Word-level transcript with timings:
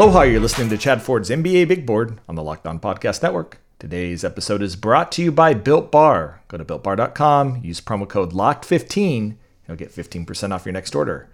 Aloha, 0.00 0.22
you're 0.22 0.40
listening 0.40 0.70
to 0.70 0.78
Chad 0.78 1.02
Ford's 1.02 1.28
NBA 1.28 1.68
Big 1.68 1.84
Board 1.84 2.20
on 2.26 2.34
the 2.34 2.42
Locked 2.42 2.66
On 2.66 2.80
Podcast 2.80 3.22
Network. 3.22 3.60
Today's 3.78 4.24
episode 4.24 4.62
is 4.62 4.74
brought 4.74 5.12
to 5.12 5.22
you 5.22 5.30
by 5.30 5.52
Built 5.52 5.92
Bar. 5.92 6.40
Go 6.48 6.56
to 6.56 6.64
builtbar.com, 6.64 7.60
use 7.62 7.82
promo 7.82 8.08
code 8.08 8.32
LOCKED15, 8.32 9.36
you'll 9.68 9.76
get 9.76 9.94
15% 9.94 10.54
off 10.54 10.64
your 10.64 10.72
next 10.72 10.94
order. 10.94 11.28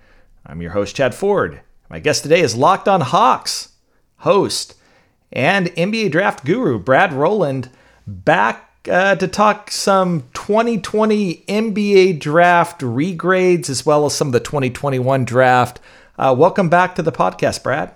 I'm 0.45 0.61
your 0.61 0.73
host, 0.73 0.97
Chad 0.97 1.15
Ford. 1.15 1.61
My 1.89 2.01
guest 2.01 2.25
today 2.25 2.41
is 2.41 2.57
Locked 2.57 2.89
On 2.89 3.03
Hawks 3.03 3.69
host 4.17 4.75
and 5.31 5.69
NBA 5.69 6.11
draft 6.11 6.45
guru 6.45 6.77
Brad 6.81 7.13
Rowland 7.13 7.71
back 8.05 8.89
uh, 8.91 9.15
to 9.15 9.29
talk 9.29 9.71
some 9.71 10.23
2020 10.35 11.45
NBA 11.47 12.19
draft 12.19 12.81
regrades 12.81 13.71
as 13.71 13.87
well 13.87 14.07
as 14.07 14.17
some 14.17 14.27
of 14.27 14.33
the 14.33 14.41
2021 14.41 15.25
draft. 15.25 15.79
Uh, 16.19 16.35
welcome 16.37 16.69
back 16.69 16.97
to 16.97 17.03
the 17.05 17.13
podcast, 17.13 17.63
Brad. 17.63 17.95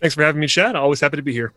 Thanks 0.00 0.14
for 0.14 0.22
having 0.22 0.40
me, 0.40 0.46
Chad. 0.46 0.76
Always 0.76 1.00
happy 1.00 1.16
to 1.16 1.22
be 1.22 1.32
here. 1.32 1.52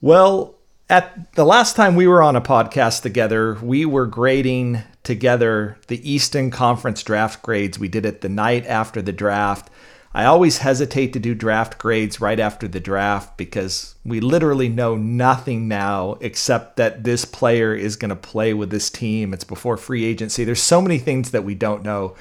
Well, 0.00 0.54
at 0.88 1.32
the 1.34 1.44
last 1.44 1.74
time 1.74 1.96
we 1.96 2.06
were 2.06 2.22
on 2.22 2.36
a 2.36 2.40
podcast 2.40 3.02
together, 3.02 3.54
we 3.54 3.84
were 3.84 4.06
grading 4.06 4.82
together 5.02 5.78
the 5.88 6.08
Eastern 6.08 6.50
Conference 6.50 7.02
draft 7.02 7.42
grades. 7.42 7.78
We 7.78 7.88
did 7.88 8.06
it 8.06 8.20
the 8.20 8.28
night 8.28 8.66
after 8.66 9.02
the 9.02 9.12
draft. 9.12 9.70
I 10.14 10.24
always 10.24 10.58
hesitate 10.58 11.12
to 11.12 11.18
do 11.18 11.34
draft 11.34 11.78
grades 11.78 12.20
right 12.20 12.38
after 12.38 12.68
the 12.68 12.80
draft 12.80 13.36
because 13.36 13.96
we 14.04 14.20
literally 14.20 14.68
know 14.68 14.96
nothing 14.96 15.68
now 15.68 16.16
except 16.20 16.76
that 16.76 17.04
this 17.04 17.24
player 17.24 17.74
is 17.74 17.96
going 17.96 18.08
to 18.10 18.16
play 18.16 18.54
with 18.54 18.70
this 18.70 18.88
team. 18.88 19.34
It's 19.34 19.44
before 19.44 19.76
free 19.76 20.04
agency. 20.04 20.44
There's 20.44 20.62
so 20.62 20.80
many 20.80 20.98
things 20.98 21.32
that 21.32 21.44
we 21.44 21.54
don't 21.54 21.82
know, 21.82 22.14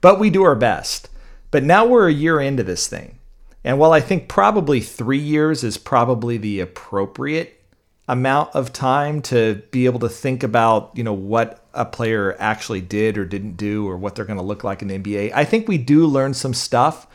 but 0.00 0.18
we 0.18 0.30
do 0.30 0.44
our 0.44 0.54
best. 0.54 1.10
But 1.50 1.64
now 1.64 1.84
we're 1.84 2.08
a 2.08 2.12
year 2.12 2.40
into 2.40 2.62
this 2.62 2.86
thing. 2.86 3.18
And 3.64 3.78
while 3.78 3.92
I 3.92 4.00
think 4.00 4.28
probably 4.28 4.80
three 4.80 5.18
years 5.18 5.62
is 5.62 5.78
probably 5.78 6.36
the 6.36 6.60
appropriate 6.60 7.60
amount 8.08 8.54
of 8.54 8.72
time 8.72 9.22
to 9.22 9.62
be 9.70 9.86
able 9.86 10.00
to 10.00 10.08
think 10.08 10.42
about, 10.42 10.90
you 10.94 11.04
know, 11.04 11.12
what 11.12 11.64
a 11.72 11.84
player 11.84 12.36
actually 12.38 12.80
did 12.80 13.16
or 13.16 13.24
didn't 13.24 13.56
do 13.56 13.88
or 13.88 13.96
what 13.96 14.14
they're 14.14 14.24
going 14.24 14.38
to 14.38 14.44
look 14.44 14.64
like 14.64 14.82
in 14.82 14.88
the 14.88 14.98
NBA, 14.98 15.32
I 15.34 15.44
think 15.44 15.68
we 15.68 15.78
do 15.78 16.06
learn 16.06 16.34
some 16.34 16.54
stuff 16.54 17.06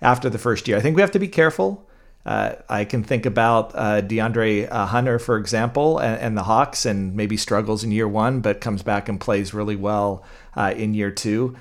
after 0.00 0.30
the 0.30 0.38
first 0.38 0.68
year. 0.68 0.76
I 0.76 0.80
think 0.80 0.96
we 0.96 1.02
have 1.02 1.10
to 1.12 1.18
be 1.18 1.28
careful. 1.28 1.86
Uh, 2.24 2.56
I 2.68 2.84
can 2.84 3.04
think 3.04 3.24
about 3.24 3.72
uh, 3.74 4.02
DeAndre 4.02 4.68
uh, 4.70 4.86
Hunter, 4.86 5.18
for 5.18 5.36
example, 5.36 5.98
and, 5.98 6.20
and, 6.20 6.36
the 6.36 6.42
Hawks, 6.42 6.84
and 6.84 7.14
maybe 7.14 7.36
struggles 7.36 7.84
in 7.84 7.92
year 7.92 8.08
one, 8.08 8.40
but 8.40 8.60
comes 8.60 8.82
back 8.82 9.08
and 9.08 9.20
plays 9.20 9.54
really 9.54 9.76
well 9.76 10.24
uh, 10.56 10.74
in 10.76 10.92
year 10.92 11.12
two. 11.12 11.56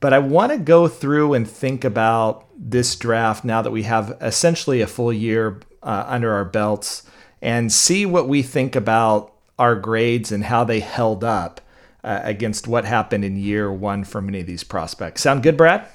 But 0.00 0.12
I 0.12 0.18
want 0.18 0.52
to 0.52 0.58
go 0.58 0.88
through 0.88 1.34
and 1.34 1.48
think 1.48 1.84
about 1.84 2.46
this 2.56 2.94
draft 2.96 3.44
now 3.44 3.62
that 3.62 3.70
we 3.70 3.82
have 3.84 4.16
essentially 4.20 4.80
a 4.80 4.86
full 4.86 5.12
year 5.12 5.60
uh, 5.82 6.04
under 6.06 6.32
our 6.32 6.44
belts 6.44 7.02
and 7.42 7.72
see 7.72 8.06
what 8.06 8.28
we 8.28 8.42
think 8.42 8.76
about 8.76 9.32
our 9.58 9.74
grades 9.74 10.30
and 10.32 10.44
how 10.44 10.64
they 10.64 10.80
held 10.80 11.24
up 11.24 11.60
uh, 12.04 12.20
against 12.22 12.68
what 12.68 12.84
happened 12.84 13.24
in 13.24 13.36
year 13.36 13.72
one 13.72 14.04
for 14.04 14.20
many 14.20 14.40
of 14.40 14.46
these 14.46 14.64
prospects. 14.64 15.22
Sound 15.22 15.42
good, 15.42 15.56
Brad? 15.56 15.86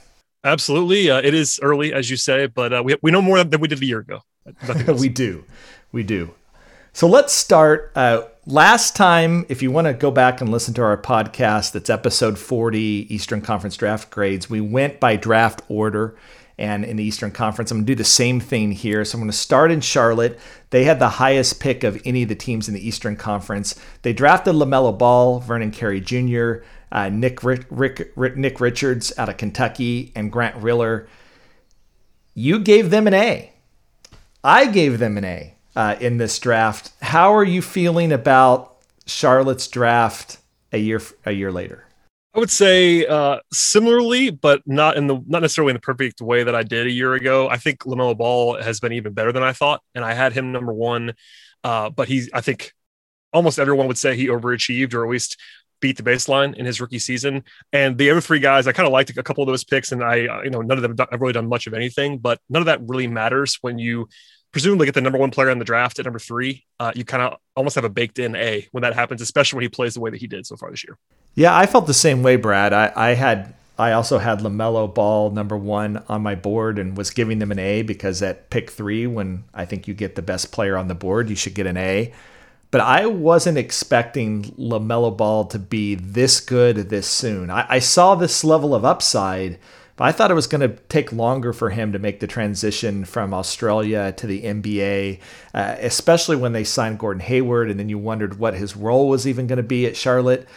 Absolutely. 0.43 1.09
Uh, 1.09 1.21
it 1.21 1.33
is 1.33 1.59
early, 1.63 1.93
as 1.93 2.09
you 2.09 2.17
say, 2.17 2.47
but 2.47 2.73
uh, 2.73 2.81
we, 2.83 2.95
we 3.01 3.11
know 3.11 3.21
more 3.21 3.41
than 3.43 3.61
we 3.61 3.67
did 3.67 3.81
a 3.81 3.85
year 3.85 3.99
ago. 3.99 4.21
we 4.99 5.07
do. 5.07 5.45
We 5.91 6.03
do. 6.03 6.33
So 6.95 7.07
let's 7.07 7.33
start. 7.33 7.91
Uh, 7.95 8.27
last 8.45 8.95
time, 8.95 9.47
if 9.49 9.63
you 9.63 9.71
want 9.71 9.87
to 9.87 9.95
go 9.95 10.11
back 10.11 10.41
and 10.41 10.51
listen 10.51 10.75
to 10.75 10.83
our 10.83 10.95
podcast, 10.95 11.71
that's 11.71 11.89
episode 11.89 12.37
40, 12.37 13.07
Eastern 13.09 13.41
Conference 13.41 13.75
draft 13.75 14.11
grades, 14.11 14.47
we 14.47 14.61
went 14.61 14.99
by 14.99 15.15
draft 15.15 15.63
order 15.69 16.15
and 16.59 16.85
in 16.85 16.97
the 16.97 17.03
Eastern 17.03 17.31
Conference. 17.31 17.71
I'm 17.71 17.77
going 17.79 17.87
to 17.87 17.91
do 17.93 17.95
the 17.95 18.03
same 18.03 18.39
thing 18.39 18.71
here. 18.73 19.03
So 19.05 19.17
I'm 19.17 19.21
going 19.21 19.31
to 19.31 19.35
start 19.35 19.71
in 19.71 19.81
Charlotte. 19.81 20.37
They 20.69 20.83
had 20.83 20.99
the 20.99 21.09
highest 21.09 21.59
pick 21.59 21.83
of 21.83 21.99
any 22.05 22.21
of 22.21 22.29
the 22.29 22.35
teams 22.35 22.67
in 22.67 22.75
the 22.75 22.87
Eastern 22.87 23.15
Conference. 23.15 23.73
They 24.03 24.13
drafted 24.13 24.53
LaMelo 24.53 24.95
Ball, 24.95 25.39
Vernon 25.39 25.71
Carey 25.71 25.99
Jr., 25.99 26.57
uh, 26.91 27.09
Nick, 27.09 27.43
Rick, 27.43 27.65
Rick, 27.71 28.13
Rick, 28.15 28.37
Nick 28.37 28.61
Richards 28.61 29.11
out 29.17 29.29
of 29.29 29.37
Kentucky, 29.37 30.11
and 30.15 30.31
Grant 30.31 30.57
Riller. 30.57 31.07
You 32.35 32.59
gave 32.59 32.91
them 32.91 33.07
an 33.07 33.15
A. 33.15 33.51
I 34.43 34.67
gave 34.67 34.99
them 34.99 35.17
an 35.17 35.25
A 35.25 35.52
uh, 35.75 35.95
in 35.99 36.17
this 36.17 36.39
draft. 36.39 36.91
How 37.01 37.35
are 37.35 37.43
you 37.43 37.61
feeling 37.61 38.11
about 38.11 38.77
Charlotte's 39.05 39.67
draft 39.67 40.37
a 40.71 40.77
year 40.77 41.01
a 41.25 41.31
year 41.31 41.51
later? 41.51 41.85
I 42.35 42.39
would 42.39 42.49
say 42.49 43.05
uh, 43.05 43.39
similarly, 43.51 44.31
but 44.31 44.63
not 44.65 44.97
in 44.97 45.07
the 45.07 45.21
not 45.27 45.41
necessarily 45.41 45.71
in 45.71 45.75
the 45.75 45.81
perfect 45.81 46.19
way 46.19 46.43
that 46.43 46.55
I 46.55 46.63
did 46.63 46.87
a 46.87 46.91
year 46.91 47.13
ago. 47.13 47.47
I 47.47 47.57
think 47.57 47.79
Lamelo 47.79 48.17
Ball 48.17 48.61
has 48.61 48.79
been 48.79 48.93
even 48.93 49.13
better 49.13 49.31
than 49.31 49.43
I 49.43 49.53
thought, 49.53 49.81
and 49.93 50.03
I 50.03 50.13
had 50.13 50.33
him 50.33 50.51
number 50.51 50.73
one. 50.73 51.13
Uh, 51.63 51.89
but 51.89 52.07
he's 52.07 52.29
I 52.33 52.41
think 52.41 52.73
almost 53.31 53.59
everyone 53.59 53.87
would 53.87 53.97
say 53.97 54.15
he 54.15 54.27
overachieved, 54.27 54.93
or 54.93 55.05
at 55.05 55.11
least 55.11 55.39
beat 55.79 55.97
the 55.97 56.03
baseline 56.03 56.55
in 56.55 56.65
his 56.65 56.79
rookie 56.79 56.97
season. 56.97 57.43
And 57.71 57.97
the 57.97 58.09
other 58.09 58.21
three 58.21 58.39
guys, 58.39 58.67
I 58.67 58.71
kind 58.71 58.87
of 58.87 58.93
liked 58.93 59.15
a 59.15 59.21
couple 59.21 59.43
of 59.43 59.47
those 59.47 59.63
picks, 59.63 59.91
and 59.91 60.03
I, 60.03 60.43
you 60.43 60.49
know, 60.49 60.61
none 60.61 60.77
of 60.77 60.81
them 60.81 60.95
have 61.11 61.21
really 61.21 61.33
done 61.33 61.49
much 61.49 61.67
of 61.67 61.73
anything, 61.73 62.17
but 62.17 62.39
none 62.49 62.61
of 62.61 62.67
that 62.67 62.79
really 62.87 63.07
matters 63.07 63.57
when 63.61 63.77
you 63.77 64.07
presumably 64.53 64.85
get 64.85 64.95
the 64.95 65.01
number 65.01 65.19
one 65.19 65.31
player 65.31 65.49
in 65.49 65.59
the 65.59 65.65
draft 65.65 65.99
at 65.99 66.05
number 66.05 66.19
three. 66.19 66.63
Uh, 66.79 66.93
you 66.95 67.03
kind 67.03 67.21
of 67.21 67.37
almost 67.55 67.75
have 67.75 67.83
a 67.83 67.89
baked 67.89 68.19
in 68.19 68.35
A 68.37 68.67
when 68.71 68.83
that 68.83 68.93
happens, 68.93 69.21
especially 69.21 69.57
when 69.57 69.63
he 69.63 69.69
plays 69.69 69.95
the 69.95 69.99
way 69.99 70.09
that 70.09 70.21
he 70.21 70.27
did 70.27 70.45
so 70.45 70.55
far 70.55 70.71
this 70.71 70.85
year. 70.85 70.97
Yeah, 71.35 71.55
I 71.55 71.65
felt 71.65 71.87
the 71.87 71.93
same 71.93 72.23
way, 72.23 72.37
Brad. 72.37 72.71
I, 72.71 72.93
I 72.95 73.09
had 73.15 73.53
I 73.77 73.91
also 73.91 74.19
had 74.19 74.39
LaMelo 74.39 74.93
Ball 74.93 75.31
number 75.31 75.57
one 75.57 76.01
on 76.07 76.21
my 76.21 76.35
board 76.35 76.79
and 76.79 76.95
was 76.95 77.09
giving 77.09 77.39
them 77.39 77.51
an 77.51 77.59
A 77.59 77.81
because 77.81 78.21
at 78.21 78.49
pick 78.49 78.69
three, 78.69 79.07
when 79.07 79.43
I 79.53 79.65
think 79.65 79.87
you 79.87 79.93
get 79.93 80.15
the 80.15 80.21
best 80.21 80.53
player 80.53 80.77
on 80.77 80.87
the 80.87 80.95
board, 80.95 81.29
you 81.29 81.35
should 81.35 81.55
get 81.55 81.67
an 81.67 81.75
A 81.75 82.13
but 82.73 82.81
I 82.81 83.05
wasn't 83.05 83.59
expecting 83.59 84.45
LaMelo 84.57 85.15
Ball 85.15 85.45
to 85.45 85.59
be 85.59 85.93
this 85.93 86.39
good 86.39 86.89
this 86.89 87.05
soon. 87.05 87.51
I, 87.51 87.67
I 87.69 87.77
saw 87.77 88.15
this 88.15 88.43
level 88.43 88.73
of 88.73 88.83
upside, 88.83 89.59
but 89.95 90.05
I 90.05 90.11
thought 90.11 90.31
it 90.31 90.35
was 90.35 90.47
going 90.47 90.61
to 90.61 90.75
take 90.89 91.13
longer 91.13 91.53
for 91.53 91.69
him 91.69 91.91
to 91.91 91.99
make 91.99 92.19
the 92.19 92.27
transition 92.27 93.05
from 93.05 93.33
Australia 93.33 94.11
to 94.13 94.27
the 94.27 94.41
NBA, 94.41 95.19
uh, 95.53 95.75
especially 95.79 96.35
when 96.35 96.53
they 96.53 96.63
signed 96.63 96.99
Gordon 96.99 97.21
Hayward, 97.21 97.69
and 97.69 97.79
then 97.79 97.89
you 97.89 97.99
wondered 97.99 98.39
what 98.39 98.55
his 98.55 98.75
role 98.75 99.07
was 99.07 99.27
even 99.27 99.47
going 99.47 99.57
to 99.57 99.63
be 99.63 99.85
at 99.85 99.95
Charlotte. 99.95 100.47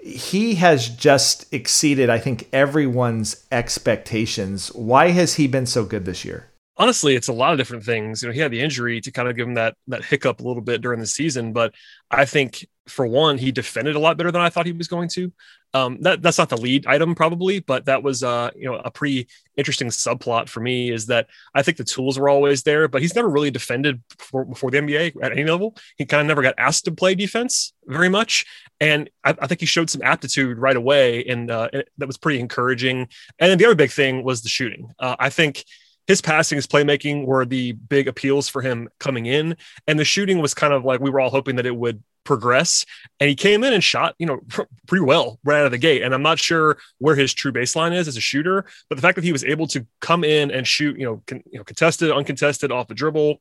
He 0.00 0.54
has 0.54 0.88
just 0.88 1.52
exceeded, 1.52 2.08
I 2.08 2.18
think, 2.18 2.48
everyone's 2.52 3.44
expectations. 3.52 4.68
Why 4.68 5.08
has 5.10 5.34
he 5.34 5.46
been 5.46 5.66
so 5.66 5.84
good 5.84 6.04
this 6.04 6.24
year? 6.24 6.50
Honestly, 6.76 7.14
it's 7.14 7.28
a 7.28 7.32
lot 7.32 7.52
of 7.52 7.58
different 7.58 7.84
things. 7.84 8.22
You 8.22 8.28
know, 8.28 8.32
he 8.32 8.40
had 8.40 8.50
the 8.50 8.60
injury 8.60 9.00
to 9.00 9.10
kind 9.10 9.28
of 9.28 9.36
give 9.36 9.48
him 9.48 9.54
that 9.54 9.76
that 9.88 10.04
hiccup 10.04 10.40
a 10.40 10.42
little 10.42 10.62
bit 10.62 10.80
during 10.80 11.00
the 11.00 11.06
season, 11.06 11.52
but 11.52 11.74
I 12.10 12.24
think 12.24 12.66
for 12.86 13.06
one, 13.06 13.36
he 13.36 13.50
defended 13.50 13.96
a 13.96 13.98
lot 13.98 14.16
better 14.16 14.30
than 14.30 14.42
I 14.42 14.48
thought 14.48 14.66
he 14.66 14.72
was 14.72 14.86
going 14.86 15.08
to. 15.10 15.32
Um, 15.74 15.98
that 16.02 16.22
that's 16.22 16.38
not 16.38 16.48
the 16.48 16.56
lead 16.56 16.86
item 16.86 17.14
probably, 17.14 17.60
but 17.60 17.84
that 17.86 18.02
was 18.02 18.22
uh, 18.22 18.50
you 18.56 18.70
know 18.70 18.76
a 18.76 18.90
pretty 18.90 19.28
interesting 19.56 19.88
subplot 19.88 20.48
for 20.48 20.60
me 20.60 20.90
is 20.90 21.06
that 21.06 21.26
I 21.54 21.62
think 21.62 21.76
the 21.76 21.84
tools 21.84 22.18
were 22.18 22.28
always 22.28 22.62
there, 22.62 22.88
but 22.88 23.02
he's 23.02 23.14
never 23.14 23.28
really 23.28 23.50
defended 23.50 24.02
before, 24.16 24.44
before 24.44 24.70
the 24.70 24.78
NBA 24.78 25.16
at 25.22 25.32
any 25.32 25.44
level. 25.44 25.76
He 25.96 26.06
kind 26.06 26.20
of 26.20 26.26
never 26.26 26.42
got 26.42 26.54
asked 26.56 26.84
to 26.86 26.92
play 26.92 27.14
defense 27.14 27.74
very 27.86 28.08
much, 28.08 28.46
and 28.80 29.10
I, 29.24 29.34
I 29.38 29.46
think 29.46 29.60
he 29.60 29.66
showed 29.66 29.90
some 29.90 30.02
aptitude 30.02 30.58
right 30.58 30.76
away, 30.76 31.24
and 31.24 31.50
uh, 31.50 31.68
that 31.98 32.06
was 32.06 32.16
pretty 32.16 32.40
encouraging. 32.40 33.08
And 33.38 33.50
then 33.50 33.58
the 33.58 33.66
other 33.66 33.74
big 33.74 33.90
thing 33.90 34.22
was 34.22 34.42
the 34.42 34.48
shooting. 34.48 34.92
Uh, 34.98 35.16
I 35.18 35.28
think 35.30 35.64
his 36.06 36.20
passing, 36.20 36.56
his 36.56 36.66
playmaking 36.66 37.26
were 37.26 37.44
the 37.44 37.72
big 37.72 38.08
appeals 38.08 38.48
for 38.48 38.62
him 38.62 38.88
coming 38.98 39.26
in. 39.26 39.56
And 39.86 39.98
the 39.98 40.04
shooting 40.04 40.40
was 40.40 40.54
kind 40.54 40.72
of 40.72 40.84
like 40.84 41.00
we 41.00 41.10
were 41.10 41.20
all 41.20 41.30
hoping 41.30 41.56
that 41.56 41.66
it 41.66 41.76
would 41.76 42.02
progress. 42.24 42.84
And 43.20 43.28
he 43.30 43.34
came 43.36 43.64
in 43.64 43.72
and 43.72 43.82
shot, 43.82 44.14
you 44.18 44.26
know, 44.26 44.40
pretty 44.86 45.04
well 45.04 45.38
right 45.44 45.60
out 45.60 45.66
of 45.66 45.72
the 45.72 45.78
gate. 45.78 46.02
And 46.02 46.12
I'm 46.12 46.22
not 46.22 46.38
sure 46.38 46.76
where 46.98 47.16
his 47.16 47.32
true 47.32 47.52
baseline 47.52 47.94
is 47.94 48.08
as 48.08 48.16
a 48.16 48.20
shooter, 48.20 48.66
but 48.88 48.96
the 48.96 49.02
fact 49.02 49.16
that 49.16 49.24
he 49.24 49.32
was 49.32 49.44
able 49.44 49.66
to 49.68 49.86
come 50.00 50.24
in 50.24 50.50
and 50.50 50.66
shoot, 50.66 50.98
you 50.98 51.06
know, 51.06 51.22
con, 51.26 51.42
you 51.50 51.58
know, 51.58 51.64
contested, 51.64 52.10
uncontested, 52.10 52.70
off 52.70 52.88
the 52.88 52.94
dribble, 52.94 53.40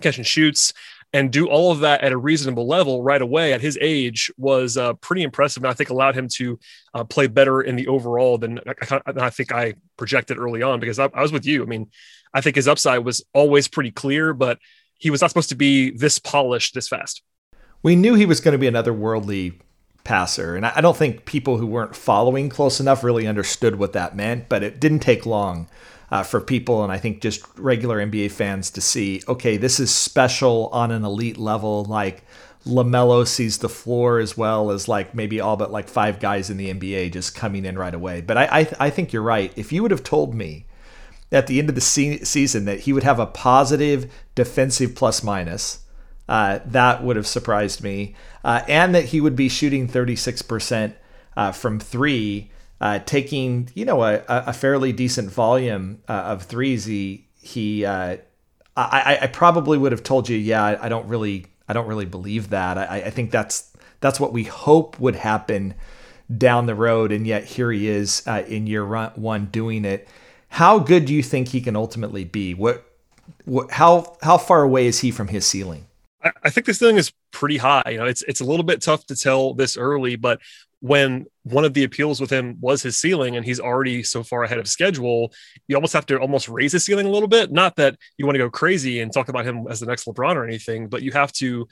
catch 0.00 0.18
and 0.18 0.26
shoots, 0.26 0.72
and 1.12 1.30
do 1.30 1.48
all 1.48 1.72
of 1.72 1.80
that 1.80 2.02
at 2.02 2.12
a 2.12 2.16
reasonable 2.16 2.66
level 2.66 3.02
right 3.02 3.22
away 3.22 3.52
at 3.52 3.60
his 3.60 3.78
age 3.80 4.30
was 4.36 4.76
uh, 4.76 4.92
pretty 4.94 5.22
impressive. 5.22 5.62
And 5.62 5.70
I 5.70 5.74
think 5.74 5.90
allowed 5.90 6.14
him 6.16 6.28
to 6.34 6.58
uh, 6.94 7.04
play 7.04 7.26
better 7.26 7.62
in 7.62 7.76
the 7.76 7.88
overall 7.88 8.36
than 8.36 8.60
I, 8.90 9.00
I 9.16 9.30
think 9.30 9.52
I 9.52 9.74
projected 9.96 10.38
early 10.38 10.62
on 10.62 10.80
because 10.80 10.98
I, 10.98 11.08
I 11.14 11.22
was 11.22 11.32
with 11.32 11.46
you. 11.46 11.62
I 11.62 11.66
mean, 11.66 11.90
I 12.34 12.40
think 12.40 12.56
his 12.56 12.68
upside 12.68 13.04
was 13.04 13.24
always 13.32 13.68
pretty 13.68 13.90
clear, 13.90 14.34
but 14.34 14.58
he 14.98 15.10
was 15.10 15.22
not 15.22 15.30
supposed 15.30 15.48
to 15.48 15.56
be 15.56 15.90
this 15.90 16.18
polished 16.18 16.74
this 16.74 16.88
fast. 16.88 17.22
We 17.82 17.96
knew 17.96 18.14
he 18.14 18.26
was 18.26 18.40
going 18.40 18.52
to 18.52 18.58
be 18.58 18.66
another 18.66 18.92
worldly 18.92 19.58
passer. 20.04 20.56
And 20.56 20.66
I 20.66 20.80
don't 20.80 20.96
think 20.96 21.24
people 21.24 21.58
who 21.58 21.66
weren't 21.66 21.94
following 21.94 22.48
close 22.48 22.80
enough 22.80 23.04
really 23.04 23.26
understood 23.26 23.76
what 23.76 23.92
that 23.92 24.16
meant, 24.16 24.48
but 24.48 24.62
it 24.62 24.80
didn't 24.80 25.00
take 25.00 25.24
long 25.24 25.68
uh, 26.10 26.22
for 26.22 26.40
people 26.40 26.82
and 26.82 26.92
I 26.92 26.98
think 26.98 27.20
just 27.20 27.44
regular 27.56 28.04
NBA 28.04 28.30
fans 28.30 28.70
to 28.70 28.80
see, 28.80 29.22
okay, 29.28 29.56
this 29.56 29.78
is 29.78 29.94
special 29.94 30.68
on 30.72 30.90
an 30.90 31.04
elite 31.04 31.38
level. 31.38 31.84
Like 31.84 32.22
LaMelo 32.66 33.26
sees 33.26 33.58
the 33.58 33.68
floor 33.68 34.18
as 34.18 34.36
well 34.36 34.70
as 34.70 34.88
like 34.88 35.14
maybe 35.14 35.40
all 35.40 35.56
but 35.56 35.70
like 35.70 35.88
five 35.88 36.20
guys 36.20 36.50
in 36.50 36.56
the 36.56 36.72
NBA 36.72 37.12
just 37.12 37.34
coming 37.34 37.64
in 37.64 37.78
right 37.78 37.94
away. 37.94 38.20
But 38.20 38.38
I, 38.38 38.44
I, 38.44 38.72
I 38.80 38.90
think 38.90 39.12
you're 39.12 39.22
right. 39.22 39.52
If 39.56 39.72
you 39.72 39.82
would 39.82 39.90
have 39.90 40.02
told 40.02 40.34
me 40.34 40.66
at 41.30 41.46
the 41.46 41.58
end 41.58 41.68
of 41.68 41.74
the 41.74 41.80
se- 41.80 42.24
season 42.24 42.64
that 42.64 42.80
he 42.80 42.92
would 42.92 43.02
have 43.02 43.18
a 43.18 43.26
positive 43.26 44.10
defensive 44.34 44.94
plus 44.94 45.22
minus. 45.22 45.80
Uh, 46.28 46.60
that 46.66 47.02
would 47.02 47.16
have 47.16 47.26
surprised 47.26 47.82
me. 47.82 48.14
Uh, 48.44 48.62
and 48.68 48.94
that 48.94 49.06
he 49.06 49.20
would 49.20 49.36
be 49.36 49.48
shooting 49.48 49.88
36% 49.88 50.94
uh, 51.36 51.52
from 51.52 51.78
three, 51.78 52.50
uh, 52.80 52.98
taking, 53.00 53.70
you 53.74 53.84
know, 53.84 54.02
a, 54.02 54.22
a 54.28 54.52
fairly 54.52 54.92
decent 54.92 55.30
volume 55.30 56.00
uh, 56.08 56.12
of 56.12 56.42
threes. 56.44 56.84
He, 56.84 57.26
he 57.40 57.84
uh, 57.84 58.18
I, 58.76 59.18
I 59.22 59.26
probably 59.26 59.78
would 59.78 59.92
have 59.92 60.02
told 60.02 60.28
you, 60.28 60.36
yeah, 60.36 60.78
I, 60.80 60.88
don't 60.88 61.08
really, 61.08 61.46
I 61.68 61.72
don't 61.72 61.88
really 61.88 62.06
believe 62.06 62.50
that. 62.50 62.78
I, 62.78 63.02
I 63.06 63.10
think 63.10 63.30
that's, 63.30 63.72
that's 64.00 64.20
what 64.20 64.32
we 64.32 64.44
hope 64.44 65.00
would 65.00 65.16
happen 65.16 65.74
down 66.36 66.66
the 66.66 66.74
road. 66.74 67.10
And 67.10 67.26
yet 67.26 67.44
here 67.44 67.72
he 67.72 67.88
is 67.88 68.26
in 68.26 68.66
year 68.66 68.86
one 69.16 69.46
doing 69.46 69.84
it. 69.84 70.08
How 70.50 70.78
good 70.78 71.06
do 71.06 71.14
you 71.14 71.22
think 71.22 71.48
he 71.48 71.60
can 71.60 71.74
ultimately 71.74 72.24
be? 72.24 72.54
What, 72.54 72.84
what 73.44 73.70
how 73.70 74.16
how 74.22 74.38
far 74.38 74.62
away 74.62 74.86
is 74.86 75.00
he 75.00 75.10
from 75.10 75.28
his 75.28 75.44
ceiling? 75.44 75.86
I, 76.22 76.32
I 76.44 76.50
think 76.50 76.66
the 76.66 76.74
ceiling 76.74 76.96
is 76.96 77.12
pretty 77.30 77.58
high. 77.58 77.82
You 77.90 77.98
know, 77.98 78.06
it's 78.06 78.22
it's 78.22 78.40
a 78.40 78.44
little 78.44 78.64
bit 78.64 78.80
tough 78.80 79.06
to 79.06 79.16
tell 79.16 79.54
this 79.54 79.76
early, 79.76 80.16
but 80.16 80.40
when 80.80 81.26
one 81.50 81.64
of 81.64 81.74
the 81.74 81.84
appeals 81.84 82.20
with 82.20 82.30
him 82.30 82.56
was 82.60 82.82
his 82.82 82.96
ceiling 82.96 83.36
and 83.36 83.44
he's 83.44 83.60
already 83.60 84.02
so 84.02 84.22
far 84.22 84.44
ahead 84.44 84.58
of 84.58 84.68
schedule, 84.68 85.32
you 85.66 85.76
almost 85.76 85.92
have 85.92 86.06
to 86.06 86.18
almost 86.18 86.48
raise 86.48 86.72
his 86.72 86.84
ceiling 86.84 87.06
a 87.06 87.10
little 87.10 87.28
bit. 87.28 87.52
Not 87.52 87.76
that 87.76 87.96
you 88.16 88.26
want 88.26 88.34
to 88.34 88.40
go 88.40 88.50
crazy 88.50 89.00
and 89.00 89.12
talk 89.12 89.28
about 89.28 89.44
him 89.44 89.66
as 89.68 89.80
the 89.80 89.86
next 89.86 90.06
LeBron 90.06 90.36
or 90.36 90.44
anything, 90.44 90.88
but 90.88 91.02
you 91.02 91.12
have 91.12 91.32
to 91.34 91.68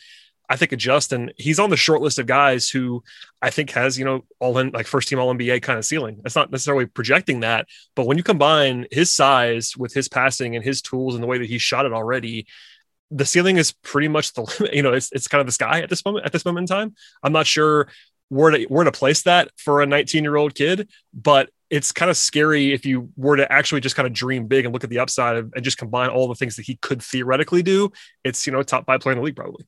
I 0.49 0.57
think 0.57 0.73
adjust. 0.73 1.13
And 1.13 1.33
he's 1.37 1.59
on 1.59 1.71
the 1.71 1.77
short 1.77 2.01
list 2.01 2.19
of 2.19 2.27
guys 2.27 2.71
who 2.71 3.03
I 3.43 3.51
think 3.51 3.71
has, 3.73 3.99
you 3.99 4.05
know, 4.05 4.25
all 4.39 4.57
in 4.59 4.71
like 4.71 4.87
first 4.87 5.09
team 5.09 5.19
all 5.19 5.35
NBA 5.35 5.63
kind 5.63 5.79
of 5.79 5.85
ceiling. 5.85 6.21
That's 6.23 6.37
not 6.37 6.51
necessarily 6.51 6.87
projecting 6.87 7.41
that, 7.41 7.67
but 7.95 8.07
when 8.07 8.17
you 8.17 8.23
combine 8.23 8.87
his 8.91 9.11
size 9.11 9.77
with 9.77 9.93
his 9.93 10.09
passing 10.09 10.57
and 10.57 10.65
his 10.65 10.83
tools 10.83 11.15
and 11.15 11.23
the 11.23 11.27
way 11.27 11.39
that 11.39 11.49
he 11.49 11.59
shot 11.59 11.87
it 11.87 11.93
already, 11.93 12.47
the 13.11 13.25
ceiling 13.25 13.57
is 13.57 13.73
pretty 13.73 14.09
much 14.09 14.33
the 14.35 14.43
limit. 14.61 14.75
You 14.75 14.83
know, 14.83 14.93
it's 14.93 15.11
it's 15.13 15.29
kind 15.29 15.41
of 15.41 15.47
the 15.47 15.53
sky 15.53 15.81
at 15.81 15.91
this 15.91 16.05
moment 16.05 16.27
at 16.27 16.33
this 16.33 16.45
moment 16.45 16.71
in 16.71 16.77
time. 16.77 16.95
I'm 17.23 17.33
not 17.33 17.47
sure 17.47 17.89
where 18.29 18.51
to 18.51 18.65
where 18.65 18.85
to 18.85 18.93
place 18.93 19.23
that 19.23 19.51
for 19.57 19.83
a 19.83 19.87
19 19.87 20.23
year 20.23 20.37
old 20.37 20.55
kid, 20.55 20.89
but 21.15 21.51
it's 21.69 21.93
kind 21.93 22.11
of 22.11 22.17
scary 22.17 22.73
if 22.73 22.87
you 22.87 23.11
were 23.17 23.37
to 23.37 23.51
actually 23.53 23.81
just 23.81 23.97
kind 23.97 24.07
of 24.07 24.13
dream 24.13 24.47
big 24.47 24.65
and 24.65 24.73
look 24.73 24.85
at 24.85 24.91
the 24.91 24.99
upside 24.99 25.37
and 25.37 25.63
just 25.63 25.79
combine 25.79 26.09
all 26.09 26.29
the 26.29 26.35
things 26.35 26.57
that 26.57 26.67
he 26.67 26.77
could 26.77 27.03
theoretically 27.03 27.63
do. 27.63 27.91
It's 28.25 28.47
you 28.47 28.53
know 28.53 28.63
top 28.63 28.87
five 28.87 29.01
player 29.01 29.13
in 29.13 29.19
the 29.19 29.25
league 29.25 29.37
probably. 29.37 29.67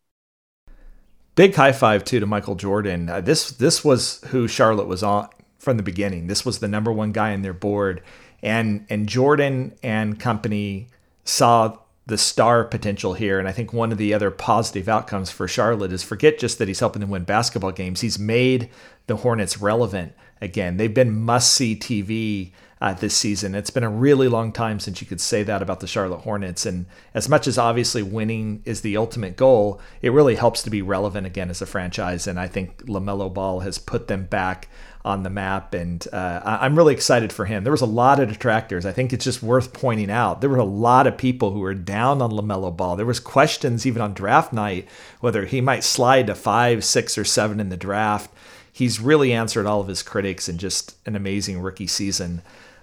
Big 1.34 1.54
high 1.54 1.72
five 1.72 2.04
too 2.04 2.20
to 2.20 2.26
Michael 2.26 2.54
Jordan. 2.54 3.08
Uh, 3.08 3.20
this 3.20 3.50
this 3.52 3.84
was 3.84 4.20
who 4.28 4.48
Charlotte 4.48 4.86
was 4.86 5.02
on 5.02 5.28
from 5.58 5.76
the 5.76 5.82
beginning. 5.82 6.26
This 6.26 6.44
was 6.44 6.58
the 6.58 6.68
number 6.68 6.92
one 6.92 7.12
guy 7.12 7.30
in 7.30 7.42
their 7.42 7.54
board, 7.54 8.02
and 8.42 8.86
and 8.88 9.08
Jordan 9.08 9.76
and 9.82 10.18
company 10.18 10.88
saw 11.24 11.78
the 12.08 12.18
star 12.18 12.64
potential 12.64 13.12
here. 13.12 13.38
And 13.38 13.46
I 13.46 13.52
think 13.52 13.72
one 13.72 13.92
of 13.92 13.98
the 13.98 14.14
other 14.14 14.30
positive 14.30 14.88
outcomes 14.88 15.30
for 15.30 15.46
Charlotte 15.46 15.92
is 15.92 16.02
forget 16.02 16.38
just 16.38 16.58
that 16.58 16.66
he's 16.66 16.80
helping 16.80 17.00
them 17.00 17.10
win 17.10 17.24
basketball 17.24 17.70
games. 17.70 18.00
He's 18.00 18.18
made 18.18 18.70
the 19.06 19.16
Hornets 19.16 19.58
relevant 19.58 20.14
again. 20.40 20.78
They've 20.78 20.92
been 20.92 21.20
must 21.20 21.52
see 21.52 21.76
TV 21.76 22.52
uh, 22.80 22.94
this 22.94 23.14
season. 23.14 23.54
It's 23.54 23.70
been 23.70 23.84
a 23.84 23.90
really 23.90 24.26
long 24.26 24.52
time 24.52 24.80
since 24.80 25.02
you 25.02 25.06
could 25.06 25.20
say 25.20 25.42
that 25.42 25.60
about 25.60 25.80
the 25.80 25.86
Charlotte 25.86 26.20
Hornets. 26.20 26.64
And 26.64 26.86
as 27.12 27.28
much 27.28 27.46
as 27.46 27.58
obviously 27.58 28.02
winning 28.02 28.62
is 28.64 28.80
the 28.80 28.96
ultimate 28.96 29.36
goal, 29.36 29.78
it 30.00 30.12
really 30.12 30.36
helps 30.36 30.62
to 30.62 30.70
be 30.70 30.80
relevant 30.80 31.26
again 31.26 31.50
as 31.50 31.60
a 31.60 31.66
franchise. 31.66 32.26
And 32.26 32.40
I 32.40 32.48
think 32.48 32.86
LaMelo 32.86 33.32
Ball 33.34 33.60
has 33.60 33.78
put 33.78 34.08
them 34.08 34.24
back 34.24 34.68
on 35.04 35.22
the 35.22 35.30
map. 35.30 35.74
And 35.74 36.06
uh, 36.12 36.40
I'm 36.44 36.76
really 36.76 36.94
excited 36.94 37.32
for 37.32 37.44
him. 37.44 37.64
There 37.64 37.72
was 37.72 37.80
a 37.80 37.86
lot 37.86 38.20
of 38.20 38.28
detractors. 38.28 38.84
I 38.84 38.92
think 38.92 39.12
it's 39.12 39.24
just 39.24 39.42
worth 39.42 39.72
pointing 39.72 40.10
out. 40.10 40.40
There 40.40 40.50
were 40.50 40.56
a 40.56 40.64
lot 40.64 41.06
of 41.06 41.16
people 41.16 41.52
who 41.52 41.60
were 41.60 41.74
down 41.74 42.20
on 42.20 42.30
LaMelo 42.30 42.76
Ball. 42.76 42.96
There 42.96 43.06
was 43.06 43.20
questions 43.20 43.86
even 43.86 44.02
on 44.02 44.14
draft 44.14 44.52
night 44.52 44.88
whether 45.20 45.44
he 45.44 45.60
might 45.60 45.84
slide 45.84 46.26
to 46.26 46.34
five, 46.34 46.84
six, 46.84 47.16
or 47.16 47.24
seven 47.24 47.60
in 47.60 47.68
the 47.68 47.76
draft. 47.76 48.30
He's 48.72 49.00
really 49.00 49.32
answered 49.32 49.66
all 49.66 49.80
of 49.80 49.88
his 49.88 50.02
critics 50.02 50.48
in 50.48 50.58
just 50.58 50.96
an 51.06 51.16
amazing 51.16 51.60
rookie 51.60 51.86
season. 51.86 52.42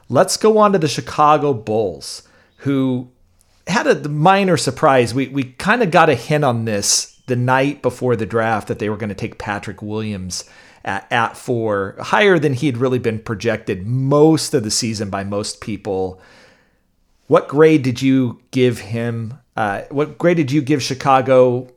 Let's 0.10 0.38
go 0.38 0.58
on 0.58 0.74
to 0.74 0.78
the 0.78 0.88
Chicago 0.88 1.54
Bulls, 1.54 2.28
who 2.58 3.12
had 3.68 3.88
a 3.88 4.10
minor 4.10 4.58
surprise. 4.58 5.14
We 5.14 5.30
we 5.30 5.44
kind 5.44 5.82
of 5.82 5.92
got 5.92 6.10
a 6.10 6.16
hint 6.16 6.44
on 6.44 6.66
this 6.66 7.20
the 7.28 7.36
night 7.36 7.82
before 7.82 8.16
the 8.16 8.26
draft 8.26 8.68
that 8.68 8.80
they 8.80 8.90
were 8.90 8.98
going 8.98 9.10
to 9.10 9.16
take 9.16 9.38
Patrick 9.38 9.82
Williams 9.82 10.44
at, 10.86 11.12
at 11.12 11.36
four, 11.36 11.96
higher 12.00 12.40
than 12.40 12.54
he 12.54 12.68
had 12.68 12.78
really 12.78 13.00
been 13.00 13.20
projected 13.20 13.86
most 13.86 14.54
of 14.54 14.64
the 14.64 14.72
season 14.72 15.10
by 15.10 15.24
most 15.24 15.60
people. 15.60 16.22
What 17.28 17.48
grade 17.48 17.82
did 17.82 18.02
you 18.02 18.40
give 18.52 18.80
him? 18.80 19.40
Uh, 19.58 19.82
what 19.90 20.18
grade 20.18 20.38
did 20.38 20.52
you 20.52 20.62
give 20.62 20.82
Chicago 20.84 21.68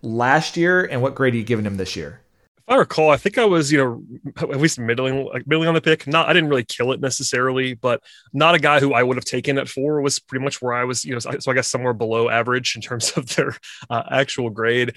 last 0.00 0.56
year, 0.56 0.84
and 0.84 1.02
what 1.02 1.14
grade 1.14 1.34
are 1.34 1.38
you 1.38 1.42
giving 1.42 1.66
him 1.66 1.76
this 1.76 1.96
year? 1.96 2.20
If 2.58 2.64
I 2.68 2.76
recall, 2.76 3.10
I 3.10 3.16
think 3.16 3.36
I 3.36 3.44
was, 3.44 3.72
you 3.72 3.78
know, 3.78 4.04
at 4.36 4.60
least 4.60 4.78
middling, 4.78 5.26
like 5.26 5.44
middling 5.48 5.68
on 5.68 5.74
the 5.74 5.80
pick. 5.80 6.06
Not, 6.06 6.28
I 6.28 6.32
didn't 6.32 6.48
really 6.48 6.64
kill 6.64 6.92
it 6.92 7.00
necessarily, 7.00 7.74
but 7.74 8.00
not 8.32 8.54
a 8.54 8.60
guy 8.60 8.78
who 8.78 8.94
I 8.94 9.02
would 9.02 9.16
have 9.16 9.24
taken 9.24 9.58
at 9.58 9.68
four 9.68 10.00
was 10.00 10.20
pretty 10.20 10.44
much 10.44 10.62
where 10.62 10.72
I 10.72 10.84
was, 10.84 11.04
you 11.04 11.12
know, 11.12 11.18
so 11.18 11.50
I 11.50 11.54
guess 11.54 11.66
somewhere 11.66 11.92
below 11.92 12.28
average 12.28 12.76
in 12.76 12.82
terms 12.82 13.12
of 13.16 13.34
their 13.34 13.56
uh, 13.90 14.04
actual 14.12 14.50
grade. 14.50 14.94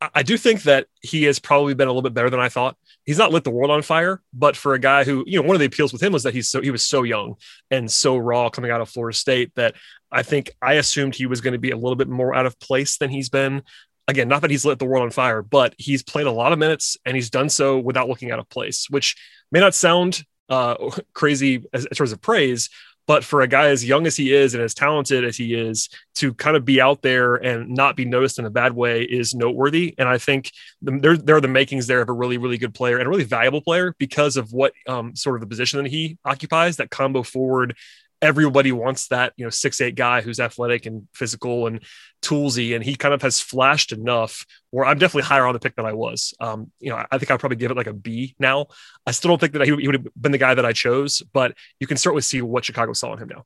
I 0.00 0.22
do 0.22 0.36
think 0.36 0.64
that 0.64 0.88
he 1.00 1.24
has 1.24 1.38
probably 1.38 1.72
been 1.72 1.88
a 1.88 1.90
little 1.90 2.02
bit 2.02 2.12
better 2.12 2.28
than 2.28 2.40
I 2.40 2.50
thought. 2.50 2.76
He's 3.04 3.16
not 3.16 3.32
lit 3.32 3.44
the 3.44 3.50
world 3.50 3.70
on 3.70 3.80
fire, 3.80 4.20
but 4.34 4.54
for 4.54 4.74
a 4.74 4.78
guy 4.78 5.04
who, 5.04 5.24
you 5.26 5.40
know, 5.40 5.46
one 5.46 5.56
of 5.56 5.60
the 5.60 5.66
appeals 5.66 5.92
with 5.92 6.02
him 6.02 6.12
was 6.12 6.22
that 6.24 6.34
he's 6.34 6.48
so 6.48 6.60
he 6.60 6.70
was 6.70 6.84
so 6.84 7.02
young 7.02 7.36
and 7.70 7.90
so 7.90 8.16
raw 8.18 8.50
coming 8.50 8.70
out 8.70 8.82
of 8.82 8.90
Florida 8.90 9.16
State 9.16 9.52
that 9.54 9.74
I 10.12 10.22
think 10.22 10.50
I 10.60 10.74
assumed 10.74 11.14
he 11.14 11.26
was 11.26 11.40
going 11.40 11.52
to 11.52 11.58
be 11.58 11.70
a 11.70 11.76
little 11.76 11.96
bit 11.96 12.08
more 12.08 12.34
out 12.34 12.44
of 12.44 12.58
place 12.60 12.98
than 12.98 13.08
he's 13.08 13.30
been 13.30 13.62
again, 14.08 14.28
not 14.28 14.42
that 14.42 14.50
he's 14.50 14.64
lit 14.64 14.78
the 14.78 14.84
world 14.84 15.02
on 15.02 15.10
fire, 15.10 15.42
but 15.42 15.74
he's 15.78 16.02
played 16.02 16.26
a 16.26 16.32
lot 16.32 16.52
of 16.52 16.58
minutes 16.58 16.96
and 17.04 17.16
he's 17.16 17.30
done 17.30 17.48
so 17.48 17.78
without 17.78 18.08
looking 18.08 18.30
out 18.30 18.38
of 18.38 18.48
place, 18.48 18.86
which 18.88 19.16
may 19.50 19.60
not 19.60 19.74
sound 19.74 20.22
uh, 20.48 20.76
crazy 21.12 21.64
as, 21.72 21.86
in 21.86 21.94
terms 21.94 22.12
of 22.12 22.20
praise, 22.20 22.70
but 23.06 23.24
for 23.24 23.40
a 23.40 23.48
guy 23.48 23.68
as 23.68 23.84
young 23.84 24.06
as 24.06 24.16
he 24.16 24.32
is 24.32 24.54
and 24.54 24.62
as 24.62 24.74
talented 24.74 25.24
as 25.24 25.36
he 25.36 25.54
is 25.54 25.88
to 26.16 26.34
kind 26.34 26.56
of 26.56 26.64
be 26.64 26.80
out 26.80 27.02
there 27.02 27.36
and 27.36 27.70
not 27.70 27.96
be 27.96 28.04
noticed 28.04 28.38
in 28.38 28.46
a 28.46 28.50
bad 28.50 28.72
way 28.74 29.02
is 29.02 29.34
noteworthy. 29.34 29.94
And 29.98 30.08
I 30.08 30.18
think 30.18 30.50
the, 30.82 30.98
there, 30.98 31.16
there 31.16 31.36
are 31.36 31.40
the 31.40 31.48
makings 31.48 31.86
there 31.86 32.00
of 32.00 32.08
a 32.08 32.12
really, 32.12 32.38
really 32.38 32.58
good 32.58 32.74
player 32.74 32.98
and 32.98 33.06
a 33.06 33.10
really 33.10 33.24
valuable 33.24 33.60
player 33.60 33.94
because 33.98 34.36
of 34.36 34.52
what 34.52 34.72
um, 34.88 35.14
sort 35.14 35.36
of 35.36 35.40
the 35.40 35.46
position 35.46 35.82
that 35.82 35.90
he 35.90 36.18
occupies, 36.24 36.76
that 36.76 36.90
combo 36.90 37.22
forward 37.22 37.76
everybody 38.22 38.72
wants 38.72 39.08
that, 39.08 39.32
you 39.36 39.44
know, 39.44 39.50
six 39.50 39.80
eight 39.80 39.94
guy 39.94 40.20
who's 40.20 40.40
athletic 40.40 40.86
and 40.86 41.06
physical 41.12 41.66
and 41.66 41.82
toolsy, 42.22 42.74
and 42.74 42.84
he 42.84 42.96
kind 42.96 43.14
of 43.14 43.22
has 43.22 43.40
flashed 43.40 43.92
enough 43.92 44.46
where 44.70 44.84
I'm 44.84 44.98
definitely 44.98 45.26
higher 45.26 45.46
on 45.46 45.52
the 45.52 45.58
pick 45.58 45.76
than 45.76 45.86
I 45.86 45.92
was. 45.92 46.34
Um, 46.40 46.70
you 46.80 46.90
know, 46.90 47.04
I 47.10 47.18
think 47.18 47.30
I'd 47.30 47.40
probably 47.40 47.56
give 47.56 47.70
it 47.70 47.76
like 47.76 47.86
a 47.86 47.92
B 47.92 48.34
now. 48.38 48.66
I 49.06 49.10
still 49.10 49.30
don't 49.30 49.40
think 49.40 49.52
that 49.52 49.66
he, 49.66 49.76
he 49.76 49.86
would 49.86 49.94
have 49.94 50.06
been 50.20 50.32
the 50.32 50.38
guy 50.38 50.54
that 50.54 50.64
I 50.64 50.72
chose, 50.72 51.22
but 51.32 51.54
you 51.80 51.86
can 51.86 51.96
certainly 51.96 52.22
see 52.22 52.42
what 52.42 52.64
Chicago 52.64 52.92
saw 52.92 53.12
in 53.12 53.18
him 53.18 53.28
now. 53.28 53.44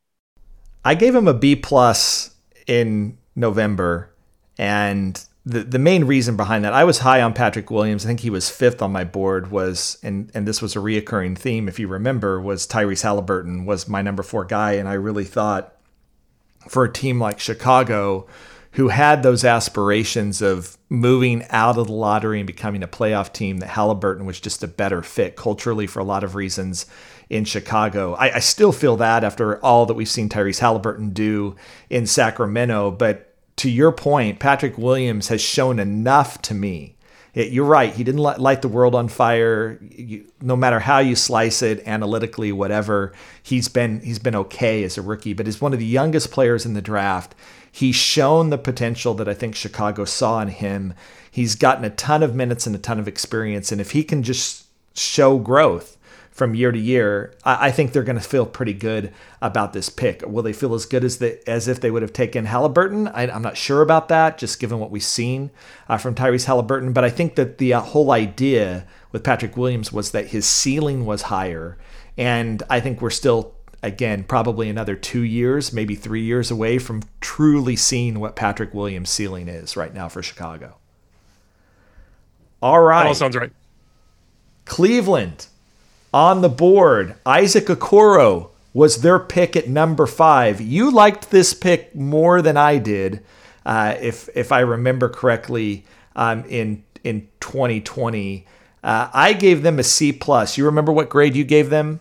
I 0.84 0.94
gave 0.94 1.14
him 1.14 1.28
a 1.28 1.34
B 1.34 1.56
plus 1.56 2.34
in 2.66 3.18
November, 3.34 4.14
and 4.58 5.22
the, 5.46 5.62
the 5.62 5.78
main 5.78 6.04
reason 6.04 6.36
behind 6.36 6.64
that, 6.64 6.72
I 6.72 6.84
was 6.84 6.98
high 6.98 7.22
on 7.22 7.32
Patrick 7.32 7.70
Williams. 7.70 8.04
I 8.04 8.08
think 8.08 8.20
he 8.20 8.30
was 8.30 8.50
fifth 8.50 8.82
on 8.82 8.92
my 8.92 9.04
board. 9.04 9.50
Was 9.50 9.98
and 10.02 10.30
and 10.34 10.46
this 10.46 10.60
was 10.60 10.76
a 10.76 10.80
reoccurring 10.80 11.38
theme, 11.38 11.68
if 11.68 11.78
you 11.78 11.88
remember, 11.88 12.40
was 12.40 12.66
Tyrese 12.66 13.02
Halliburton 13.02 13.64
was 13.64 13.88
my 13.88 14.02
number 14.02 14.22
four 14.22 14.44
guy, 14.44 14.72
and 14.72 14.88
I 14.88 14.94
really 14.94 15.24
thought 15.24 15.76
for 16.68 16.84
a 16.84 16.92
team 16.92 17.18
like 17.18 17.40
Chicago, 17.40 18.26
who 18.72 18.88
had 18.88 19.22
those 19.22 19.44
aspirations 19.44 20.42
of 20.42 20.76
moving 20.90 21.44
out 21.48 21.78
of 21.78 21.86
the 21.86 21.92
lottery 21.92 22.38
and 22.38 22.46
becoming 22.46 22.82
a 22.82 22.88
playoff 22.88 23.32
team, 23.32 23.58
that 23.58 23.68
Halliburton 23.70 24.26
was 24.26 24.38
just 24.38 24.62
a 24.62 24.68
better 24.68 25.02
fit 25.02 25.36
culturally 25.36 25.86
for 25.86 26.00
a 26.00 26.04
lot 26.04 26.22
of 26.22 26.34
reasons 26.34 26.84
in 27.30 27.44
Chicago. 27.46 28.14
I, 28.14 28.36
I 28.36 28.38
still 28.40 28.72
feel 28.72 28.96
that 28.98 29.24
after 29.24 29.58
all 29.64 29.86
that 29.86 29.94
we've 29.94 30.08
seen 30.08 30.28
Tyrese 30.28 30.58
Halliburton 30.58 31.10
do 31.10 31.56
in 31.88 32.06
Sacramento, 32.06 32.90
but 32.90 33.29
to 33.60 33.70
your 33.70 33.92
point, 33.92 34.38
Patrick 34.38 34.78
Williams 34.78 35.28
has 35.28 35.42
shown 35.42 35.78
enough 35.78 36.40
to 36.40 36.54
me. 36.54 36.96
You're 37.34 37.66
right. 37.66 37.92
He 37.92 38.02
didn't 38.02 38.22
light 38.22 38.62
the 38.62 38.68
world 38.68 38.94
on 38.94 39.08
fire. 39.08 39.78
You, 39.82 40.24
no 40.40 40.56
matter 40.56 40.80
how 40.80 40.98
you 41.00 41.14
slice 41.14 41.60
it, 41.60 41.86
analytically, 41.86 42.52
whatever, 42.52 43.12
he's 43.42 43.68
been 43.68 44.00
he's 44.00 44.18
been 44.18 44.34
okay 44.34 44.82
as 44.82 44.96
a 44.96 45.02
rookie. 45.02 45.34
But 45.34 45.46
as 45.46 45.60
one 45.60 45.74
of 45.74 45.78
the 45.78 45.84
youngest 45.84 46.30
players 46.30 46.64
in 46.64 46.72
the 46.72 46.80
draft, 46.80 47.34
he's 47.70 47.96
shown 47.96 48.48
the 48.48 48.56
potential 48.56 49.12
that 49.14 49.28
I 49.28 49.34
think 49.34 49.54
Chicago 49.54 50.06
saw 50.06 50.40
in 50.40 50.48
him. 50.48 50.94
He's 51.30 51.54
gotten 51.54 51.84
a 51.84 51.90
ton 51.90 52.22
of 52.22 52.34
minutes 52.34 52.66
and 52.66 52.74
a 52.74 52.80
ton 52.80 52.98
of 52.98 53.06
experience, 53.06 53.70
and 53.70 53.80
if 53.80 53.90
he 53.90 54.02
can 54.04 54.22
just 54.22 54.64
show 54.96 55.38
growth, 55.38 55.98
from 56.40 56.54
year 56.54 56.72
to 56.72 56.78
year, 56.78 57.34
I, 57.44 57.66
I 57.66 57.70
think 57.70 57.92
they're 57.92 58.02
going 58.02 58.16
to 58.16 58.24
feel 58.26 58.46
pretty 58.46 58.72
good 58.72 59.12
about 59.42 59.74
this 59.74 59.90
pick. 59.90 60.22
Will 60.26 60.42
they 60.42 60.54
feel 60.54 60.72
as 60.72 60.86
good 60.86 61.04
as 61.04 61.18
the, 61.18 61.46
as 61.46 61.68
if 61.68 61.82
they 61.82 61.90
would 61.90 62.00
have 62.00 62.14
taken 62.14 62.46
Halliburton? 62.46 63.08
I, 63.08 63.24
am 63.24 63.42
not 63.42 63.58
sure 63.58 63.82
about 63.82 64.08
that, 64.08 64.38
just 64.38 64.58
given 64.58 64.78
what 64.78 64.90
we've 64.90 65.02
seen 65.02 65.50
uh, 65.86 65.98
from 65.98 66.14
Tyrese 66.14 66.46
Halliburton. 66.46 66.94
But 66.94 67.04
I 67.04 67.10
think 67.10 67.34
that 67.34 67.58
the 67.58 67.74
uh, 67.74 67.82
whole 67.82 68.10
idea 68.10 68.86
with 69.12 69.22
Patrick 69.22 69.54
Williams 69.54 69.92
was 69.92 70.12
that 70.12 70.28
his 70.28 70.46
ceiling 70.46 71.04
was 71.04 71.20
higher, 71.20 71.76
and 72.16 72.62
I 72.70 72.80
think 72.80 73.02
we're 73.02 73.10
still 73.10 73.54
again, 73.82 74.24
probably 74.24 74.70
another 74.70 74.96
two 74.96 75.22
years, 75.22 75.74
maybe 75.74 75.94
three 75.94 76.22
years 76.22 76.50
away 76.50 76.78
from 76.78 77.02
truly 77.20 77.76
seeing 77.76 78.18
what 78.18 78.34
Patrick 78.34 78.72
Williams' 78.72 79.10
ceiling 79.10 79.46
is 79.46 79.76
right 79.76 79.92
now 79.92 80.08
for 80.08 80.22
Chicago. 80.22 80.78
All 82.62 82.80
right. 82.80 83.06
All 83.06 83.14
sounds 83.14 83.36
right. 83.36 83.52
Cleveland 84.64 85.46
on 86.12 86.40
the 86.40 86.48
board. 86.48 87.14
Isaac 87.24 87.66
Okoro 87.66 88.50
was 88.72 89.02
their 89.02 89.18
pick 89.18 89.56
at 89.56 89.68
number 89.68 90.06
five. 90.06 90.60
You 90.60 90.90
liked 90.90 91.30
this 91.30 91.54
pick 91.54 91.94
more 91.94 92.40
than 92.42 92.56
I 92.56 92.78
did, 92.78 93.22
uh, 93.66 93.96
if 94.00 94.28
if 94.34 94.52
I 94.52 94.60
remember 94.60 95.08
correctly. 95.08 95.84
Um, 96.16 96.44
in 96.48 96.82
in 97.04 97.28
2020, 97.40 98.46
uh, 98.82 99.08
I 99.12 99.32
gave 99.32 99.62
them 99.62 99.78
a 99.78 99.82
C 99.82 100.12
plus. 100.12 100.58
You 100.58 100.64
remember 100.66 100.92
what 100.92 101.08
grade 101.08 101.36
you 101.36 101.44
gave 101.44 101.70
them? 101.70 102.00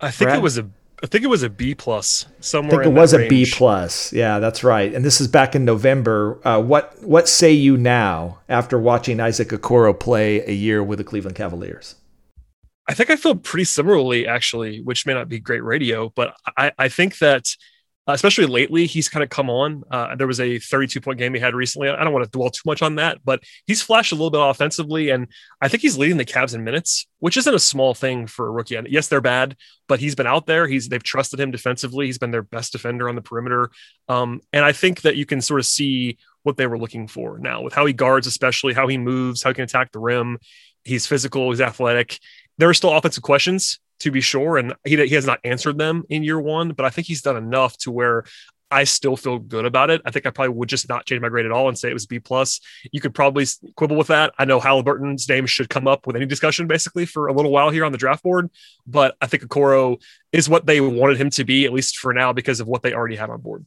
I 0.00 0.10
think 0.10 0.28
Brad? 0.28 0.38
it 0.38 0.42
was 0.42 0.56
a 0.56 0.68
I 1.02 1.06
think 1.06 1.24
it 1.24 1.28
was 1.28 1.42
a 1.42 1.48
B 1.48 1.74
plus 1.74 2.26
somewhere. 2.40 2.80
I 2.80 2.84
think 2.84 2.94
it 2.94 2.98
was 2.98 3.14
a 3.14 3.26
B 3.26 3.46
plus. 3.50 4.12
Yeah, 4.12 4.38
that's 4.38 4.62
right. 4.62 4.92
And 4.94 5.04
this 5.04 5.20
is 5.20 5.28
back 5.28 5.54
in 5.54 5.64
November. 5.64 6.38
Uh, 6.46 6.60
what 6.60 7.02
what 7.02 7.28
say 7.28 7.52
you 7.52 7.76
now 7.76 8.38
after 8.48 8.78
watching 8.78 9.18
Isaac 9.18 9.48
Okoro 9.48 9.98
play 9.98 10.44
a 10.46 10.52
year 10.52 10.82
with 10.82 10.98
the 10.98 11.04
Cleveland 11.04 11.36
Cavaliers? 11.36 11.94
I 12.90 12.94
think 12.94 13.08
I 13.08 13.14
feel 13.14 13.36
pretty 13.36 13.66
similarly, 13.66 14.26
actually, 14.26 14.82
which 14.82 15.06
may 15.06 15.14
not 15.14 15.28
be 15.28 15.38
great 15.38 15.62
radio, 15.62 16.08
but 16.08 16.34
I, 16.56 16.72
I 16.76 16.88
think 16.88 17.18
that 17.18 17.46
uh, 18.08 18.14
especially 18.14 18.46
lately, 18.46 18.86
he's 18.86 19.08
kind 19.08 19.22
of 19.22 19.30
come 19.30 19.48
on. 19.48 19.84
Uh, 19.92 20.16
there 20.16 20.26
was 20.26 20.40
a 20.40 20.58
32 20.58 21.00
point 21.00 21.16
game 21.16 21.32
he 21.32 21.38
had 21.38 21.54
recently. 21.54 21.88
I 21.88 22.02
don't 22.02 22.12
want 22.12 22.24
to 22.24 22.30
dwell 22.36 22.50
too 22.50 22.62
much 22.66 22.82
on 22.82 22.96
that, 22.96 23.18
but 23.24 23.44
he's 23.64 23.80
flashed 23.80 24.10
a 24.10 24.16
little 24.16 24.32
bit 24.32 24.40
offensively, 24.40 25.10
and 25.10 25.28
I 25.62 25.68
think 25.68 25.82
he's 25.82 25.96
leading 25.96 26.16
the 26.16 26.24
Cavs 26.24 26.52
in 26.52 26.64
minutes, 26.64 27.06
which 27.20 27.36
isn't 27.36 27.54
a 27.54 27.60
small 27.60 27.94
thing 27.94 28.26
for 28.26 28.48
a 28.48 28.50
rookie. 28.50 28.74
And 28.74 28.88
yes, 28.88 29.06
they're 29.06 29.20
bad, 29.20 29.56
but 29.86 30.00
he's 30.00 30.16
been 30.16 30.26
out 30.26 30.46
there. 30.46 30.66
He's 30.66 30.88
they've 30.88 31.00
trusted 31.00 31.38
him 31.38 31.52
defensively. 31.52 32.06
He's 32.06 32.18
been 32.18 32.32
their 32.32 32.42
best 32.42 32.72
defender 32.72 33.08
on 33.08 33.14
the 33.14 33.22
perimeter, 33.22 33.70
um, 34.08 34.40
and 34.52 34.64
I 34.64 34.72
think 34.72 35.02
that 35.02 35.14
you 35.14 35.26
can 35.26 35.40
sort 35.40 35.60
of 35.60 35.66
see 35.66 36.18
what 36.42 36.56
they 36.56 36.66
were 36.66 36.78
looking 36.78 37.06
for 37.06 37.38
now 37.38 37.62
with 37.62 37.74
how 37.74 37.86
he 37.86 37.92
guards, 37.92 38.26
especially 38.26 38.74
how 38.74 38.88
he 38.88 38.98
moves, 38.98 39.44
how 39.44 39.50
he 39.50 39.54
can 39.54 39.64
attack 39.64 39.92
the 39.92 40.00
rim. 40.00 40.38
He's 40.84 41.06
physical, 41.06 41.50
he's 41.50 41.60
athletic, 41.60 42.18
there 42.60 42.68
are 42.68 42.74
still 42.74 42.92
offensive 42.92 43.22
questions 43.22 43.80
to 44.00 44.10
be 44.10 44.20
sure, 44.20 44.56
and 44.56 44.74
he, 44.84 44.96
he 45.06 45.14
has 45.14 45.26
not 45.26 45.40
answered 45.44 45.78
them 45.78 46.04
in 46.08 46.22
year 46.22 46.40
one, 46.40 46.72
but 46.72 46.86
I 46.86 46.90
think 46.90 47.06
he's 47.06 47.22
done 47.22 47.36
enough 47.36 47.76
to 47.78 47.90
where 47.90 48.24
I 48.70 48.84
still 48.84 49.16
feel 49.16 49.38
good 49.38 49.64
about 49.64 49.90
it. 49.90 50.00
I 50.04 50.10
think 50.10 50.26
I 50.26 50.30
probably 50.30 50.54
would 50.54 50.68
just 50.68 50.88
not 50.88 51.04
change 51.04 51.20
my 51.20 51.28
grade 51.28 51.44
at 51.44 51.50
all 51.50 51.68
and 51.68 51.76
say 51.76 51.90
it 51.90 51.94
was 51.94 52.06
B 52.06 52.20
plus. 52.20 52.60
You 52.92 53.00
could 53.00 53.14
probably 53.14 53.44
quibble 53.74 53.96
with 53.96 54.06
that. 54.08 54.32
I 54.38 54.44
know 54.44 54.60
Halliburton's 54.60 55.28
name 55.28 55.46
should 55.46 55.68
come 55.68 55.88
up 55.88 56.06
with 56.06 56.14
any 56.14 56.26
discussion 56.26 56.68
basically 56.68 57.04
for 57.04 57.26
a 57.26 57.32
little 57.32 57.50
while 57.50 57.70
here 57.70 57.84
on 57.84 57.92
the 57.92 57.98
draft 57.98 58.22
board, 58.22 58.48
but 58.86 59.16
I 59.20 59.26
think 59.26 59.42
Okoro 59.42 60.00
is 60.32 60.48
what 60.48 60.66
they 60.66 60.80
wanted 60.80 61.20
him 61.20 61.30
to 61.30 61.44
be 61.44 61.64
at 61.64 61.72
least 61.72 61.98
for 61.98 62.14
now 62.14 62.32
because 62.32 62.60
of 62.60 62.68
what 62.68 62.82
they 62.82 62.94
already 62.94 63.16
had 63.16 63.28
on 63.28 63.40
board. 63.40 63.66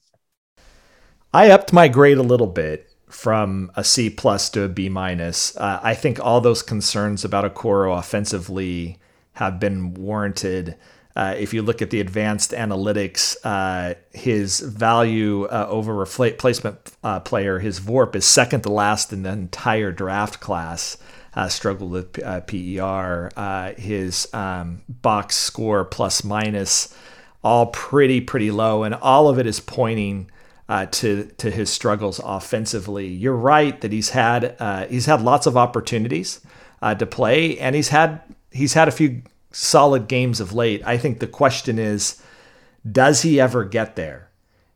I 1.34 1.50
upped 1.50 1.74
my 1.74 1.90
grade 1.90 2.18
a 2.18 2.24
little 2.24 2.48
bit 2.48 2.93
from 3.08 3.72
a 3.76 3.84
C 3.84 4.10
plus 4.10 4.50
to 4.52 4.64
a 4.64 4.70
B 4.70 4.90
minus. 4.90 5.56
Uh, 5.58 5.80
I 5.84 5.94
think 5.94 6.20
all 6.20 6.42
those 6.42 6.62
concerns 6.62 7.24
about 7.24 7.54
Okoro 7.54 7.98
offensively 7.98 8.98
have 9.34 9.60
been 9.60 9.94
warranted. 9.94 10.76
Uh, 11.16 11.36
if 11.38 11.54
you 11.54 11.62
look 11.62 11.82
at 11.82 11.92
the 11.92 12.00
advanced 12.00 12.52
analytics, 12.52 13.38
uh, 13.44 13.94
his 14.12 14.60
value 14.62 15.46
uh, 15.46 15.68
over 15.70 15.94
replacement 15.94 16.92
uh, 17.04 17.20
player, 17.20 17.60
his 17.60 17.80
VORP 17.80 18.16
is 18.16 18.26
second 18.26 18.62
to 18.62 18.72
last 18.72 19.14
in 19.14 19.24
the 19.24 19.32
entire 19.32 19.92
draft 19.92 20.40
class. 20.40 20.98
Uh, 21.36 21.50
struggled 21.50 21.90
with 21.90 22.14
PER. 22.14 23.32
his 23.78 24.32
um, 24.34 24.84
box 24.88 25.36
score 25.36 25.84
plus 25.84 26.24
minus, 26.24 26.96
all 27.44 27.68
pretty 27.68 28.22
pretty 28.22 28.52
low, 28.52 28.84
and 28.84 28.94
all 28.94 29.28
of 29.28 29.40
it 29.40 29.48
is 29.48 29.60
pointing 29.60 30.30
uh, 30.70 30.86
to 30.88 31.25
to 31.38 31.51
his 31.51 31.70
struggles 31.70 32.20
offensively. 32.24 33.08
You're 33.08 33.36
right 33.36 33.79
that 33.82 33.91
he's 33.91 34.12
had 34.12 34.55
uh, 34.60 34.88
he's 34.88 35.05
had 35.05 35.22
lots 35.22 35.46
of 35.46 35.58
opportunities 35.58 36.41
uh, 36.82 36.96
to 36.96 37.05
play, 37.05 37.58
and 37.60 37.75
he's 37.75 37.89
had 37.89 38.22
he's 38.51 38.74
had 38.74 38.88
a 38.88 38.91
few 38.91 39.22
solid 39.51 40.08
games 40.08 40.39
of 40.39 40.53
late. 40.53 40.82
I 40.86 40.98
think 40.98 41.20
the 41.20 41.27
question 41.27 41.77
is, 41.77 42.22
does 42.89 43.22
he 43.22 43.39
ever 43.39 43.63
get 43.63 43.96
there? 43.96 44.29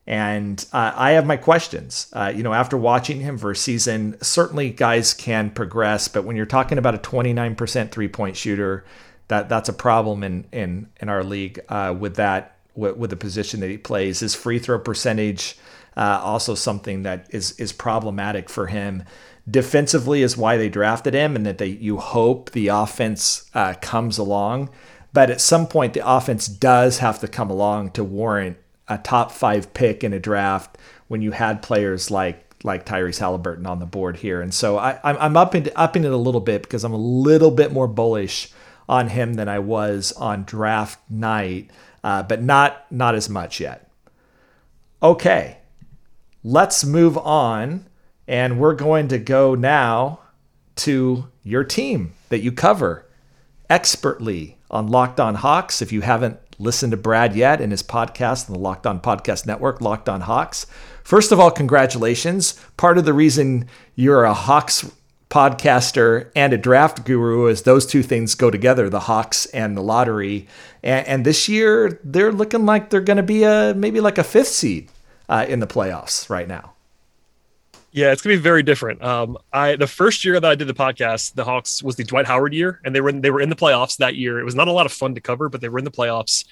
And 0.06 0.64
uh, 0.72 0.94
I 0.96 1.12
have 1.12 1.26
my 1.26 1.36
questions. 1.36 2.10
Uh, 2.14 2.32
you 2.34 2.42
know, 2.42 2.54
after 2.54 2.78
watching 2.78 3.20
him 3.20 3.38
for 3.38 3.52
a 3.52 3.56
season, 3.56 4.18
certainly 4.22 4.70
guys 4.70 5.14
can 5.14 5.50
progress, 5.50 6.08
but 6.08 6.24
when 6.24 6.38
you're 6.38 6.46
talking 6.46 6.78
about 6.78 6.96
a 6.96 7.00
29% 7.00 7.92
three 7.92 8.08
point 8.08 8.38
shooter, 8.38 8.86
that 9.28 9.50
that's 9.50 9.68
a 9.68 9.74
problem 9.74 10.24
in 10.24 10.46
in 10.52 10.90
in 11.02 11.10
our 11.10 11.24
league 11.24 11.60
uh, 11.70 11.94
with 11.98 12.16
that 12.16 12.58
with, 12.76 12.96
with 12.96 13.10
the 13.10 13.18
position 13.18 13.60
that 13.60 13.70
he 13.70 13.78
plays. 13.78 14.22
His 14.22 14.36
free 14.36 14.60
throw 14.60 14.80
percentage 14.80 15.58
uh, 15.98 16.22
also 16.24 16.56
something 16.56 17.04
that 17.04 17.28
is 17.32 17.52
is 17.60 17.74
problematic 17.74 18.50
for 18.50 18.68
him. 18.68 19.04
Defensively 19.50 20.22
is 20.22 20.38
why 20.38 20.56
they 20.56 20.70
drafted 20.70 21.14
him, 21.14 21.36
and 21.36 21.46
that 21.46 21.58
they 21.58 21.68
you 21.68 21.98
hope 21.98 22.52
the 22.52 22.68
offense 22.68 23.50
uh, 23.54 23.74
comes 23.82 24.18
along. 24.18 24.70
But 25.12 25.32
at 25.32 25.42
some 25.42 25.68
point, 25.68 25.94
the 25.94 26.08
offense 26.08 26.48
does 26.48 27.00
have 27.00 27.20
to 27.22 27.28
come 27.28 27.50
along 27.50 27.92
to 27.92 28.04
warrant 28.04 28.58
a 28.88 28.98
top 28.98 29.32
five 29.32 29.74
pick 29.74 30.04
in 30.04 30.14
a 30.14 30.20
draft 30.20 30.78
when 31.08 31.22
you 31.22 31.32
had 31.32 31.62
players 31.64 32.12
like 32.12 32.44
like 32.64 32.86
Tyrese 32.86 33.20
Halliburton 33.20 33.66
on 33.66 33.80
the 33.80 33.86
board 33.86 34.18
here. 34.18 34.42
And 34.42 34.54
so 34.54 34.78
I, 34.78 35.00
I'm, 35.04 35.18
I'm 35.18 35.38
up 35.38 35.56
into, 35.56 35.78
upping 35.78 36.04
it 36.04 36.12
a 36.12 36.18
little 36.18 36.42
bit 36.42 36.64
because 36.64 36.84
I'm 36.84 36.94
a 36.94 36.98
little 36.98 37.52
bit 37.52 37.72
more 37.72 37.88
bullish 37.88 38.52
on 38.90 39.10
him 39.10 39.36
than 39.36 39.48
I 39.48 39.60
was 39.60 40.12
on 40.14 40.44
draft 40.44 41.00
night, 41.10 41.70
uh, 42.04 42.24
but 42.24 42.42
not 42.42 42.86
not 42.92 43.16
as 43.16 43.30
much 43.30 43.60
yet. 43.60 43.90
Okay, 45.02 45.57
let's 46.44 46.86
move 46.86 47.18
on. 47.18 47.86
And 48.28 48.60
we're 48.60 48.76
going 48.76 49.08
to 49.10 49.18
go 49.18 49.56
now 49.56 50.20
to 50.78 51.28
your 51.44 51.64
team 51.64 52.14
that 52.30 52.40
you 52.40 52.52
cover 52.52 53.06
expertly 53.70 54.58
on 54.70 54.88
Locked 54.88 55.20
On 55.20 55.36
Hawks. 55.36 55.82
If 55.82 55.92
you 55.92 56.02
haven't 56.02 56.40
listened 56.60 56.92
to 56.92 56.98
Brad 56.98 57.36
yet 57.36 57.62
in 57.62 57.72
his 57.72 57.84
podcast 57.84 58.50
on 58.50 58.54
the 58.54 58.60
Locked 58.60 58.86
On 58.86 59.00
Podcast 59.00 59.46
Network, 59.46 59.80
Locked 59.80 60.10
On 60.10 60.22
Hawks, 60.22 60.66
first 61.04 61.32
of 61.32 61.40
all, 61.40 61.52
congratulations. 61.52 62.60
Part 62.76 62.98
of 62.98 63.06
the 63.06 63.14
reason 63.14 63.68
you're 63.96 64.26
a 64.26 64.34
Hawks 64.34 64.92
podcaster 65.30 66.32
and 66.36 66.54
a 66.54 66.58
draft 66.58 67.06
guru 67.06 67.48
is 67.48 67.64
those 67.64 67.86
two 67.86 68.02
things 68.02 68.34
go 68.34 68.50
together 68.50 68.90
the 68.90 69.02
hawks 69.02 69.46
and 69.48 69.76
the 69.76 69.82
lottery 69.82 70.48
and, 70.84 71.06
and 71.06 71.26
this 71.26 71.50
year 71.50 72.00
they're 72.06 72.32
looking 72.32 72.66
like 72.66 72.90
they're 72.90 73.02
going 73.02 73.18
to 73.18 73.24
be 73.24 73.44
a 73.44 73.74
maybe 73.76 74.00
like 74.00 74.18
a 74.18 74.24
fifth 74.24 74.48
seed 74.48 74.90
uh, 75.30 75.46
in 75.48 75.60
the 75.60 75.68
playoffs 75.68 76.30
right 76.30 76.48
now. 76.48 76.74
Yeah, 77.92 78.12
it's 78.12 78.22
gonna 78.22 78.36
be 78.36 78.42
very 78.42 78.64
different. 78.64 79.02
Um, 79.04 79.38
I 79.54 79.76
the 79.76 79.88
first 79.88 80.24
year 80.24 80.40
that 80.40 80.52
I 80.52 80.56
did 80.56 80.68
the 80.68 80.74
podcast, 80.74 81.34
the 81.34 81.44
Hawks 81.44 81.82
was 81.82 81.96
the 81.96 82.04
Dwight 82.04 82.28
Howard 82.28 82.54
year, 82.54 82.80
and 82.86 82.94
they 82.94 83.02
were 83.02 83.10
in, 83.10 83.22
they 83.22 83.32
were 83.32 83.42
in 83.42 83.50
the 83.50 83.56
playoffs 83.56 83.98
that 83.98 84.16
year. 84.16 84.40
It 84.40 84.44
was 84.44 84.56
not 84.56 84.68
a 84.68 84.72
lot 84.72 84.86
of 84.86 84.92
fun 84.92 85.16
to 85.16 85.22
cover, 85.22 85.50
but 85.50 85.62
they 85.62 85.70
were 85.70 85.80
in 85.80 85.86
the 85.86 85.92
playoffs. 85.92 86.46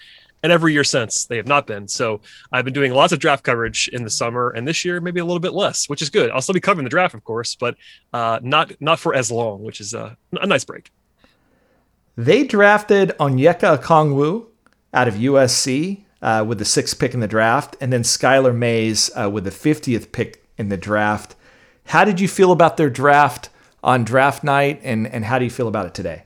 And 0.44 0.52
every 0.52 0.74
year 0.74 0.84
since 0.84 1.26
they 1.26 1.38
have 1.38 1.48
not 1.48 1.66
been. 1.66 1.88
So 1.88 2.22
I've 2.52 2.66
been 2.66 2.74
doing 2.74 2.94
lots 2.94 3.12
of 3.12 3.20
draft 3.20 3.44
coverage 3.44 3.88
in 3.88 4.04
the 4.04 4.12
summer, 4.12 4.52
and 4.52 4.68
this 4.68 4.86
year 4.86 5.02
maybe 5.02 5.20
a 5.20 5.26
little 5.26 5.40
bit 5.40 5.54
less, 5.54 5.90
which 5.90 6.04
is 6.04 6.10
good. 6.10 6.30
I'll 6.30 6.42
still 6.42 6.54
be 6.54 6.60
covering 6.60 6.84
the 6.84 6.90
draft, 6.90 7.16
of 7.16 7.24
course, 7.24 7.56
but 7.56 7.76
uh, 8.14 8.40
not 8.44 8.80
not 8.80 9.00
for 9.00 9.16
as 9.16 9.32
long, 9.32 9.64
which 9.64 9.82
is 9.82 9.94
a, 9.94 10.16
a 10.34 10.46
nice 10.46 10.64
break. 10.64 10.92
They 12.16 12.44
drafted 12.44 13.10
Onyeka 13.20 13.80
Okongwu 13.80 14.48
out 14.94 15.08
of 15.08 15.16
USC 15.16 16.05
uh, 16.26 16.44
with 16.44 16.58
the 16.58 16.66
sixth 16.66 16.98
pick 16.98 17.14
in 17.14 17.20
the 17.20 17.28
draft, 17.28 17.78
and 17.80 17.94
then 17.94 18.02
Skylar 18.02 18.54
Mays 18.54 19.12
uh, 19.16 19.30
with 19.30 19.44
the 19.44 19.52
50th 19.52 20.12
pick 20.12 20.44
in 20.58 20.70
the 20.70 20.76
draft. 20.76 21.36
How 21.86 22.04
did 22.04 22.20
you 22.20 22.28
feel 22.28 22.52
about 22.52 22.78
their 22.78 22.90
draft 22.90 23.50
on 23.84 24.04
draft 24.04 24.44
night, 24.44 24.82
and, 24.84 25.06
and 25.06 25.24
how 25.24 25.38
do 25.38 25.46
you 25.46 25.52
feel 25.52 25.68
about 25.68 25.86
it 25.86 25.94
today? 25.94 26.24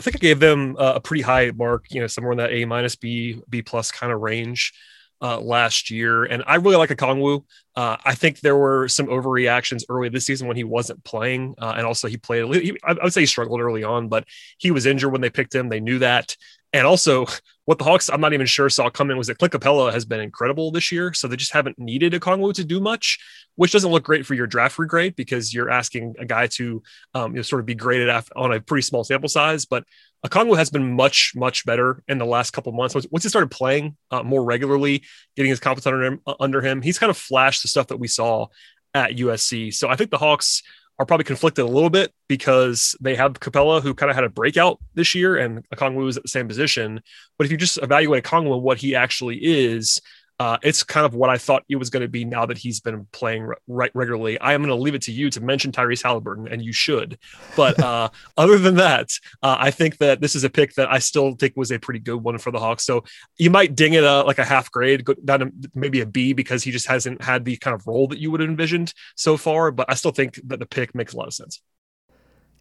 I 0.00 0.02
think 0.02 0.16
I 0.16 0.18
gave 0.18 0.40
them 0.40 0.74
a 0.76 1.00
pretty 1.00 1.22
high 1.22 1.52
mark, 1.54 1.84
you 1.90 2.00
know, 2.00 2.08
somewhere 2.08 2.32
in 2.32 2.38
that 2.38 2.52
A 2.52 2.64
minus 2.64 2.96
B, 2.96 3.40
B 3.48 3.62
plus 3.62 3.92
kind 3.92 4.12
of 4.12 4.20
range 4.20 4.72
uh, 5.20 5.38
last 5.40 5.90
year. 5.90 6.24
And 6.24 6.42
I 6.46 6.56
really 6.56 6.76
like 6.76 6.90
Okongwu. 6.90 7.44
Uh, 7.76 7.96
I 8.04 8.16
think 8.16 8.40
there 8.40 8.56
were 8.56 8.88
some 8.88 9.06
overreactions 9.06 9.84
early 9.88 10.08
this 10.08 10.26
season 10.26 10.48
when 10.48 10.56
he 10.56 10.64
wasn't 10.64 11.02
playing. 11.04 11.54
Uh, 11.58 11.74
and 11.76 11.86
also 11.86 12.08
he 12.08 12.16
played, 12.16 12.52
he, 12.54 12.76
I 12.84 12.94
would 13.02 13.12
say 13.12 13.20
he 13.20 13.26
struggled 13.26 13.60
early 13.60 13.84
on, 13.84 14.08
but 14.08 14.24
he 14.58 14.70
was 14.70 14.86
injured 14.86 15.12
when 15.12 15.20
they 15.20 15.30
picked 15.30 15.54
him. 15.54 15.68
They 15.68 15.80
knew 15.80 15.98
that. 16.00 16.36
And 16.72 16.86
also, 16.86 17.26
what 17.68 17.76
the 17.76 17.84
Hawks, 17.84 18.08
I'm 18.08 18.22
not 18.22 18.32
even 18.32 18.46
sure, 18.46 18.70
saw 18.70 18.88
coming 18.88 19.18
was 19.18 19.26
that 19.26 19.36
Clint 19.36 19.52
Capela 19.52 19.92
has 19.92 20.06
been 20.06 20.20
incredible 20.20 20.70
this 20.70 20.90
year. 20.90 21.12
So 21.12 21.28
they 21.28 21.36
just 21.36 21.52
haven't 21.52 21.78
needed 21.78 22.14
Okongwu 22.14 22.54
to 22.54 22.64
do 22.64 22.80
much, 22.80 23.18
which 23.56 23.72
doesn't 23.72 23.90
look 23.90 24.04
great 24.04 24.24
for 24.24 24.32
your 24.32 24.46
draft 24.46 24.78
regrade 24.78 25.16
because 25.16 25.52
you're 25.52 25.68
asking 25.68 26.14
a 26.18 26.24
guy 26.24 26.46
to 26.46 26.82
um, 27.12 27.32
you 27.32 27.36
know, 27.36 27.42
sort 27.42 27.60
of 27.60 27.66
be 27.66 27.74
graded 27.74 28.08
on 28.34 28.54
a 28.54 28.60
pretty 28.62 28.80
small 28.80 29.04
sample 29.04 29.28
size. 29.28 29.66
But 29.66 29.84
Okongwu 30.26 30.56
has 30.56 30.70
been 30.70 30.96
much, 30.96 31.34
much 31.36 31.66
better 31.66 32.02
in 32.08 32.16
the 32.16 32.24
last 32.24 32.52
couple 32.52 32.72
months. 32.72 32.94
Once 32.94 33.22
he 33.22 33.28
started 33.28 33.50
playing 33.50 33.98
uh, 34.10 34.22
more 34.22 34.42
regularly, 34.42 35.04
getting 35.36 35.50
his 35.50 35.60
confidence 35.60 35.86
under 35.86 36.02
him, 36.02 36.22
uh, 36.26 36.36
under 36.40 36.62
him, 36.62 36.80
he's 36.80 36.98
kind 36.98 37.10
of 37.10 37.18
flashed 37.18 37.60
the 37.60 37.68
stuff 37.68 37.88
that 37.88 37.98
we 37.98 38.08
saw 38.08 38.46
at 38.94 39.10
USC. 39.10 39.74
So 39.74 39.90
I 39.90 39.96
think 39.96 40.10
the 40.10 40.16
Hawks 40.16 40.62
are 40.98 41.06
probably 41.06 41.24
conflicted 41.24 41.64
a 41.64 41.68
little 41.68 41.90
bit 41.90 42.12
because 42.26 42.96
they 43.00 43.14
have 43.14 43.34
Capela, 43.34 43.80
who 43.80 43.94
kind 43.94 44.10
of 44.10 44.16
had 44.16 44.24
a 44.24 44.28
breakout 44.28 44.78
this 44.94 45.14
year, 45.14 45.36
and 45.36 45.68
Okongwu 45.70 46.08
is 46.08 46.16
at 46.16 46.24
the 46.24 46.28
same 46.28 46.48
position. 46.48 47.00
But 47.36 47.44
if 47.44 47.52
you 47.52 47.56
just 47.56 47.78
evaluate 47.78 48.24
Okongwu 48.24 48.54
and 48.54 48.62
what 48.62 48.78
he 48.78 48.96
actually 48.96 49.36
is, 49.36 50.00
uh, 50.40 50.56
it's 50.62 50.84
kind 50.84 51.04
of 51.04 51.14
what 51.14 51.30
I 51.30 51.36
thought 51.36 51.64
it 51.68 51.76
was 51.76 51.90
going 51.90 52.02
to 52.02 52.08
be 52.08 52.24
now 52.24 52.46
that 52.46 52.58
he's 52.58 52.78
been 52.78 53.06
playing 53.12 53.42
re- 53.42 53.56
right 53.66 53.90
regularly. 53.94 54.38
I 54.38 54.54
am 54.54 54.62
going 54.62 54.68
to 54.68 54.80
leave 54.80 54.94
it 54.94 55.02
to 55.02 55.12
you 55.12 55.30
to 55.30 55.40
mention 55.40 55.72
Tyrese 55.72 56.02
Halliburton, 56.02 56.46
and 56.46 56.62
you 56.62 56.72
should. 56.72 57.18
But 57.56 57.78
uh, 57.82 58.10
other 58.36 58.56
than 58.58 58.76
that, 58.76 59.10
uh, 59.42 59.56
I 59.58 59.72
think 59.72 59.98
that 59.98 60.20
this 60.20 60.36
is 60.36 60.44
a 60.44 60.50
pick 60.50 60.74
that 60.74 60.90
I 60.90 61.00
still 61.00 61.34
think 61.34 61.56
was 61.56 61.72
a 61.72 61.78
pretty 61.78 61.98
good 61.98 62.22
one 62.22 62.38
for 62.38 62.52
the 62.52 62.60
Hawks. 62.60 62.84
So 62.84 63.02
you 63.36 63.50
might 63.50 63.74
ding 63.74 63.94
it 63.94 64.04
a, 64.04 64.22
like 64.22 64.38
a 64.38 64.44
half 64.44 64.70
grade, 64.70 65.04
go 65.04 65.14
down 65.14 65.40
to 65.40 65.52
maybe 65.74 66.00
a 66.00 66.06
B 66.06 66.32
because 66.32 66.62
he 66.62 66.70
just 66.70 66.86
hasn't 66.86 67.22
had 67.22 67.44
the 67.44 67.56
kind 67.56 67.74
of 67.74 67.86
role 67.86 68.06
that 68.08 68.18
you 68.18 68.30
would 68.30 68.40
have 68.40 68.48
envisioned 68.48 68.94
so 69.16 69.36
far. 69.36 69.72
But 69.72 69.90
I 69.90 69.94
still 69.94 70.12
think 70.12 70.38
that 70.46 70.60
the 70.60 70.66
pick 70.66 70.94
makes 70.94 71.14
a 71.14 71.16
lot 71.16 71.26
of 71.26 71.34
sense. 71.34 71.60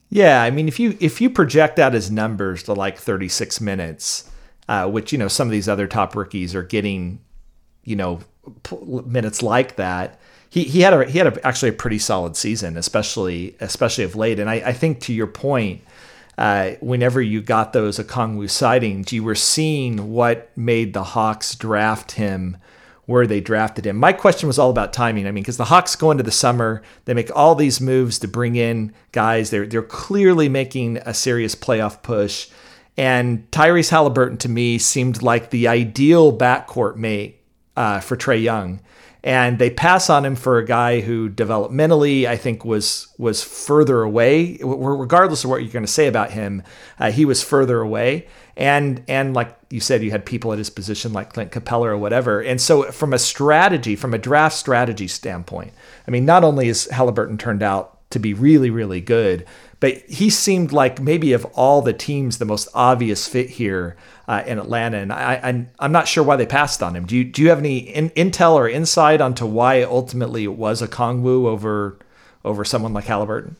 Yeah, 0.09 0.41
I 0.41 0.51
mean, 0.51 0.67
if 0.67 0.79
you 0.79 0.97
if 0.99 1.19
you 1.19 1.29
project 1.29 1.77
out 1.77 1.93
his 1.93 2.09
numbers 2.09 2.63
to 2.63 2.73
like 2.73 2.97
36 2.97 3.59
minutes, 3.61 4.31
uh, 4.67 4.89
which 4.89 5.11
you 5.11 5.17
know 5.17 5.27
some 5.27 5.47
of 5.47 5.51
these 5.51 5.67
other 5.69 5.85
top 5.85 6.15
rookies 6.15 6.55
are 6.55 6.63
getting 6.63 7.19
you 7.87 7.95
know 7.95 8.19
minutes 9.05 9.41
like 9.41 9.77
that. 9.77 10.19
He, 10.49 10.63
he 10.63 10.81
had 10.81 10.93
a 10.93 11.05
he 11.05 11.17
had 11.17 11.27
a, 11.27 11.47
actually 11.47 11.69
a 11.69 11.73
pretty 11.73 11.99
solid 11.99 12.35
season, 12.35 12.77
especially 12.77 13.55
especially 13.59 14.03
of 14.03 14.15
late. 14.15 14.39
And 14.39 14.49
I, 14.49 14.55
I 14.55 14.73
think 14.73 14.99
to 15.01 15.13
your 15.13 15.27
point, 15.27 15.81
uh, 16.37 16.71
whenever 16.81 17.21
you 17.21 17.41
got 17.41 17.73
those 17.73 17.97
Okongwu 17.97 18.49
sightings, 18.49 19.13
you 19.13 19.23
were 19.23 19.35
seeing 19.35 20.11
what 20.11 20.51
made 20.57 20.93
the 20.93 21.03
Hawks 21.03 21.55
draft 21.55 22.13
him 22.13 22.57
where 23.05 23.25
they 23.25 23.39
drafted 23.39 23.87
him. 23.87 23.95
My 23.95 24.11
question 24.11 24.47
was 24.47 24.59
all 24.59 24.69
about 24.69 24.91
timing. 24.91 25.27
I 25.27 25.31
mean, 25.31 25.41
because 25.41 25.55
the 25.55 25.65
Hawks 25.65 25.95
go 25.95 26.11
into 26.11 26.23
the 26.23 26.31
summer, 26.31 26.81
they 27.05 27.13
make 27.13 27.33
all 27.33 27.55
these 27.55 27.79
moves 27.79 28.19
to 28.19 28.27
bring 28.27 28.55
in 28.55 28.93
guys. 29.13 29.49
They're 29.49 29.65
they're 29.65 29.81
clearly 29.81 30.49
making 30.49 30.97
a 30.97 31.13
serious 31.13 31.55
playoff 31.55 32.01
push. 32.01 32.49
And 32.97 33.49
Tyrese 33.51 33.91
Halliburton 33.91 34.37
to 34.39 34.49
me 34.49 34.77
seemed 34.77 35.21
like 35.21 35.51
the 35.51 35.67
ideal 35.67 36.35
backcourt 36.35 36.95
mate 36.95 37.36
uh, 37.77 37.99
for 38.01 38.17
Trae 38.17 38.41
Young, 38.41 38.81
and 39.23 39.59
they 39.59 39.69
pass 39.69 40.09
on 40.09 40.25
him 40.25 40.35
for 40.35 40.57
a 40.57 40.65
guy 40.65 40.99
who 41.01 41.29
developmentally 41.29 42.25
I 42.25 42.35
think 42.35 42.65
was 42.65 43.07
was 43.17 43.43
further 43.43 44.01
away. 44.01 44.57
Regardless 44.61 45.43
of 45.43 45.49
what 45.49 45.61
you're 45.61 45.71
going 45.71 45.85
to 45.85 45.91
say 45.91 46.07
about 46.07 46.31
him, 46.31 46.63
uh, 46.99 47.11
he 47.11 47.23
was 47.23 47.43
further 47.43 47.79
away. 47.79 48.27
And 48.57 49.03
and 49.07 49.33
like 49.35 49.55
you 49.69 49.79
said, 49.79 50.01
you 50.01 50.11
had 50.11 50.25
people 50.25 50.51
at 50.51 50.57
his 50.57 50.71
position 50.71 51.13
like 51.13 51.33
Clint 51.33 51.51
Capela 51.51 51.85
or 51.85 51.97
whatever. 51.97 52.41
And 52.41 52.59
so 52.59 52.91
from 52.91 53.13
a 53.13 53.19
strategy, 53.19 53.95
from 53.95 54.13
a 54.13 54.17
draft 54.17 54.55
strategy 54.55 55.07
standpoint, 55.07 55.71
I 56.07 56.11
mean, 56.11 56.25
not 56.25 56.43
only 56.43 56.67
is 56.67 56.87
Halliburton 56.89 57.37
turned 57.37 57.61
out 57.61 57.93
to 58.09 58.19
be 58.19 58.33
really 58.33 58.71
really 58.71 59.01
good, 59.01 59.45
but 59.79 59.97
he 60.07 60.29
seemed 60.29 60.71
like 60.71 60.99
maybe 60.99 61.33
of 61.33 61.45
all 61.53 61.81
the 61.81 61.93
teams 61.93 62.37
the 62.37 62.45
most 62.45 62.67
obvious 62.73 63.27
fit 63.27 63.49
here 63.49 63.95
uh, 64.27 64.43
in 64.45 64.59
Atlanta, 64.59 64.97
and 64.97 65.13
I, 65.13 65.39
I'm 65.43 65.69
I'm 65.79 65.91
not 65.91 66.07
sure 66.07 66.23
why 66.23 66.35
they 66.35 66.45
passed 66.45 66.81
on 66.81 66.95
him. 66.95 67.05
Do 67.05 67.15
you 67.15 67.23
do 67.23 67.41
you 67.41 67.49
have 67.49 67.59
any 67.59 67.77
in, 67.77 68.09
intel 68.11 68.53
or 68.53 68.67
insight 68.67 69.21
onto 69.21 69.45
why 69.45 69.83
ultimately 69.83 70.43
it 70.43 70.53
was 70.53 70.81
Okongwu 70.81 71.45
over 71.45 71.97
over 72.43 72.65
someone 72.65 72.93
like 72.93 73.05
Halliburton? 73.05 73.55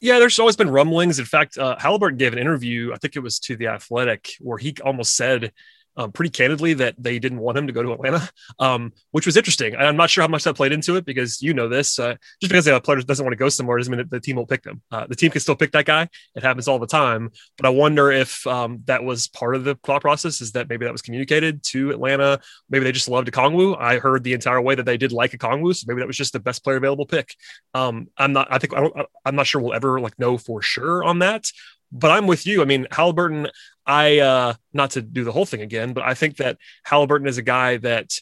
Yeah, 0.00 0.18
there's 0.18 0.38
always 0.38 0.56
been 0.56 0.70
rumblings. 0.70 1.18
In 1.18 1.24
fact, 1.24 1.56
uh, 1.56 1.76
Halliburton 1.78 2.18
gave 2.18 2.32
an 2.32 2.38
interview, 2.38 2.92
I 2.92 2.98
think 2.98 3.16
it 3.16 3.20
was 3.20 3.38
to 3.40 3.56
The 3.56 3.68
Athletic, 3.68 4.36
where 4.40 4.58
he 4.58 4.74
almost 4.84 5.16
said 5.16 5.52
um, 5.96 6.12
pretty 6.12 6.30
candidly 6.30 6.74
that 6.74 6.94
they 6.98 7.18
didn't 7.18 7.38
want 7.38 7.56
him 7.58 7.66
to 7.66 7.72
go 7.72 7.82
to 7.82 7.92
Atlanta, 7.92 8.28
um, 8.58 8.92
which 9.12 9.26
was 9.26 9.36
interesting. 9.36 9.74
I'm 9.76 9.96
not 9.96 10.10
sure 10.10 10.22
how 10.22 10.28
much 10.28 10.44
that 10.44 10.54
played 10.54 10.72
into 10.72 10.96
it 10.96 11.04
because 11.04 11.40
you 11.40 11.54
know 11.54 11.68
this. 11.68 11.98
Uh, 11.98 12.14
just 12.40 12.50
because 12.50 12.66
a 12.66 12.80
player 12.80 13.00
doesn't 13.00 13.24
want 13.24 13.32
to 13.32 13.38
go 13.38 13.48
somewhere 13.48 13.78
doesn't 13.78 13.90
mean 13.90 13.98
that 13.98 14.10
the 14.10 14.20
team 14.20 14.36
will 14.36 14.46
pick 14.46 14.62
them. 14.62 14.82
Uh, 14.90 15.06
the 15.06 15.16
team 15.16 15.30
can 15.30 15.40
still 15.40 15.56
pick 15.56 15.72
that 15.72 15.84
guy. 15.84 16.08
It 16.34 16.42
happens 16.42 16.68
all 16.68 16.78
the 16.78 16.86
time. 16.86 17.30
But 17.56 17.66
I 17.66 17.70
wonder 17.70 18.10
if 18.10 18.46
um, 18.46 18.82
that 18.86 19.04
was 19.04 19.28
part 19.28 19.56
of 19.56 19.64
the 19.64 19.74
thought 19.76 20.02
process. 20.02 20.40
Is 20.40 20.52
that 20.52 20.68
maybe 20.68 20.84
that 20.84 20.92
was 20.92 21.02
communicated 21.02 21.62
to 21.64 21.90
Atlanta? 21.90 22.40
Maybe 22.68 22.84
they 22.84 22.92
just 22.92 23.08
loved 23.08 23.30
Okongwu. 23.30 23.76
I 23.80 23.98
heard 23.98 24.24
the 24.24 24.34
entire 24.34 24.60
way 24.60 24.74
that 24.74 24.84
they 24.84 24.96
did 24.96 25.12
like 25.12 25.32
Okongwu, 25.32 25.74
so 25.74 25.84
maybe 25.88 26.00
that 26.00 26.06
was 26.06 26.16
just 26.16 26.32
the 26.32 26.40
best 26.40 26.64
player 26.64 26.76
available 26.76 27.06
pick. 27.06 27.34
Um, 27.74 28.08
I'm 28.16 28.32
not. 28.32 28.48
I 28.50 28.58
think 28.58 28.74
I 28.74 28.80
don't. 28.80 28.94
I'm 29.24 29.36
not 29.36 29.46
sure 29.46 29.60
we'll 29.60 29.74
ever 29.74 30.00
like 30.00 30.18
know 30.18 30.38
for 30.38 30.62
sure 30.62 31.04
on 31.04 31.20
that 31.20 31.50
but 31.92 32.10
I'm 32.10 32.26
with 32.26 32.46
you. 32.46 32.62
I 32.62 32.64
mean, 32.64 32.86
Halliburton, 32.90 33.48
I 33.86 34.18
uh 34.18 34.54
not 34.72 34.92
to 34.92 35.02
do 35.02 35.24
the 35.24 35.32
whole 35.32 35.46
thing 35.46 35.62
again, 35.62 35.92
but 35.92 36.04
I 36.04 36.14
think 36.14 36.36
that 36.38 36.58
Halliburton 36.84 37.28
is 37.28 37.38
a 37.38 37.42
guy 37.42 37.76
that 37.78 38.12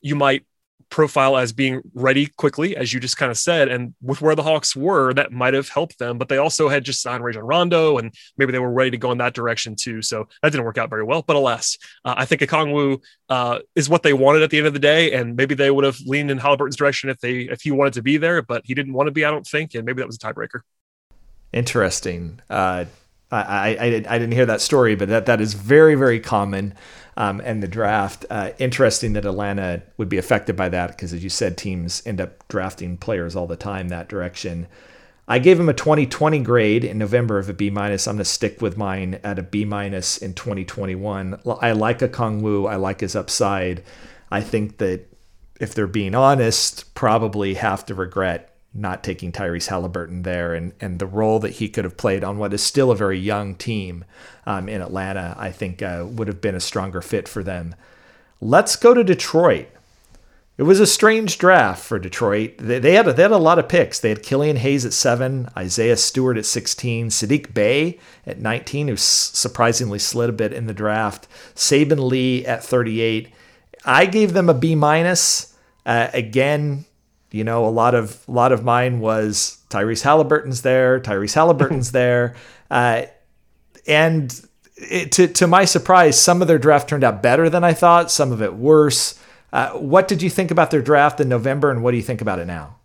you 0.00 0.14
might 0.14 0.44
profile 0.90 1.36
as 1.36 1.52
being 1.52 1.82
ready 1.94 2.26
quickly, 2.26 2.76
as 2.76 2.92
you 2.92 3.00
just 3.00 3.16
kind 3.16 3.30
of 3.30 3.36
said. 3.36 3.68
And 3.68 3.94
with 4.00 4.20
where 4.20 4.34
the 4.34 4.42
Hawks 4.42 4.74
were, 4.74 5.12
that 5.14 5.32
might 5.32 5.54
have 5.54 5.68
helped 5.68 5.98
them. 5.98 6.18
But 6.18 6.28
they 6.28 6.38
also 6.38 6.68
had 6.68 6.84
just 6.84 7.02
signed 7.02 7.22
Rajon 7.24 7.44
Rondo, 7.44 7.98
and 7.98 8.14
maybe 8.36 8.52
they 8.52 8.58
were 8.58 8.72
ready 8.72 8.90
to 8.92 8.96
go 8.96 9.12
in 9.12 9.18
that 9.18 9.34
direction 9.34 9.76
too. 9.76 10.02
So 10.02 10.28
that 10.42 10.50
didn't 10.50 10.64
work 10.64 10.78
out 10.78 10.90
very 10.90 11.04
well. 11.04 11.22
But 11.22 11.36
alas, 11.36 11.76
uh, 12.04 12.14
I 12.16 12.24
think 12.24 12.42
Okongwu 12.42 13.02
uh, 13.28 13.58
is 13.74 13.88
what 13.88 14.02
they 14.02 14.12
wanted 14.12 14.42
at 14.42 14.50
the 14.50 14.58
end 14.58 14.66
of 14.66 14.72
the 14.72 14.78
day, 14.78 15.12
and 15.12 15.36
maybe 15.36 15.54
they 15.54 15.70
would 15.70 15.84
have 15.84 15.98
leaned 16.06 16.30
in 16.30 16.38
Halliburton's 16.38 16.76
direction 16.76 17.10
if 17.10 17.20
they 17.20 17.40
if 17.40 17.62
he 17.62 17.70
wanted 17.70 17.94
to 17.94 18.02
be 18.02 18.16
there, 18.16 18.42
but 18.42 18.62
he 18.64 18.74
didn't 18.74 18.92
want 18.92 19.08
to 19.08 19.12
be. 19.12 19.24
I 19.24 19.30
don't 19.30 19.46
think, 19.46 19.74
and 19.74 19.84
maybe 19.84 20.00
that 20.00 20.06
was 20.06 20.16
a 20.16 20.20
tiebreaker. 20.20 20.60
Interesting. 21.52 22.40
Uh, 22.50 22.86
I, 23.30 23.76
I, 23.78 23.86
I, 24.08 24.18
didn't 24.18 24.32
hear 24.32 24.46
that 24.46 24.62
story, 24.62 24.94
but 24.94 25.08
that, 25.08 25.26
that 25.26 25.40
is 25.40 25.52
very, 25.52 25.94
very 25.94 26.18
common 26.18 26.74
um, 27.18 27.40
in 27.42 27.60
the 27.60 27.68
draft. 27.68 28.24
Uh, 28.30 28.52
interesting 28.58 29.12
that 29.12 29.26
Atlanta 29.26 29.82
would 29.98 30.08
be 30.08 30.16
affected 30.16 30.56
by 30.56 30.70
that 30.70 30.88
because, 30.88 31.12
as 31.12 31.22
you 31.22 31.28
said, 31.28 31.58
teams 31.58 32.02
end 32.06 32.20
up 32.20 32.46
drafting 32.48 32.96
players 32.96 33.36
all 33.36 33.46
the 33.46 33.56
time 33.56 33.88
that 33.88 34.08
direction. 34.08 34.66
I 35.30 35.38
gave 35.38 35.60
him 35.60 35.68
a 35.68 35.74
2020 35.74 36.38
grade 36.40 36.84
in 36.84 36.96
November 36.96 37.38
of 37.38 37.50
a 37.50 37.52
B 37.52 37.68
minus. 37.68 38.06
I'm 38.06 38.14
going 38.14 38.20
to 38.20 38.24
stick 38.24 38.62
with 38.62 38.78
mine 38.78 39.20
at 39.22 39.38
a 39.38 39.42
B 39.42 39.66
minus 39.66 40.16
in 40.16 40.32
2021. 40.32 41.38
I 41.60 41.72
like 41.72 41.98
Okongwu. 41.98 42.70
I 42.70 42.76
like 42.76 43.00
his 43.00 43.14
upside. 43.14 43.84
I 44.30 44.40
think 44.40 44.78
that 44.78 45.06
if 45.60 45.74
they're 45.74 45.86
being 45.86 46.14
honest, 46.14 46.94
probably 46.94 47.54
have 47.54 47.84
to 47.86 47.94
regret 47.94 48.47
not 48.74 49.02
taking 49.02 49.32
Tyrese 49.32 49.68
Halliburton 49.68 50.22
there 50.22 50.54
and, 50.54 50.72
and 50.80 50.98
the 50.98 51.06
role 51.06 51.38
that 51.40 51.54
he 51.54 51.68
could 51.68 51.84
have 51.84 51.96
played 51.96 52.22
on 52.22 52.38
what 52.38 52.52
is 52.52 52.62
still 52.62 52.90
a 52.90 52.96
very 52.96 53.18
young 53.18 53.54
team 53.54 54.04
um, 54.46 54.68
in 54.68 54.82
Atlanta, 54.82 55.34
I 55.38 55.50
think 55.50 55.82
uh, 55.82 56.04
would 56.06 56.28
have 56.28 56.40
been 56.40 56.54
a 56.54 56.60
stronger 56.60 57.00
fit 57.00 57.28
for 57.28 57.42
them. 57.42 57.74
Let's 58.40 58.76
go 58.76 58.94
to 58.94 59.02
Detroit. 59.02 59.68
It 60.58 60.64
was 60.64 60.80
a 60.80 60.86
strange 60.86 61.38
draft 61.38 61.84
for 61.84 62.00
Detroit. 62.00 62.54
They, 62.58 62.80
they, 62.80 62.94
had 62.94 63.06
a, 63.06 63.12
they 63.12 63.22
had 63.22 63.30
a 63.30 63.38
lot 63.38 63.60
of 63.60 63.68
picks. 63.68 64.00
They 64.00 64.08
had 64.08 64.24
Killian 64.24 64.56
Hayes 64.56 64.84
at 64.84 64.92
seven, 64.92 65.48
Isaiah 65.56 65.96
Stewart 65.96 66.36
at 66.36 66.46
16, 66.46 67.10
Saddiq 67.10 67.54
Bey 67.54 67.98
at 68.26 68.40
19, 68.40 68.88
who 68.88 68.96
surprisingly 68.96 70.00
slid 70.00 70.28
a 70.28 70.32
bit 70.32 70.52
in 70.52 70.66
the 70.66 70.74
draft, 70.74 71.28
Saben 71.54 72.10
Lee 72.10 72.44
at 72.44 72.64
38. 72.64 73.32
I 73.84 74.06
gave 74.06 74.32
them 74.32 74.48
a 74.48 74.54
B 74.54 74.74
minus. 74.74 75.54
Uh, 75.86 76.08
again, 76.12 76.84
you 77.30 77.44
know, 77.44 77.66
a 77.66 77.70
lot 77.70 77.94
of 77.94 78.24
a 78.28 78.32
lot 78.32 78.52
of 78.52 78.64
mine 78.64 79.00
was 79.00 79.58
Tyrese 79.70 80.02
Halliburton's 80.02 80.62
there, 80.62 81.00
Tyrese 81.00 81.34
Halliburton's 81.34 81.92
there, 81.92 82.34
uh, 82.70 83.02
and 83.86 84.40
it, 84.76 85.12
to 85.12 85.28
to 85.28 85.46
my 85.46 85.64
surprise, 85.64 86.20
some 86.20 86.42
of 86.42 86.48
their 86.48 86.58
draft 86.58 86.88
turned 86.88 87.04
out 87.04 87.22
better 87.22 87.50
than 87.50 87.64
I 87.64 87.72
thought. 87.72 88.10
Some 88.10 88.32
of 88.32 88.42
it 88.42 88.54
worse. 88.54 89.18
Uh, 89.52 89.70
what 89.70 90.08
did 90.08 90.20
you 90.22 90.28
think 90.28 90.50
about 90.50 90.70
their 90.70 90.82
draft 90.82 91.20
in 91.20 91.28
November, 91.28 91.70
and 91.70 91.82
what 91.82 91.92
do 91.92 91.96
you 91.96 92.02
think 92.02 92.20
about 92.20 92.38
it 92.38 92.46
now? 92.46 92.76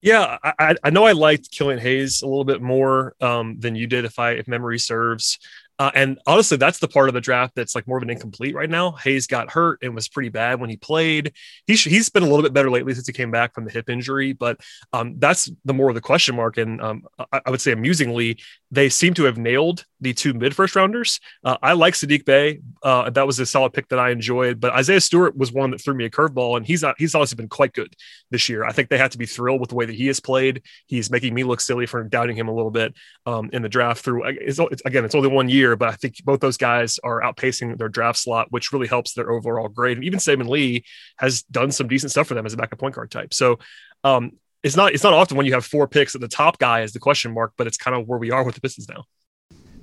Yeah, 0.00 0.36
I, 0.42 0.74
I 0.82 0.90
know 0.90 1.04
I 1.04 1.12
liked 1.12 1.52
Killian 1.52 1.78
Hayes 1.78 2.22
a 2.22 2.26
little 2.26 2.44
bit 2.44 2.60
more 2.60 3.14
um, 3.20 3.60
than 3.60 3.76
you 3.76 3.86
did, 3.86 4.04
if 4.04 4.18
I 4.18 4.32
if 4.32 4.48
memory 4.48 4.80
serves. 4.80 5.38
Uh, 5.78 5.90
and 5.94 6.18
honestly, 6.26 6.56
that's 6.56 6.78
the 6.78 6.88
part 6.88 7.08
of 7.08 7.14
the 7.14 7.20
draft 7.20 7.54
that's 7.54 7.74
like 7.74 7.86
more 7.86 7.96
of 7.96 8.02
an 8.02 8.10
incomplete 8.10 8.54
right 8.54 8.70
now. 8.70 8.92
Hayes 8.92 9.26
got 9.26 9.50
hurt 9.50 9.78
and 9.82 9.94
was 9.94 10.08
pretty 10.08 10.28
bad 10.28 10.60
when 10.60 10.70
he 10.70 10.76
played. 10.76 11.32
He's 11.66 11.82
he's 11.82 12.08
been 12.08 12.22
a 12.22 12.26
little 12.26 12.42
bit 12.42 12.52
better 12.52 12.70
lately 12.70 12.94
since 12.94 13.06
he 13.06 13.12
came 13.12 13.30
back 13.30 13.54
from 13.54 13.64
the 13.64 13.70
hip 13.70 13.88
injury, 13.88 14.32
but 14.32 14.60
um, 14.92 15.18
that's 15.18 15.50
the 15.64 15.74
more 15.74 15.88
of 15.88 15.94
the 15.94 16.00
question 16.00 16.36
mark. 16.36 16.58
And 16.58 16.80
um, 16.80 17.04
I, 17.32 17.40
I, 17.46 17.50
would 17.50 17.60
say 17.60 17.72
amusingly, 17.72 18.38
they 18.70 18.88
seem 18.88 19.14
to 19.14 19.24
have 19.24 19.38
nailed 19.38 19.84
the 20.02 20.12
two 20.12 20.34
mid 20.34 20.54
first 20.54 20.76
rounders. 20.76 21.20
Uh, 21.44 21.56
I 21.62 21.72
like 21.72 21.94
Saddiq 21.94 22.24
Bey. 22.24 22.60
Uh, 22.82 23.08
that 23.10 23.26
was 23.26 23.38
a 23.38 23.46
solid 23.46 23.72
pick 23.72 23.88
that 23.88 23.98
I 23.98 24.10
enjoyed, 24.10 24.60
but 24.60 24.72
Isaiah 24.72 25.00
Stewart 25.00 25.36
was 25.36 25.52
one 25.52 25.70
that 25.70 25.80
threw 25.80 25.94
me 25.94 26.04
a 26.04 26.10
curveball, 26.10 26.56
and 26.56 26.66
he's 26.66 26.82
not, 26.82 26.96
he's 26.98 27.14
obviously 27.14 27.36
been 27.36 27.48
quite 27.48 27.72
good 27.72 27.94
this 28.30 28.48
year. 28.48 28.64
I 28.64 28.72
think 28.72 28.88
they 28.88 28.98
have 28.98 29.10
to 29.10 29.18
be 29.18 29.26
thrilled 29.26 29.60
with 29.60 29.70
the 29.70 29.76
way 29.76 29.86
that 29.86 29.94
he 29.94 30.08
has 30.08 30.20
played. 30.20 30.62
He's 30.86 31.10
making 31.10 31.32
me 31.32 31.44
look 31.44 31.60
silly 31.60 31.86
for 31.86 32.02
doubting 32.02 32.36
him 32.36 32.48
a 32.48 32.54
little 32.54 32.70
bit 32.70 32.94
um, 33.24 33.48
in 33.52 33.62
the 33.62 33.68
draft. 33.68 34.04
Through 34.04 34.24
it's, 34.24 34.58
it's, 34.58 34.82
again, 34.84 35.04
it's 35.04 35.14
only 35.14 35.28
one 35.28 35.48
year, 35.48 35.76
but 35.76 35.88
I 35.88 35.92
think 35.92 36.16
both 36.24 36.40
those 36.40 36.56
guys 36.56 36.98
are 37.04 37.22
outpacing 37.22 37.78
their 37.78 37.88
draft 37.88 38.18
slot, 38.18 38.48
which 38.50 38.72
really 38.72 38.88
helps 38.88 39.14
their 39.14 39.30
overall 39.30 39.68
grade. 39.68 39.96
And 39.96 40.04
even 40.04 40.18
Saben 40.18 40.48
Lee 40.48 40.84
has 41.18 41.42
done 41.44 41.70
some 41.70 41.86
decent 41.86 42.10
stuff 42.10 42.26
for 42.26 42.34
them 42.34 42.44
as 42.44 42.52
a 42.52 42.56
backup 42.56 42.80
point 42.80 42.96
guard 42.96 43.10
type. 43.10 43.32
So 43.32 43.60
um, 44.02 44.32
it's 44.62 44.76
not 44.76 44.92
it's 44.92 45.04
not 45.04 45.12
often 45.12 45.36
when 45.36 45.46
you 45.46 45.54
have 45.54 45.64
four 45.64 45.88
picks 45.88 46.14
and 46.14 46.22
the 46.22 46.28
top 46.28 46.58
guy 46.58 46.82
is 46.82 46.92
the 46.92 46.98
question 47.00 47.32
mark, 47.32 47.52
but 47.56 47.66
it's 47.66 47.76
kind 47.76 47.96
of 47.96 48.06
where 48.08 48.18
we 48.18 48.30
are 48.30 48.44
with 48.44 48.54
the 48.54 48.60
Pistons 48.60 48.88
now. 48.88 49.04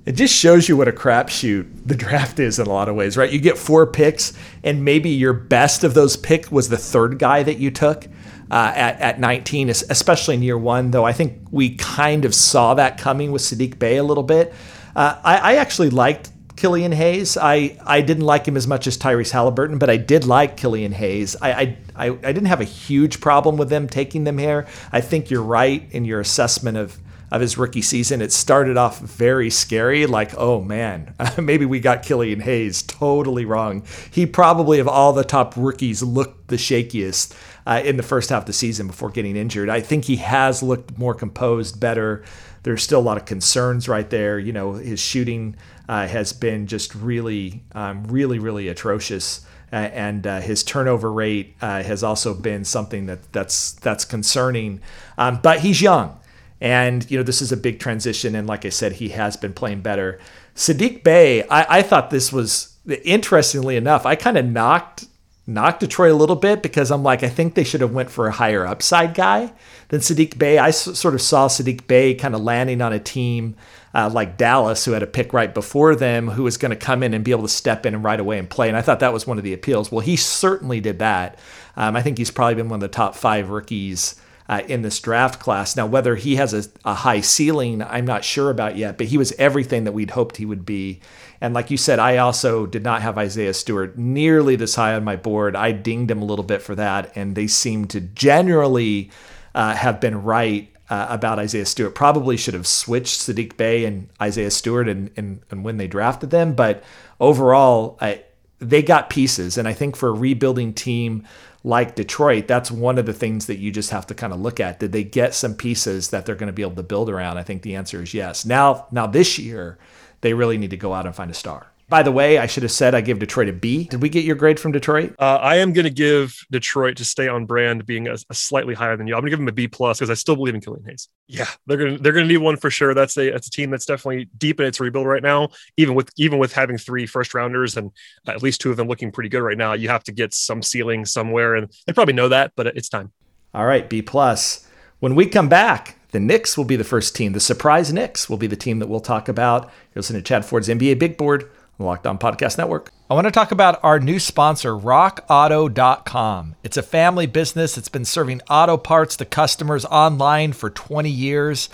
It 0.06 0.12
just 0.12 0.34
shows 0.34 0.68
you 0.68 0.76
what 0.76 0.88
a 0.88 0.92
crapshoot 0.92 1.68
the 1.86 1.94
draft 1.94 2.38
is 2.38 2.58
in 2.58 2.66
a 2.66 2.70
lot 2.70 2.88
of 2.88 2.94
ways, 2.94 3.16
right? 3.16 3.30
You 3.30 3.38
get 3.40 3.58
four 3.58 3.86
picks, 3.86 4.32
and 4.64 4.84
maybe 4.84 5.10
your 5.10 5.32
best 5.32 5.84
of 5.84 5.94
those 5.94 6.16
pick 6.16 6.50
was 6.50 6.68
the 6.68 6.78
third 6.78 7.18
guy 7.18 7.42
that 7.42 7.58
you 7.58 7.70
took. 7.70 8.06
uh, 8.50 8.72
at, 8.74 9.00
at 9.00 9.20
19, 9.20 9.70
especially 9.70 10.34
in 10.34 10.42
year 10.42 10.58
one, 10.58 10.90
though 10.90 11.04
I 11.04 11.12
think 11.12 11.38
we 11.50 11.76
kind 11.76 12.24
of 12.24 12.34
saw 12.34 12.74
that 12.74 12.98
coming 12.98 13.30
with 13.30 13.42
Saddiq 13.42 13.78
Bey 13.78 13.96
a 13.96 14.02
little 14.02 14.24
bit. 14.24 14.52
Uh, 14.96 15.20
I, 15.22 15.36
I, 15.36 15.56
actually 15.56 15.90
liked 15.90 16.32
Killian 16.56 16.90
Hayes. 16.90 17.36
I, 17.36 17.78
I 17.86 18.00
didn't 18.00 18.26
like 18.26 18.46
him 18.46 18.56
as 18.56 18.66
much 18.66 18.88
as 18.88 18.98
Tyrese 18.98 19.30
Halliburton, 19.30 19.78
but 19.78 19.88
I 19.88 19.96
did 19.96 20.26
like 20.26 20.56
Killian 20.56 20.90
Hayes. 20.90 21.36
I, 21.40 21.52
I, 21.52 21.76
I, 21.94 22.06
I 22.08 22.32
didn't 22.32 22.46
have 22.46 22.60
a 22.60 22.64
huge 22.64 23.20
problem 23.20 23.56
with 23.56 23.68
them 23.68 23.86
taking 23.86 24.24
them 24.24 24.36
here. 24.36 24.66
I 24.90 25.00
think 25.00 25.30
you're 25.30 25.44
right 25.44 25.86
in 25.92 26.04
your 26.04 26.18
assessment 26.18 26.76
of 26.76 26.98
of 27.30 27.40
his 27.40 27.56
rookie 27.56 27.82
season. 27.82 28.20
It 28.20 28.32
started 28.32 28.76
off 28.76 28.98
very 29.00 29.50
scary, 29.50 30.06
like, 30.06 30.32
oh 30.36 30.60
man, 30.60 31.14
maybe 31.38 31.64
we 31.64 31.80
got 31.80 32.02
Killian 32.02 32.40
Hayes 32.40 32.82
totally 32.82 33.44
wrong. 33.44 33.84
He 34.10 34.26
probably, 34.26 34.78
of 34.78 34.88
all 34.88 35.12
the 35.12 35.24
top 35.24 35.54
rookies, 35.56 36.02
looked 36.02 36.48
the 36.48 36.56
shakiest 36.56 37.34
uh, 37.66 37.80
in 37.84 37.96
the 37.96 38.02
first 38.02 38.30
half 38.30 38.42
of 38.42 38.46
the 38.46 38.52
season 38.52 38.86
before 38.86 39.10
getting 39.10 39.36
injured. 39.36 39.68
I 39.68 39.80
think 39.80 40.04
he 40.04 40.16
has 40.16 40.62
looked 40.62 40.98
more 40.98 41.14
composed, 41.14 41.80
better. 41.80 42.24
There's 42.62 42.82
still 42.82 43.00
a 43.00 43.02
lot 43.02 43.16
of 43.16 43.24
concerns 43.24 43.88
right 43.88 44.08
there. 44.10 44.38
You 44.38 44.52
know, 44.52 44.74
his 44.74 45.00
shooting 45.00 45.56
uh, 45.88 46.06
has 46.06 46.32
been 46.32 46.66
just 46.66 46.94
really, 46.94 47.64
um, 47.72 48.04
really, 48.04 48.38
really 48.38 48.68
atrocious. 48.68 49.46
Uh, 49.72 49.76
and 49.76 50.26
uh, 50.26 50.40
his 50.40 50.64
turnover 50.64 51.12
rate 51.12 51.54
uh, 51.62 51.82
has 51.82 52.02
also 52.02 52.34
been 52.34 52.64
something 52.64 53.06
that 53.06 53.32
that's 53.32 53.72
that's 53.72 54.04
concerning. 54.04 54.80
Um, 55.16 55.38
but 55.42 55.60
he's 55.60 55.80
young, 55.80 56.18
and 56.60 57.10
you 57.10 57.16
know 57.16 57.22
this 57.22 57.42
is 57.42 57.52
a 57.52 57.56
big 57.56 57.78
transition. 57.80 58.34
And 58.34 58.46
like 58.46 58.64
I 58.64 58.70
said, 58.70 58.92
he 58.92 59.10
has 59.10 59.36
been 59.36 59.52
playing 59.52 59.80
better. 59.80 60.18
Saddiq 60.54 61.02
Bey, 61.02 61.42
I, 61.48 61.78
I 61.78 61.82
thought 61.82 62.10
this 62.10 62.32
was 62.32 62.76
interestingly 63.04 63.76
enough. 63.76 64.06
I 64.06 64.16
kind 64.16 64.36
of 64.36 64.44
knocked 64.44 65.06
knocked 65.46 65.80
Detroit 65.80 66.12
a 66.12 66.16
little 66.16 66.36
bit 66.36 66.62
because 66.62 66.90
I'm 66.90 67.02
like, 67.02 67.22
I 67.24 67.28
think 67.28 67.54
they 67.54 67.64
should 67.64 67.80
have 67.80 67.92
went 67.92 68.10
for 68.10 68.28
a 68.28 68.32
higher 68.32 68.66
upside 68.66 69.14
guy 69.14 69.52
than 69.88 70.00
Saddiq 70.00 70.38
Bey. 70.38 70.58
I 70.58 70.68
s- 70.68 70.98
sort 70.98 71.14
of 71.14 71.20
saw 71.20 71.48
Saddiq 71.48 71.86
Bey 71.86 72.14
kind 72.14 72.34
of 72.34 72.40
landing 72.40 72.80
on 72.80 72.92
a 72.92 73.00
team 73.00 73.56
uh, 73.92 74.08
like 74.12 74.36
Dallas, 74.36 74.84
who 74.84 74.92
had 74.92 75.02
a 75.02 75.08
pick 75.08 75.32
right 75.32 75.52
before 75.52 75.96
them, 75.96 76.28
who 76.28 76.44
was 76.44 76.56
going 76.56 76.70
to 76.70 76.76
come 76.76 77.02
in 77.02 77.14
and 77.14 77.24
be 77.24 77.32
able 77.32 77.42
to 77.42 77.48
step 77.48 77.84
in 77.84 77.94
and 77.94 78.04
right 78.04 78.20
away 78.20 78.38
and 78.38 78.48
play. 78.48 78.68
And 78.68 78.76
I 78.76 78.82
thought 78.82 79.00
that 79.00 79.12
was 79.12 79.26
one 79.26 79.38
of 79.38 79.44
the 79.44 79.52
appeals. 79.52 79.90
Well, 79.90 80.00
he 80.00 80.14
certainly 80.14 80.80
did 80.80 81.00
that. 81.00 81.38
Um, 81.76 81.96
I 81.96 82.02
think 82.02 82.18
he's 82.18 82.30
probably 82.30 82.54
been 82.54 82.68
one 82.68 82.76
of 82.76 82.82
the 82.82 82.88
top 82.88 83.16
five 83.16 83.50
rookies. 83.50 84.14
Uh, 84.50 84.62
in 84.66 84.82
this 84.82 84.98
draft 84.98 85.38
class. 85.38 85.76
Now, 85.76 85.86
whether 85.86 86.16
he 86.16 86.34
has 86.34 86.52
a, 86.52 86.68
a, 86.84 86.92
high 86.92 87.20
ceiling, 87.20 87.82
I'm 87.84 88.04
not 88.04 88.24
sure 88.24 88.50
about 88.50 88.76
yet, 88.76 88.98
but 88.98 89.06
he 89.06 89.16
was 89.16 89.30
everything 89.38 89.84
that 89.84 89.92
we'd 89.92 90.10
hoped 90.10 90.38
he 90.38 90.44
would 90.44 90.66
be. 90.66 90.98
And 91.40 91.54
like 91.54 91.70
you 91.70 91.76
said, 91.76 92.00
I 92.00 92.16
also 92.16 92.66
did 92.66 92.82
not 92.82 93.00
have 93.00 93.16
Isaiah 93.16 93.54
Stewart 93.54 93.96
nearly 93.96 94.56
this 94.56 94.74
high 94.74 94.94
on 94.96 95.04
my 95.04 95.14
board. 95.14 95.54
I 95.54 95.70
dinged 95.70 96.10
him 96.10 96.20
a 96.20 96.24
little 96.24 96.44
bit 96.44 96.62
for 96.62 96.74
that, 96.74 97.16
and 97.16 97.36
they 97.36 97.46
seem 97.46 97.84
to 97.86 98.00
generally 98.00 99.12
uh, 99.54 99.76
have 99.76 100.00
been 100.00 100.24
right 100.24 100.68
uh, 100.88 101.06
about 101.08 101.38
Isaiah 101.38 101.64
Stewart. 101.64 101.94
Probably 101.94 102.36
should 102.36 102.54
have 102.54 102.66
switched 102.66 103.20
Saddiq 103.20 103.56
Bey 103.56 103.84
and 103.84 104.08
Isaiah 104.20 104.50
Stewart 104.50 104.88
and, 104.88 105.12
and, 105.16 105.42
and 105.52 105.62
when 105.62 105.76
they 105.76 105.86
drafted 105.86 106.30
them. 106.30 106.54
But 106.54 106.82
overall, 107.20 107.98
I, 108.00 108.24
they 108.58 108.82
got 108.82 109.10
pieces. 109.10 109.56
And 109.56 109.68
I 109.68 109.74
think 109.74 109.94
for 109.94 110.08
a 110.08 110.12
rebuilding 110.12 110.74
team 110.74 111.24
like 111.62 111.94
Detroit, 111.94 112.46
that's 112.46 112.70
one 112.70 112.98
of 112.98 113.06
the 113.06 113.12
things 113.12 113.46
that 113.46 113.58
you 113.58 113.70
just 113.70 113.90
have 113.90 114.06
to 114.06 114.14
kind 114.14 114.32
of 114.32 114.40
look 114.40 114.60
at. 114.60 114.80
Did 114.80 114.92
they 114.92 115.04
get 115.04 115.34
some 115.34 115.54
pieces 115.54 116.10
that 116.10 116.24
they're 116.24 116.34
going 116.34 116.46
to 116.46 116.52
be 116.52 116.62
able 116.62 116.76
to 116.76 116.82
build 116.82 117.10
around? 117.10 117.36
I 117.36 117.42
think 117.42 117.62
the 117.62 117.74
answer 117.74 118.02
is 118.02 118.14
yes. 118.14 118.46
Now, 118.46 118.86
now 118.90 119.06
this 119.06 119.38
year, 119.38 119.78
they 120.22 120.32
really 120.32 120.58
need 120.58 120.70
to 120.70 120.76
go 120.76 120.94
out 120.94 121.06
and 121.06 121.14
find 121.14 121.30
a 121.30 121.34
star. 121.34 121.66
By 121.90 122.04
the 122.04 122.12
way, 122.12 122.38
I 122.38 122.46
should 122.46 122.62
have 122.62 122.70
said 122.70 122.94
I 122.94 123.00
give 123.00 123.18
Detroit 123.18 123.48
a 123.48 123.52
B. 123.52 123.84
Did 123.84 124.00
we 124.00 124.08
get 124.08 124.24
your 124.24 124.36
grade 124.36 124.60
from 124.60 124.70
Detroit? 124.70 125.12
Uh, 125.18 125.38
I 125.42 125.56
am 125.56 125.72
going 125.72 125.84
to 125.84 125.90
give 125.90 126.38
Detroit 126.48 126.96
to 126.98 127.04
stay 127.04 127.26
on 127.26 127.46
brand, 127.46 127.84
being 127.84 128.06
a, 128.06 128.14
a 128.30 128.34
slightly 128.34 128.74
higher 128.74 128.96
than 128.96 129.08
you. 129.08 129.14
I'm 129.14 129.22
going 129.22 129.26
to 129.26 129.30
give 129.30 129.40
them 129.40 129.48
a 129.48 129.52
B 129.52 129.66
plus 129.66 129.98
because 129.98 130.08
I 130.08 130.14
still 130.14 130.36
believe 130.36 130.54
in 130.54 130.60
Killian 130.60 130.84
Hayes. 130.86 131.08
Yeah, 131.26 131.48
they're 131.66 131.76
going 131.76 131.96
to 131.96 132.02
they're 132.02 132.12
going 132.12 132.28
to 132.28 132.32
need 132.32 132.38
one 132.38 132.56
for 132.56 132.70
sure. 132.70 132.94
That's 132.94 133.18
a 133.18 133.32
that's 133.32 133.48
a 133.48 133.50
team 133.50 133.70
that's 133.70 133.86
definitely 133.86 134.28
deep 134.38 134.60
in 134.60 134.66
its 134.66 134.78
rebuild 134.78 135.08
right 135.08 135.22
now. 135.22 135.48
Even 135.76 135.96
with 135.96 136.10
even 136.16 136.38
with 136.38 136.52
having 136.52 136.78
three 136.78 137.06
first 137.06 137.34
rounders 137.34 137.76
and 137.76 137.90
at 138.28 138.40
least 138.40 138.60
two 138.60 138.70
of 138.70 138.76
them 138.76 138.86
looking 138.86 139.10
pretty 139.10 139.28
good 139.28 139.42
right 139.42 139.58
now, 139.58 139.72
you 139.72 139.88
have 139.88 140.04
to 140.04 140.12
get 140.12 140.32
some 140.32 140.62
ceiling 140.62 141.04
somewhere, 141.04 141.56
and 141.56 141.72
they 141.86 141.92
probably 141.92 142.14
know 142.14 142.28
that, 142.28 142.52
but 142.54 142.68
it's 142.68 142.88
time. 142.88 143.10
All 143.52 143.66
right, 143.66 143.90
B 143.90 144.00
plus. 144.00 144.64
When 145.00 145.16
we 145.16 145.26
come 145.26 145.48
back, 145.48 145.96
the 146.12 146.20
Knicks 146.20 146.56
will 146.56 146.64
be 146.64 146.76
the 146.76 146.84
first 146.84 147.16
team. 147.16 147.32
The 147.32 147.40
surprise 147.40 147.92
Knicks 147.92 148.28
will 148.28 148.36
be 148.36 148.46
the 148.46 148.54
team 148.54 148.78
that 148.78 148.88
we'll 148.88 149.00
talk 149.00 149.28
about. 149.28 149.64
You're 149.64 150.02
listening 150.02 150.22
to 150.22 150.28
Chad 150.28 150.44
Ford's 150.44 150.68
NBA 150.68 150.98
Big 151.00 151.16
Board 151.16 151.50
Locked 151.80 152.06
On 152.06 152.18
Podcast 152.18 152.58
Network. 152.58 152.92
I 153.10 153.14
want 153.14 153.26
to 153.26 153.30
talk 153.30 153.50
about 153.50 153.82
our 153.82 153.98
new 153.98 154.18
sponsor, 154.18 154.72
RockAuto.com. 154.72 156.54
It's 156.62 156.76
a 156.76 156.82
family 156.82 157.26
business 157.26 157.74
that's 157.74 157.88
been 157.88 158.04
serving 158.04 158.40
auto 158.48 158.76
parts 158.76 159.16
to 159.16 159.24
customers 159.24 159.84
online 159.86 160.52
for 160.52 160.70
20 160.70 161.10
years. 161.10 161.68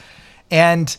And 0.51 0.97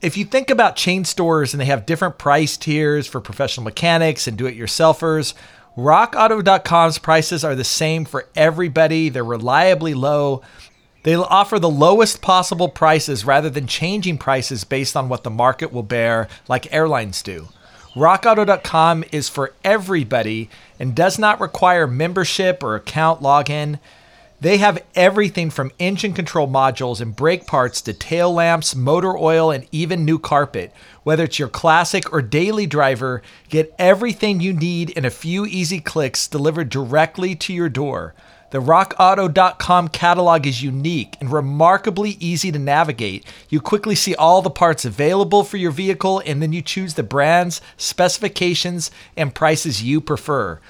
if 0.00 0.16
you 0.16 0.24
think 0.24 0.50
about 0.50 0.76
chain 0.76 1.04
stores 1.04 1.52
and 1.52 1.60
they 1.60 1.66
have 1.66 1.86
different 1.86 2.18
price 2.18 2.56
tiers 2.56 3.06
for 3.06 3.20
professional 3.20 3.64
mechanics 3.64 4.26
and 4.26 4.38
do 4.38 4.46
it 4.46 4.56
yourselfers, 4.56 5.34
RockAuto.com's 5.76 6.98
prices 6.98 7.44
are 7.44 7.54
the 7.54 7.64
same 7.64 8.04
for 8.04 8.28
everybody. 8.34 9.08
They're 9.08 9.24
reliably 9.24 9.92
low. 9.92 10.42
They'll 11.02 11.22
offer 11.22 11.58
the 11.58 11.68
lowest 11.68 12.22
possible 12.22 12.68
prices 12.68 13.24
rather 13.24 13.50
than 13.50 13.66
changing 13.66 14.18
prices 14.18 14.64
based 14.64 14.96
on 14.96 15.08
what 15.08 15.22
the 15.22 15.30
market 15.30 15.72
will 15.72 15.82
bear, 15.82 16.28
like 16.48 16.72
airlines 16.72 17.22
do. 17.22 17.48
RockAuto.com 17.96 19.04
is 19.10 19.30
for 19.30 19.54
everybody 19.64 20.50
and 20.78 20.94
does 20.94 21.18
not 21.18 21.40
require 21.40 21.86
membership 21.86 22.62
or 22.62 22.74
account 22.74 23.22
login. 23.22 23.78
They 24.38 24.58
have 24.58 24.84
everything 24.94 25.48
from 25.48 25.72
engine 25.78 26.12
control 26.12 26.46
modules 26.46 27.00
and 27.00 27.16
brake 27.16 27.46
parts 27.46 27.80
to 27.80 27.94
tail 27.94 28.34
lamps, 28.34 28.76
motor 28.76 29.16
oil, 29.16 29.50
and 29.50 29.66
even 29.72 30.04
new 30.04 30.18
carpet. 30.18 30.74
Whether 31.04 31.24
it's 31.24 31.38
your 31.38 31.48
classic 31.48 32.12
or 32.12 32.20
daily 32.20 32.66
driver, 32.66 33.22
get 33.48 33.74
everything 33.78 34.40
you 34.40 34.52
need 34.52 34.90
in 34.90 35.06
a 35.06 35.10
few 35.10 35.46
easy 35.46 35.80
clicks 35.80 36.28
delivered 36.28 36.68
directly 36.68 37.34
to 37.36 37.54
your 37.54 37.70
door. 37.70 38.14
The 38.50 38.60
rockauto.com 38.60 39.88
catalog 39.88 40.46
is 40.46 40.62
unique 40.62 41.16
and 41.20 41.32
remarkably 41.32 42.16
easy 42.20 42.52
to 42.52 42.58
navigate. 42.58 43.24
You 43.48 43.60
quickly 43.60 43.96
see 43.96 44.14
all 44.14 44.40
the 44.40 44.50
parts 44.50 44.84
available 44.84 45.42
for 45.42 45.56
your 45.56 45.72
vehicle 45.72 46.22
and 46.24 46.40
then 46.40 46.52
you 46.52 46.62
choose 46.62 46.94
the 46.94 47.02
brands, 47.02 47.60
specifications, 47.76 48.92
and 49.16 49.34
prices 49.34 49.82
you 49.82 50.00
prefer. 50.00 50.60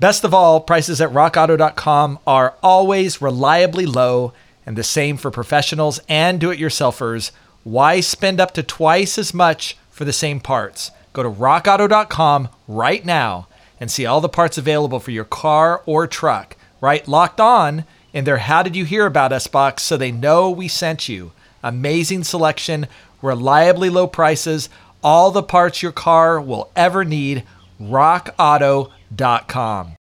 Best 0.00 0.24
of 0.24 0.34
all, 0.34 0.60
prices 0.60 1.00
at 1.00 1.10
rockauto.com 1.10 2.18
are 2.26 2.54
always 2.64 3.22
reliably 3.22 3.86
low 3.86 4.32
and 4.66 4.76
the 4.76 4.82
same 4.82 5.16
for 5.16 5.30
professionals 5.30 6.00
and 6.08 6.40
do 6.40 6.50
it 6.50 6.58
yourselfers. 6.58 7.30
Why 7.62 8.00
spend 8.00 8.40
up 8.40 8.52
to 8.54 8.62
twice 8.64 9.18
as 9.18 9.32
much 9.32 9.76
for 9.88 10.04
the 10.04 10.12
same 10.12 10.40
parts? 10.40 10.90
Go 11.12 11.22
to 11.22 11.30
rockauto.com 11.30 12.48
right 12.66 13.04
now 13.04 13.46
and 13.78 13.88
see 13.88 14.04
all 14.04 14.20
the 14.20 14.28
parts 14.28 14.58
available 14.58 14.98
for 14.98 15.12
your 15.12 15.24
car 15.24 15.80
or 15.86 16.08
truck 16.08 16.56
right? 16.84 17.08
Locked 17.08 17.40
on 17.40 17.84
in 18.12 18.24
their 18.24 18.36
How 18.36 18.62
Did 18.62 18.76
You 18.76 18.84
Hear 18.84 19.06
About 19.06 19.32
Us 19.32 19.46
box 19.46 19.82
so 19.82 19.96
they 19.96 20.12
know 20.12 20.50
we 20.50 20.68
sent 20.68 21.08
you. 21.08 21.32
Amazing 21.62 22.24
selection, 22.24 22.86
reliably 23.22 23.88
low 23.88 24.06
prices, 24.06 24.68
all 25.02 25.30
the 25.30 25.42
parts 25.42 25.82
your 25.82 25.92
car 25.92 26.38
will 26.38 26.70
ever 26.76 27.02
need. 27.02 27.44
RockAuto.com. 27.80 29.96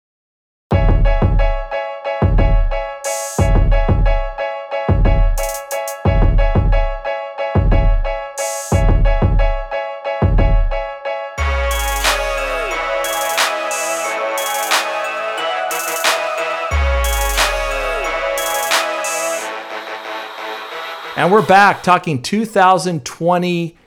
And 21.16 21.32
we're 21.32 21.46
back 21.46 21.84
talking 21.84 22.24
2020 22.24 23.78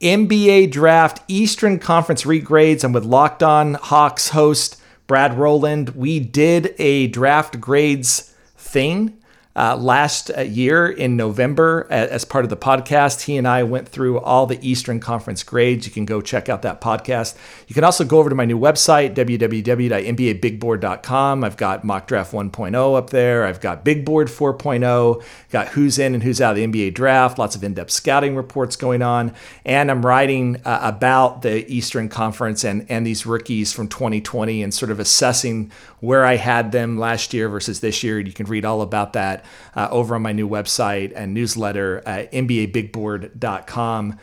NBA 0.00 0.70
Draft 0.70 1.20
Eastern 1.26 1.80
Conference 1.80 2.22
regrades. 2.22 2.84
I'm 2.84 2.92
with 2.92 3.04
Locked 3.04 3.42
On 3.42 3.74
Hawks 3.74 4.28
host 4.28 4.80
Brad 5.08 5.36
Rowland. 5.36 5.90
We 5.90 6.20
did 6.20 6.76
a 6.78 7.08
draft 7.08 7.60
grades 7.60 8.32
thing 8.56 9.18
uh, 9.56 9.76
last 9.76 10.30
uh, 10.36 10.42
year 10.42 10.86
in 10.86 11.16
November 11.16 11.86
as 11.88 12.26
part 12.26 12.44
of 12.44 12.50
the 12.50 12.56
podcast. 12.56 13.22
He 13.22 13.38
and 13.38 13.48
I 13.48 13.62
went 13.62 13.88
through 13.88 14.20
all 14.20 14.44
the 14.46 14.58
Eastern 14.66 14.98
Conference 15.00 15.42
grades. 15.42 15.86
You 15.86 15.92
can 15.92 16.04
go 16.04 16.20
check 16.20 16.50
out 16.50 16.60
that 16.62 16.82
podcast. 16.82 17.36
You 17.66 17.74
can 17.74 17.82
also 17.82 18.04
go 18.04 18.18
over 18.18 18.28
to 18.28 18.34
my 18.34 18.44
new 18.44 18.58
website, 18.58 19.14
www.nbabigboard.com. 19.14 21.42
I've 21.42 21.56
got 21.56 21.84
Mock 21.84 22.06
Draft 22.06 22.32
1.0 22.32 22.98
up 22.98 23.08
there. 23.10 23.46
I've 23.46 23.62
got 23.62 23.82
Big 23.82 24.04
Board 24.04 24.28
4.0, 24.28 25.24
got 25.50 25.68
who's 25.68 25.98
in 25.98 26.12
and 26.12 26.22
who's 26.22 26.42
out 26.42 26.50
of 26.50 26.56
the 26.56 26.66
NBA 26.66 26.92
draft, 26.92 27.38
lots 27.38 27.56
of 27.56 27.64
in 27.64 27.72
depth 27.72 27.92
scouting 27.92 28.36
reports 28.36 28.76
going 28.76 29.00
on. 29.00 29.34
And 29.64 29.90
I'm 29.90 30.04
writing 30.04 30.60
uh, 30.66 30.80
about 30.82 31.40
the 31.40 31.66
Eastern 31.72 32.10
Conference 32.10 32.62
and, 32.62 32.84
and 32.90 33.06
these 33.06 33.24
rookies 33.24 33.72
from 33.72 33.88
2020 33.88 34.62
and 34.62 34.74
sort 34.74 34.90
of 34.90 35.00
assessing 35.00 35.72
where 36.00 36.26
I 36.26 36.36
had 36.36 36.72
them 36.72 36.98
last 36.98 37.32
year 37.32 37.48
versus 37.48 37.80
this 37.80 38.02
year. 38.02 38.20
You 38.20 38.34
can 38.34 38.44
read 38.46 38.66
all 38.66 38.82
about 38.82 39.14
that 39.14 39.45
uh, 39.74 39.88
over 39.90 40.14
on 40.14 40.22
my 40.22 40.32
new 40.32 40.48
website 40.48 41.12
and 41.14 41.34
newsletter 41.34 42.02
at 42.06 42.32
NBABigBoard.com. 42.32 44.18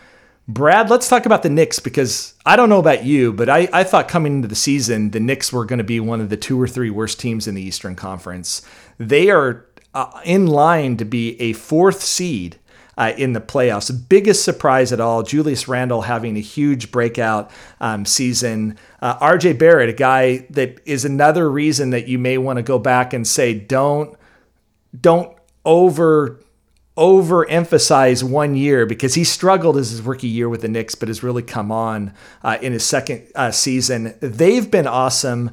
Brad, 0.45 0.89
let's 0.89 1.07
talk 1.07 1.25
about 1.25 1.41
the 1.41 1.49
Knicks 1.49 1.79
because 1.79 2.33
I 2.45 2.57
don't 2.57 2.67
know 2.67 2.79
about 2.79 3.05
you, 3.05 3.31
but 3.31 3.49
I, 3.49 3.69
I 3.71 3.85
thought 3.85 4.09
coming 4.09 4.35
into 4.35 4.49
the 4.49 4.55
season, 4.55 5.11
the 5.11 5.21
Knicks 5.21 5.53
were 5.53 5.63
going 5.63 5.77
to 5.77 5.85
be 5.85 6.01
one 6.01 6.19
of 6.19 6.29
the 6.29 6.35
two 6.35 6.61
or 6.61 6.67
three 6.67 6.89
worst 6.89 7.19
teams 7.19 7.47
in 7.47 7.55
the 7.55 7.61
Eastern 7.61 7.95
Conference. 7.95 8.61
They 8.97 9.29
are 9.29 9.65
uh, 9.93 10.19
in 10.25 10.47
line 10.47 10.97
to 10.97 11.05
be 11.05 11.39
a 11.41 11.53
fourth 11.53 12.01
seed 12.01 12.57
uh, 12.97 13.13
in 13.17 13.33
the 13.33 13.39
playoffs. 13.41 13.91
Biggest 14.09 14.43
surprise 14.43 14.91
at 14.91 14.99
all, 14.99 15.23
Julius 15.23 15.67
Randle 15.67 16.01
having 16.01 16.35
a 16.37 16.41
huge 16.41 16.91
breakout 16.91 17.49
um, 17.79 18.05
season. 18.05 18.77
Uh, 19.01 19.17
RJ 19.19 19.57
Barrett, 19.57 19.89
a 19.89 19.93
guy 19.93 20.45
that 20.49 20.79
is 20.85 21.05
another 21.05 21.49
reason 21.49 21.91
that 21.91 22.07
you 22.07 22.19
may 22.19 22.37
want 22.37 22.57
to 22.57 22.63
go 22.63 22.79
back 22.79 23.13
and 23.13 23.27
say, 23.27 23.53
don't, 23.53 24.17
don't 24.99 25.35
over 25.65 26.39
overemphasize 26.97 28.23
one 28.23 28.55
year 28.55 28.85
because 28.85 29.15
he 29.15 29.23
struggled 29.23 29.77
as 29.77 29.89
his 29.89 30.01
rookie 30.01 30.27
year 30.27 30.47
with 30.47 30.61
the 30.61 30.67
Knicks, 30.67 30.93
but 30.93 31.07
has 31.07 31.23
really 31.23 31.41
come 31.41 31.71
on 31.71 32.13
uh, 32.43 32.57
in 32.61 32.71
his 32.71 32.85
second 32.85 33.27
uh, 33.33 33.49
season. 33.49 34.13
They've 34.19 34.69
been 34.69 34.85
awesome. 34.85 35.51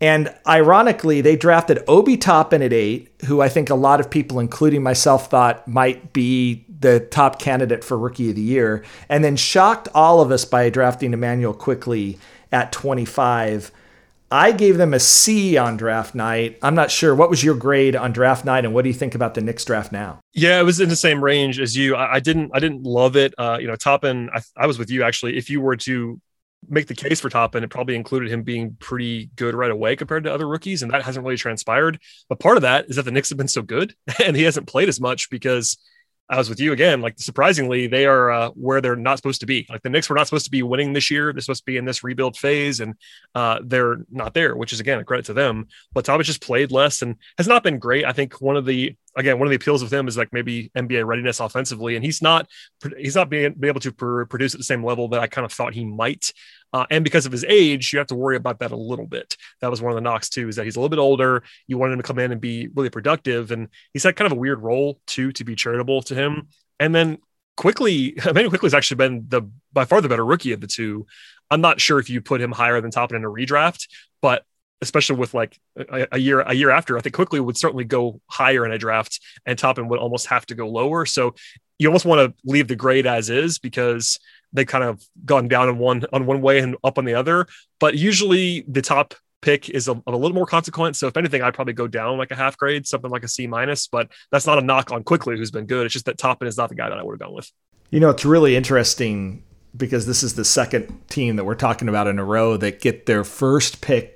And 0.00 0.32
ironically, 0.46 1.22
they 1.22 1.36
drafted 1.36 1.82
Obi 1.88 2.16
Toppin 2.16 2.62
at 2.62 2.72
eight, 2.72 3.10
who 3.24 3.40
I 3.40 3.48
think 3.48 3.70
a 3.70 3.74
lot 3.74 3.98
of 3.98 4.10
people, 4.10 4.38
including 4.38 4.82
myself, 4.82 5.30
thought 5.30 5.66
might 5.66 6.12
be 6.12 6.66
the 6.68 7.00
top 7.00 7.38
candidate 7.38 7.82
for 7.82 7.98
rookie 7.98 8.28
of 8.28 8.36
the 8.36 8.42
year, 8.42 8.84
and 9.08 9.24
then 9.24 9.36
shocked 9.36 9.88
all 9.94 10.20
of 10.20 10.30
us 10.30 10.44
by 10.44 10.68
drafting 10.68 11.14
Immanuel 11.14 11.54
Quickley 11.54 12.18
at 12.52 12.72
25. 12.72 13.72
I 14.30 14.52
gave 14.52 14.76
them 14.76 14.92
a 14.92 14.98
C 14.98 15.56
on 15.56 15.76
draft 15.76 16.14
night. 16.14 16.58
I'm 16.62 16.74
not 16.74 16.90
sure. 16.90 17.14
What 17.14 17.30
was 17.30 17.44
your 17.44 17.54
grade 17.54 17.94
on 17.94 18.12
draft 18.12 18.44
night, 18.44 18.64
and 18.64 18.74
what 18.74 18.82
do 18.82 18.88
you 18.88 18.94
think 18.94 19.14
about 19.14 19.34
the 19.34 19.40
Knicks 19.40 19.64
draft 19.64 19.92
now? 19.92 20.20
Yeah, 20.32 20.58
it 20.58 20.64
was 20.64 20.80
in 20.80 20.88
the 20.88 20.96
same 20.96 21.22
range 21.22 21.60
as 21.60 21.76
you. 21.76 21.94
I, 21.94 22.14
I 22.14 22.20
didn't. 22.20 22.50
I 22.52 22.58
didn't 22.58 22.82
love 22.82 23.16
it. 23.16 23.34
Uh, 23.38 23.58
you 23.60 23.68
know, 23.68 23.76
Toppin. 23.76 24.30
I, 24.34 24.40
I 24.56 24.66
was 24.66 24.78
with 24.78 24.90
you 24.90 25.04
actually. 25.04 25.36
If 25.36 25.48
you 25.48 25.60
were 25.60 25.76
to 25.76 26.20
make 26.68 26.88
the 26.88 26.94
case 26.94 27.20
for 27.20 27.28
Toppin, 27.28 27.62
it 27.62 27.70
probably 27.70 27.94
included 27.94 28.30
him 28.30 28.42
being 28.42 28.76
pretty 28.80 29.30
good 29.36 29.54
right 29.54 29.70
away 29.70 29.94
compared 29.94 30.24
to 30.24 30.32
other 30.32 30.48
rookies, 30.48 30.82
and 30.82 30.92
that 30.92 31.02
hasn't 31.02 31.24
really 31.24 31.36
transpired. 31.36 32.00
But 32.28 32.40
part 32.40 32.56
of 32.56 32.62
that 32.62 32.86
is 32.88 32.96
that 32.96 33.04
the 33.04 33.12
Knicks 33.12 33.28
have 33.28 33.38
been 33.38 33.48
so 33.48 33.62
good, 33.62 33.94
and 34.24 34.36
he 34.36 34.42
hasn't 34.42 34.66
played 34.66 34.88
as 34.88 35.00
much 35.00 35.30
because 35.30 35.76
I 36.28 36.38
was 36.38 36.48
with 36.48 36.58
you 36.58 36.72
again. 36.72 37.00
Like 37.00 37.18
surprisingly, 37.18 37.86
they 37.86 38.04
are 38.04 38.30
uh, 38.30 38.48
where 38.50 38.80
they're 38.80 38.96
not 38.96 39.16
supposed 39.16 39.40
to 39.40 39.46
be. 39.46 39.66
Like 39.70 39.82
the 39.82 39.90
Knicks 39.90 40.08
were 40.08 40.16
not 40.16 40.26
supposed 40.26 40.46
to 40.46 40.50
be 40.50 40.62
winning 40.62 40.92
this 40.92 41.10
year. 41.10 41.32
They're 41.32 41.40
supposed 41.40 41.62
to 41.62 41.70
be 41.70 41.76
in 41.76 41.84
this 41.84 42.02
rebuild 42.02 42.36
phase, 42.36 42.80
and 42.80 42.94
uh, 43.34 43.60
they're 43.62 43.98
not 44.10 44.34
there, 44.34 44.56
which 44.56 44.72
is 44.72 44.80
again 44.80 44.98
a 44.98 45.04
credit 45.04 45.26
to 45.26 45.34
them. 45.34 45.68
But 45.92 46.04
Thomas 46.04 46.26
just 46.26 46.42
played 46.42 46.72
less 46.72 47.02
and 47.02 47.16
has 47.38 47.46
not 47.46 47.62
been 47.62 47.78
great. 47.78 48.04
I 48.04 48.12
think 48.12 48.40
one 48.40 48.56
of 48.56 48.64
the 48.64 48.96
again 49.16 49.38
one 49.38 49.46
of 49.46 49.50
the 49.50 49.56
appeals 49.56 49.82
with 49.82 49.92
him 49.92 50.08
is 50.08 50.16
like 50.16 50.32
maybe 50.32 50.70
NBA 50.76 51.06
readiness 51.06 51.38
offensively, 51.38 51.94
and 51.94 52.04
he's 52.04 52.20
not 52.20 52.48
he's 52.98 53.14
not 53.14 53.30
being 53.30 53.54
be 53.54 53.68
able 53.68 53.80
to 53.80 53.92
pr- 53.92 54.24
produce 54.24 54.54
at 54.54 54.58
the 54.58 54.64
same 54.64 54.84
level 54.84 55.08
that 55.08 55.20
I 55.20 55.28
kind 55.28 55.44
of 55.44 55.52
thought 55.52 55.74
he 55.74 55.84
might. 55.84 56.32
Uh, 56.76 56.84
and 56.90 57.02
because 57.04 57.24
of 57.24 57.32
his 57.32 57.42
age, 57.48 57.90
you 57.90 57.98
have 57.98 58.08
to 58.08 58.14
worry 58.14 58.36
about 58.36 58.58
that 58.58 58.70
a 58.70 58.76
little 58.76 59.06
bit. 59.06 59.38
That 59.62 59.70
was 59.70 59.80
one 59.80 59.92
of 59.92 59.94
the 59.94 60.02
knocks 60.02 60.28
too, 60.28 60.46
is 60.46 60.56
that 60.56 60.66
he's 60.66 60.76
a 60.76 60.78
little 60.78 60.90
bit 60.90 60.98
older. 60.98 61.42
You 61.66 61.78
wanted 61.78 61.94
him 61.94 62.00
to 62.00 62.06
come 62.06 62.18
in 62.18 62.32
and 62.32 62.40
be 62.40 62.68
really 62.68 62.90
productive, 62.90 63.50
and 63.50 63.68
he's 63.94 64.02
had 64.02 64.14
kind 64.14 64.30
of 64.30 64.36
a 64.36 64.40
weird 64.40 64.60
role 64.60 65.00
too 65.06 65.32
to 65.32 65.44
be 65.44 65.54
charitable 65.54 66.02
to 66.02 66.14
him. 66.14 66.48
And 66.78 66.94
then 66.94 67.16
Quickley, 67.56 68.08
Immanuel 68.26 68.50
Quickley 68.50 68.66
has 68.66 68.74
actually 68.74 68.98
been 68.98 69.24
the 69.26 69.48
by 69.72 69.86
far 69.86 70.02
the 70.02 70.10
better 70.10 70.24
rookie 70.24 70.52
of 70.52 70.60
the 70.60 70.66
two. 70.66 71.06
I'm 71.50 71.62
not 71.62 71.80
sure 71.80 71.98
if 71.98 72.10
you 72.10 72.20
put 72.20 72.42
him 72.42 72.52
higher 72.52 72.82
than 72.82 72.90
Toppin 72.90 73.16
in 73.16 73.24
a 73.24 73.30
redraft, 73.30 73.88
but 74.20 74.44
especially 74.82 75.16
with 75.16 75.34
like 75.34 75.58
a, 75.76 76.06
a, 76.12 76.18
year 76.18 76.40
a 76.40 76.54
year 76.54 76.70
after, 76.70 76.96
I 76.96 77.00
think 77.00 77.14
Quickley 77.14 77.40
would 77.40 77.56
certainly 77.56 77.84
go 77.84 78.20
higher 78.28 78.64
in 78.64 78.72
a 78.72 78.78
draft, 78.78 79.20
and 79.44 79.58
Toppin 79.58 79.88
would 79.88 79.98
almost 79.98 80.26
have 80.26 80.46
to 80.46 80.54
go 80.54 80.68
lower. 80.68 81.06
So 81.06 81.34
you 81.78 81.88
almost 81.88 82.04
want 82.04 82.20
to 82.20 82.50
leave 82.50 82.68
the 82.68 82.76
grade 82.76 83.06
as 83.06 83.30
is 83.30 83.58
because 83.58 84.18
they 84.52 84.64
kind 84.64 84.84
of 84.84 85.02
gone 85.24 85.48
down 85.48 85.68
on 85.68 85.78
one 85.78 86.04
on 86.12 86.26
one 86.26 86.40
way 86.40 86.58
and 86.58 86.76
up 86.84 86.98
on 86.98 87.04
the 87.04 87.14
other. 87.14 87.46
But 87.80 87.96
usually 87.96 88.64
the 88.68 88.82
top 88.82 89.14
pick 89.42 89.68
is 89.68 89.86
a, 89.86 89.92
a, 90.06 90.10
little 90.10 90.34
more 90.34 90.46
consequent. 90.46 90.96
So 90.96 91.06
if 91.06 91.16
anything, 91.16 91.42
I'd 91.42 91.54
probably 91.54 91.74
go 91.74 91.86
down 91.86 92.18
like 92.18 92.30
a 92.30 92.34
half 92.34 92.56
grade, 92.56 92.86
something 92.86 93.10
like 93.10 93.22
a 93.22 93.28
C 93.28 93.46
minus. 93.46 93.86
But 93.86 94.10
that's 94.32 94.46
not 94.46 94.58
a 94.58 94.62
knock 94.62 94.90
on 94.92 95.04
Quickley, 95.04 95.36
who's 95.36 95.50
been 95.50 95.66
good. 95.66 95.86
It's 95.86 95.92
just 95.92 96.06
that 96.06 96.18
Toppin 96.18 96.48
is 96.48 96.56
not 96.56 96.68
the 96.68 96.74
guy 96.74 96.88
that 96.88 96.98
I 96.98 97.02
would 97.02 97.12
have 97.12 97.20
gone 97.20 97.34
with. 97.34 97.50
You 97.90 98.00
know, 98.00 98.10
it's 98.10 98.24
really 98.24 98.56
interesting 98.56 99.44
because 99.76 100.06
this 100.06 100.22
is 100.22 100.34
the 100.34 100.44
second 100.44 101.00
team 101.08 101.36
that 101.36 101.44
we're 101.44 101.54
talking 101.54 101.88
about 101.88 102.06
in 102.06 102.18
a 102.18 102.24
row 102.24 102.56
that 102.56 102.80
get 102.80 103.06
their 103.06 103.24
first 103.24 103.80
pick 103.80 104.15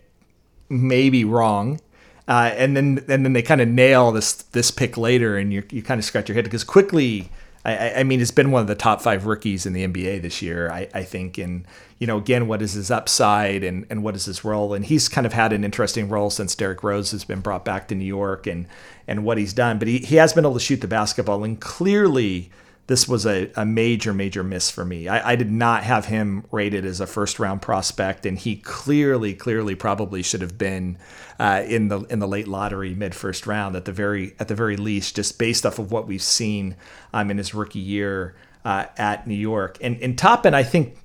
maybe 0.70 1.24
wrong. 1.24 1.80
Uh, 2.26 2.52
and 2.56 2.76
then 2.76 3.04
and 3.09 3.24
then 3.24 3.33
they 3.33 3.42
kind 3.42 3.61
of 3.61 3.68
nail 3.68 4.12
this 4.12 4.35
this 4.35 4.70
pick 4.70 4.96
later, 4.96 5.37
and 5.37 5.52
you 5.52 5.64
you 5.70 5.83
kind 5.83 5.98
of 5.98 6.04
scratch 6.04 6.28
your 6.28 6.37
head 6.37 6.44
because 6.44 6.64
Quickley. 6.64 7.30
I, 7.62 7.96
I, 7.96 8.04
mean, 8.04 8.22
it's 8.22 8.30
been 8.30 8.52
one 8.52 8.62
of 8.62 8.68
the 8.68 8.74
top 8.74 9.02
five 9.02 9.26
rookies 9.26 9.66
in 9.66 9.74
the 9.74 9.87
NBA 9.87 10.22
this 10.22 10.40
year, 10.40 10.70
I, 10.70 10.88
I, 10.94 11.02
think. 11.02 11.37
And, 11.37 11.66
you 11.98 12.06
know, 12.06 12.16
again, 12.16 12.48
what 12.48 12.62
is 12.62 12.72
his 12.72 12.90
upside 12.90 13.62
and, 13.62 13.85
and 13.90 14.02
what 14.02 14.16
is 14.16 14.24
his 14.24 14.46
role? 14.46 14.72
And 14.72 14.83
he's 14.83 15.11
kind 15.11 15.26
of 15.26 15.35
had 15.35 15.52
an 15.52 15.62
interesting 15.62 16.09
role 16.09 16.30
since 16.30 16.54
Derrick 16.54 16.83
Rose 16.83 17.11
has 17.11 17.22
been 17.22 17.40
brought 17.40 17.66
back 17.66 17.87
to 17.88 17.94
New 17.94 18.06
York 18.06 18.46
and, 18.46 18.66
and 19.06 19.24
what 19.24 19.37
he's 19.37 19.52
done. 19.52 19.78
But 19.78 19.88
he, 19.88 19.98
he 19.98 20.16
has 20.16 20.33
been 20.33 20.46
able 20.46 20.54
to 20.54 20.61
shoot 20.61 20.80
the 20.80 20.88
basketball. 20.88 21.44
And 21.44 21.61
clearly, 21.61 22.50
this 22.90 23.07
was 23.07 23.24
a, 23.24 23.48
a 23.55 23.64
major, 23.64 24.12
major 24.12 24.42
miss 24.42 24.68
for 24.68 24.85
me. 24.85 25.07
I, 25.07 25.31
I, 25.31 25.37
did 25.37 25.48
not 25.48 25.85
have 25.85 26.07
him 26.07 26.44
rated 26.50 26.85
as 26.85 27.00
a 27.00 27.07
first 27.07 27.38
round 27.38 27.62
prospect, 27.62 28.26
and 28.26 28.37
he 28.37 28.57
clearly, 28.57 29.33
clearly, 29.33 29.76
probably 29.76 30.24
should 30.24 30.40
have 30.40 30.59
been 30.59 30.98
uh, 31.38 31.62
in 31.64 31.87
the 31.87 32.00
in 32.07 32.18
the 32.18 32.26
late 32.26 32.48
lottery, 32.48 32.92
mid 32.96 33.14
first 33.14 33.46
round 33.46 33.76
at 33.76 33.85
the 33.85 33.92
very 33.92 34.35
at 34.40 34.48
the 34.48 34.57
very 34.57 34.76
least, 34.76 35.14
just 35.14 35.38
based 35.38 35.64
off 35.64 35.79
of 35.79 35.92
what 35.92 36.09
we've 36.09 36.20
seen 36.20 36.74
um, 37.14 37.31
in 37.31 37.38
his 37.38 37.55
rookie 37.55 37.79
year 37.79 38.35
uh, 38.64 38.87
at 38.96 39.24
New 39.24 39.35
York. 39.37 39.79
And 39.81 39.96
and 40.03 40.18
Toppin, 40.18 40.53
I 40.53 40.64
think 40.64 40.96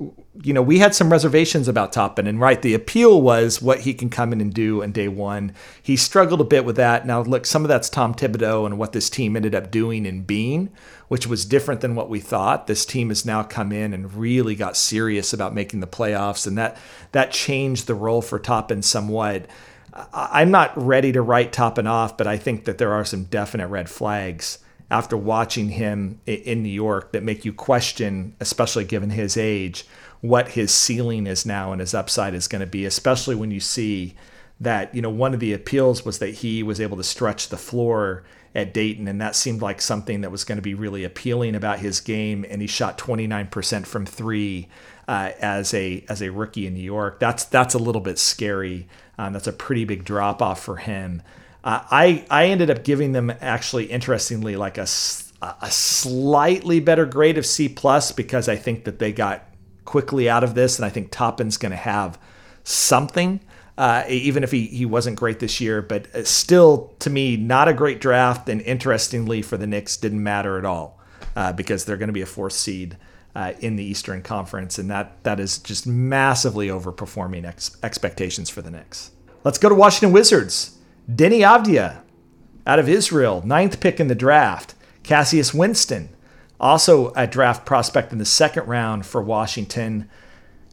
you 0.00 0.52
know, 0.52 0.62
we 0.62 0.78
had 0.78 0.94
some 0.94 1.10
reservations 1.10 1.66
about 1.66 1.92
Toppin, 1.92 2.28
and 2.28 2.40
right, 2.40 2.62
the 2.62 2.74
appeal 2.74 3.20
was 3.20 3.60
what 3.60 3.80
he 3.80 3.92
can 3.92 4.08
come 4.08 4.32
in 4.32 4.40
and 4.40 4.54
do 4.54 4.80
in 4.80 4.92
day 4.92 5.08
one. 5.08 5.52
He 5.82 5.96
struggled 5.96 6.40
a 6.40 6.44
bit 6.44 6.64
with 6.64 6.76
that. 6.76 7.04
Now, 7.04 7.22
look, 7.22 7.44
some 7.44 7.64
of 7.64 7.68
that's 7.68 7.90
Tom 7.90 8.14
Thibodeau 8.14 8.64
and 8.64 8.78
what 8.78 8.92
this 8.92 9.10
team 9.10 9.34
ended 9.34 9.56
up 9.56 9.72
doing 9.72 10.06
and 10.06 10.24
being, 10.24 10.70
which 11.08 11.26
was 11.26 11.44
different 11.44 11.80
than 11.80 11.96
what 11.96 12.08
we 12.08 12.20
thought. 12.20 12.68
This 12.68 12.86
team 12.86 13.08
has 13.08 13.26
now 13.26 13.42
come 13.42 13.72
in 13.72 13.92
and 13.92 14.14
really 14.14 14.54
got 14.54 14.76
serious 14.76 15.32
about 15.32 15.54
making 15.54 15.80
the 15.80 15.88
playoffs, 15.88 16.46
and 16.46 16.56
that 16.56 16.76
that 17.10 17.32
changed 17.32 17.88
the 17.88 17.96
role 17.96 18.22
for 18.22 18.38
Toppin 18.38 18.82
somewhat. 18.82 19.46
I'm 20.12 20.52
not 20.52 20.72
ready 20.80 21.10
to 21.10 21.22
write 21.22 21.52
Toppin 21.52 21.88
off, 21.88 22.16
but 22.16 22.28
I 22.28 22.36
think 22.36 22.66
that 22.66 22.78
there 22.78 22.92
are 22.92 23.04
some 23.04 23.24
definite 23.24 23.66
red 23.66 23.90
flags 23.90 24.58
after 24.90 25.16
watching 25.16 25.70
him 25.70 26.20
in 26.26 26.62
New 26.62 26.68
York 26.68 27.12
that 27.12 27.22
make 27.22 27.44
you 27.44 27.52
question, 27.52 28.34
especially 28.40 28.84
given 28.84 29.10
his 29.10 29.36
age, 29.36 29.86
what 30.20 30.48
his 30.48 30.72
ceiling 30.72 31.26
is 31.26 31.44
now 31.44 31.72
and 31.72 31.80
his 31.80 31.94
upside 31.94 32.34
is 32.34 32.48
going 32.48 32.60
to 32.60 32.66
be, 32.66 32.84
especially 32.84 33.34
when 33.34 33.50
you 33.50 33.60
see 33.60 34.14
that, 34.60 34.92
you 34.94 35.02
know, 35.02 35.10
one 35.10 35.34
of 35.34 35.40
the 35.40 35.52
appeals 35.52 36.04
was 36.04 36.18
that 36.18 36.30
he 36.30 36.62
was 36.62 36.80
able 36.80 36.96
to 36.96 37.04
stretch 37.04 37.48
the 37.48 37.56
floor 37.56 38.24
at 38.54 38.74
Dayton, 38.74 39.06
and 39.06 39.20
that 39.20 39.36
seemed 39.36 39.62
like 39.62 39.80
something 39.80 40.22
that 40.22 40.30
was 40.30 40.44
going 40.44 40.56
to 40.56 40.62
be 40.62 40.74
really 40.74 41.04
appealing 41.04 41.54
about 41.54 41.78
his 41.78 42.00
game. 42.00 42.44
And 42.48 42.60
he 42.60 42.66
shot 42.66 42.98
29% 42.98 43.86
from 43.86 44.06
three 44.06 44.68
uh, 45.06 45.32
as 45.40 45.72
a 45.74 46.04
as 46.08 46.22
a 46.22 46.30
rookie 46.30 46.66
in 46.66 46.74
New 46.74 46.82
York. 46.82 47.20
That's 47.20 47.44
that's 47.44 47.74
a 47.74 47.78
little 47.78 48.00
bit 48.00 48.18
scary. 48.18 48.88
Um, 49.18 49.32
that's 49.32 49.46
a 49.46 49.52
pretty 49.52 49.84
big 49.84 50.04
drop 50.04 50.42
off 50.42 50.62
for 50.62 50.76
him. 50.76 51.22
I 51.68 52.24
I 52.30 52.46
ended 52.46 52.70
up 52.70 52.82
giving 52.84 53.12
them 53.12 53.32
actually 53.40 53.86
interestingly 53.86 54.56
like 54.56 54.78
a 54.78 54.86
a 55.42 55.70
slightly 55.70 56.80
better 56.80 57.06
grade 57.06 57.38
of 57.38 57.46
C 57.46 57.68
plus 57.68 58.10
because 58.10 58.48
I 58.48 58.56
think 58.56 58.84
that 58.84 58.98
they 58.98 59.12
got 59.12 59.44
Quickley 59.84 60.28
out 60.28 60.44
of 60.44 60.54
this, 60.54 60.78
and 60.78 60.84
I 60.84 60.88
think 60.88 61.10
Toppin's 61.10 61.56
going 61.56 61.70
to 61.70 61.76
have 61.76 62.18
something. 62.64 63.40
Uh, 63.76 64.02
even 64.08 64.42
if 64.42 64.50
he, 64.50 64.66
he 64.66 64.84
wasn't 64.84 65.16
great 65.16 65.38
this 65.38 65.60
year, 65.60 65.80
but 65.80 66.12
uh, 66.12 66.24
still, 66.24 66.92
to 66.98 67.08
me, 67.08 67.36
not 67.36 67.68
a 67.68 67.72
great 67.72 68.00
draft. 68.00 68.48
And 68.48 68.60
interestingly, 68.62 69.40
for 69.40 69.56
the 69.56 69.68
Knicks, 69.68 69.96
didn't 69.96 70.20
matter 70.20 70.58
at 70.58 70.64
all 70.64 70.98
uh, 71.36 71.52
because 71.52 71.84
they're 71.84 71.96
going 71.96 72.08
to 72.08 72.12
be 72.12 72.22
a 72.22 72.26
fourth 72.26 72.54
seed 72.54 72.96
uh, 73.36 73.52
in 73.60 73.76
the 73.76 73.84
Eastern 73.84 74.20
Conference, 74.20 74.78
and 74.78 74.90
that 74.90 75.22
that 75.22 75.38
is 75.38 75.58
just 75.58 75.86
massively 75.86 76.68
overperforming 76.68 77.44
ex- 77.44 77.76
expectations 77.84 78.50
for 78.50 78.62
the 78.62 78.70
Knicks. 78.70 79.12
Let's 79.44 79.58
go 79.58 79.68
to 79.68 79.76
Washington 79.76 80.12
Wizards. 80.12 80.77
Deni 81.10 81.40
Avdija 81.40 82.02
out 82.66 82.78
of 82.78 82.88
Israel, 82.88 83.42
ninth 83.44 83.80
pick 83.80 83.98
in 83.98 84.08
the 84.08 84.14
draft. 84.14 84.74
Cassius 85.02 85.54
Winston, 85.54 86.10
also 86.60 87.12
a 87.14 87.26
draft 87.26 87.64
prospect 87.64 88.12
in 88.12 88.18
the 88.18 88.26
second 88.26 88.66
round 88.66 89.06
for 89.06 89.22
Washington. 89.22 90.08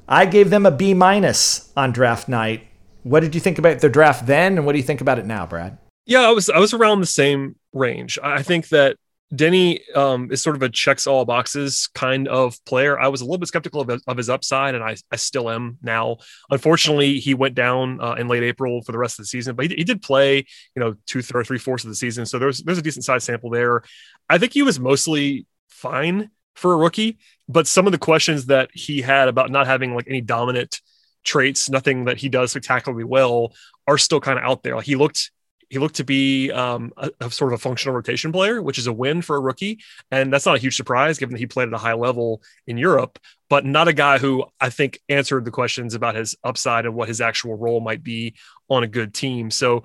I 0.10 0.26
gave 0.26 0.50
them 0.50 0.66
a 0.66 0.72
B 0.72 0.94
minus 0.94 1.72
on 1.78 1.94
draft 1.94 2.28
night. 2.28 2.68
What 3.04 3.22
did 3.22 3.34
you 3.34 3.40
think 3.40 3.58
about 3.58 3.80
their 3.80 3.90
draft 3.90 4.28
then, 4.28 4.58
and 4.58 4.66
what 4.66 4.74
do 4.74 4.78
you 4.78 4.84
think 4.84 5.00
about 5.00 5.20
it 5.20 5.26
now, 5.26 5.46
Brad? 5.46 5.78
Yeah, 6.06 6.28
I 6.28 6.32
was 6.32 6.50
I 6.50 6.60
was 6.60 6.74
around 6.74 7.00
the 7.00 7.06
same 7.06 7.56
range. 7.72 8.20
I 8.22 8.44
think 8.44 8.70
that 8.70 8.98
Deni 9.34 9.80
um, 9.96 10.32
is 10.32 10.44
sort 10.44 10.56
of 10.56 10.62
a 10.62 10.70
checks 10.70 11.08
all 11.08 11.26
boxes 11.26 11.88
kind 11.96 12.28
of 12.28 12.64
player. 12.66 13.00
I 13.00 13.08
was 13.08 13.22
a 13.22 13.26
little 13.26 13.40
bit 13.40 13.48
skeptical 13.48 13.82
of, 13.82 14.02
of 14.06 14.18
his 14.18 14.30
upside, 14.30 14.76
and 14.76 14.84
I, 14.84 14.96
I 15.12 15.16
still 15.16 15.50
am 15.50 15.78
now. 15.82 16.18
Unfortunately, 16.52 17.20
he 17.20 17.34
went 17.34 17.56
down 17.56 18.00
uh, 18.02 18.14
in 18.14 18.28
late 18.28 18.44
April 18.44 18.84
for 18.84 18.92
the 18.92 19.00
rest 19.00 19.18
of 19.18 19.24
the 19.24 19.28
season, 19.28 19.56
but 19.56 19.70
he, 19.70 19.76
he 19.78 19.84
did 19.84 20.02
play, 20.02 20.38
you 20.38 20.80
know, 20.80 20.96
two 21.08 21.22
or 21.34 21.44
three 21.44 21.58
fourths 21.58 21.84
of 21.84 21.90
the 21.90 21.96
season. 21.96 22.26
So 22.26 22.38
there's 22.38 22.60
there's 22.60 22.78
a 22.78 22.84
decent 22.84 23.06
size 23.06 23.24
sample 23.24 23.50
there. 23.50 23.84
I 24.30 24.38
think 24.38 24.54
he 24.54 24.62
was 24.62 24.80
mostly 24.80 25.48
fine 25.70 26.30
for 26.54 26.74
a 26.74 26.78
rookie, 26.78 27.18
but 27.50 27.68
some 27.68 27.88
of 27.88 27.92
the 27.92 27.98
questions 27.98 28.46
that 28.46 28.70
he 28.74 29.02
had 29.02 29.28
about 29.28 29.50
not 29.50 29.66
having 29.66 29.96
like 29.96 30.08
any 30.08 30.22
dominant 30.22 30.82
traits, 31.24 31.70
nothing 31.70 32.06
that 32.06 32.18
he 32.18 32.30
does 32.30 32.52
spectacularly 32.52 33.04
well, 33.04 33.54
are 33.88 33.98
still 33.98 34.22
kind 34.22 34.38
of 34.38 34.46
out 34.46 34.64
there. 34.64 34.76
Like 34.76 34.86
he 34.86 34.96
looked 34.96 35.32
he 35.70 35.80
looked 35.80 35.96
to 35.96 36.04
be 36.04 36.52
um, 36.52 36.94
a, 36.98 37.12
a, 37.20 37.32
sort 37.32 37.54
of 37.54 37.60
a 37.60 37.62
functional 37.62 37.96
rotation 37.96 38.32
player, 38.32 38.62
which 38.62 38.78
is 38.78 38.88
a 38.88 38.94
win 38.94 39.22
for 39.22 39.36
a 39.36 39.40
rookie. 39.40 39.80
And 40.12 40.32
that's 40.32 40.46
not 40.46 40.56
a 40.56 40.60
huge 40.60 40.76
surprise 40.76 41.18
given 41.18 41.34
that 41.34 41.40
he 41.40 41.48
played 41.48 41.68
at 41.68 41.74
a 41.74 41.80
high 41.80 41.94
level 41.94 42.42
in 42.68 42.78
Europe, 42.78 43.20
but 43.50 43.66
not 43.66 43.88
a 43.88 43.94
guy 43.94 44.18
who 44.18 44.46
I 44.60 44.70
think 44.70 45.00
answered 45.10 45.46
the 45.46 45.52
questions 45.52 45.94
about 45.94 46.16
his 46.16 46.36
upside 46.44 46.86
and 46.86 46.96
what 46.96 47.08
his 47.08 47.22
actual 47.22 47.56
role 47.56 47.80
might 47.80 48.04
be 48.04 48.36
on 48.70 48.84
a 48.84 48.88
good 48.88 49.14
team. 49.14 49.52
So 49.52 49.84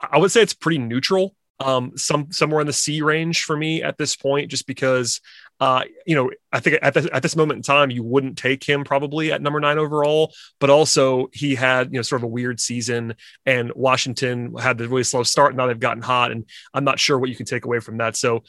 I 0.00 0.18
would 0.18 0.30
say 0.30 0.42
it's 0.42 0.54
pretty 0.54 0.78
neutral 0.78 1.34
um, 1.60 1.96
some 1.96 2.30
somewhere 2.30 2.60
in 2.60 2.66
the 2.66 2.72
C 2.72 3.02
range 3.02 3.42
for 3.44 3.56
me 3.56 3.82
at 3.82 3.98
this 3.98 4.14
point, 4.14 4.50
just 4.50 4.66
because 4.66 5.20
uh, 5.60 5.82
you 6.06 6.14
know 6.14 6.30
I 6.52 6.60
think 6.60 6.78
at 6.82 6.94
this, 6.94 7.08
at 7.12 7.22
this 7.22 7.36
moment 7.36 7.58
in 7.58 7.62
time 7.62 7.90
you 7.90 8.02
wouldn't 8.02 8.38
take 8.38 8.62
him 8.62 8.84
probably 8.84 9.32
at 9.32 9.42
number 9.42 9.60
nine 9.60 9.78
overall, 9.78 10.32
but 10.60 10.70
also 10.70 11.28
he 11.32 11.54
had 11.54 11.92
you 11.92 11.98
know 11.98 12.02
sort 12.02 12.20
of 12.20 12.24
a 12.24 12.28
weird 12.28 12.60
season, 12.60 13.14
and 13.44 13.72
Washington 13.74 14.54
had 14.56 14.78
the 14.78 14.88
really 14.88 15.04
slow 15.04 15.22
start. 15.22 15.50
And 15.50 15.58
Now 15.58 15.66
they've 15.66 15.78
gotten 15.78 16.02
hot, 16.02 16.30
and 16.30 16.44
I'm 16.72 16.84
not 16.84 17.00
sure 17.00 17.18
what 17.18 17.28
you 17.28 17.36
can 17.36 17.46
take 17.46 17.64
away 17.64 17.80
from 17.80 17.98
that. 17.98 18.16
So 18.16 18.44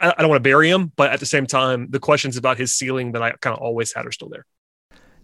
I, 0.00 0.14
I 0.16 0.20
don't 0.20 0.28
want 0.28 0.42
to 0.42 0.48
bury 0.48 0.70
him, 0.70 0.92
but 0.96 1.10
at 1.10 1.20
the 1.20 1.26
same 1.26 1.46
time, 1.46 1.88
the 1.90 2.00
questions 2.00 2.36
about 2.36 2.58
his 2.58 2.74
ceiling 2.74 3.12
that 3.12 3.22
I 3.22 3.32
kind 3.32 3.56
of 3.56 3.62
always 3.62 3.92
had 3.92 4.06
are 4.06 4.12
still 4.12 4.28
there. 4.28 4.46